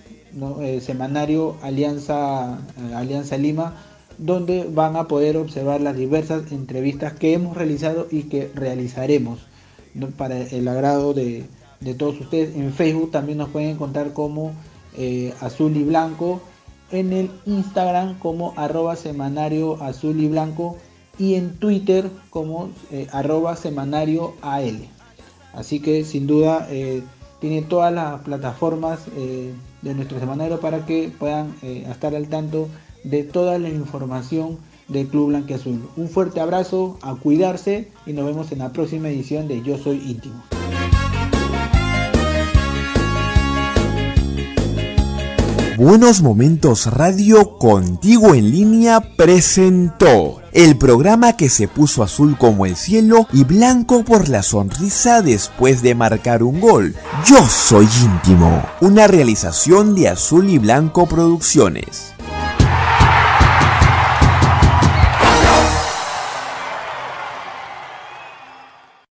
[0.61, 2.59] eh, semanario Alianza,
[2.95, 3.75] Alianza Lima,
[4.17, 9.39] donde van a poder observar las diversas entrevistas que hemos realizado y que realizaremos
[10.17, 11.45] para el agrado de,
[11.79, 12.55] de, todos ustedes.
[12.55, 14.53] En Facebook también nos pueden encontrar como
[15.39, 16.41] Azul y Blanco,
[16.91, 20.77] en el Instagram como arroba semanario azul y blanco
[21.17, 24.87] y en Twitter como eh, arroba semanario AL.
[25.53, 27.03] Así que sin duda eh,
[27.41, 32.67] tiene todas las plataformas eh, de nuestro semanario para que puedan estar al tanto
[33.03, 34.57] de toda la información
[34.87, 35.87] del Club Azul.
[35.95, 39.97] Un fuerte abrazo, a cuidarse y nos vemos en la próxima edición de Yo Soy
[39.97, 40.58] Íntimo.
[45.79, 52.75] Buenos Momentos Radio contigo en línea presentó el programa que se puso azul como el
[52.75, 56.97] cielo y blanco por la sonrisa después de marcar un gol.
[57.25, 62.13] Yo soy íntimo, una realización de Azul y Blanco Producciones.